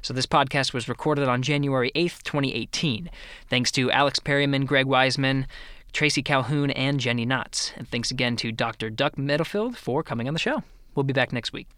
So 0.00 0.14
this 0.14 0.26
podcast 0.26 0.72
was 0.72 0.88
recorded 0.88 1.28
on 1.28 1.42
January 1.42 1.90
8th, 1.94 2.22
2018. 2.22 3.10
Thanks 3.48 3.70
to 3.72 3.90
Alex 3.90 4.18
Perryman, 4.18 4.64
Greg 4.64 4.86
Wiseman, 4.86 5.46
Tracy 5.92 6.22
Calhoun, 6.22 6.70
and 6.70 6.98
Jenny 7.00 7.26
Knotts. 7.26 7.76
And 7.76 7.88
thanks 7.88 8.10
again 8.10 8.36
to 8.36 8.52
Dr. 8.52 8.90
Duck 8.90 9.16
Mittlefehldt 9.16 9.76
for 9.76 10.02
coming 10.02 10.28
on 10.28 10.34
the 10.34 10.40
show. 10.40 10.62
We'll 10.94 11.04
be 11.04 11.12
back 11.12 11.32
next 11.32 11.52
week. 11.52 11.68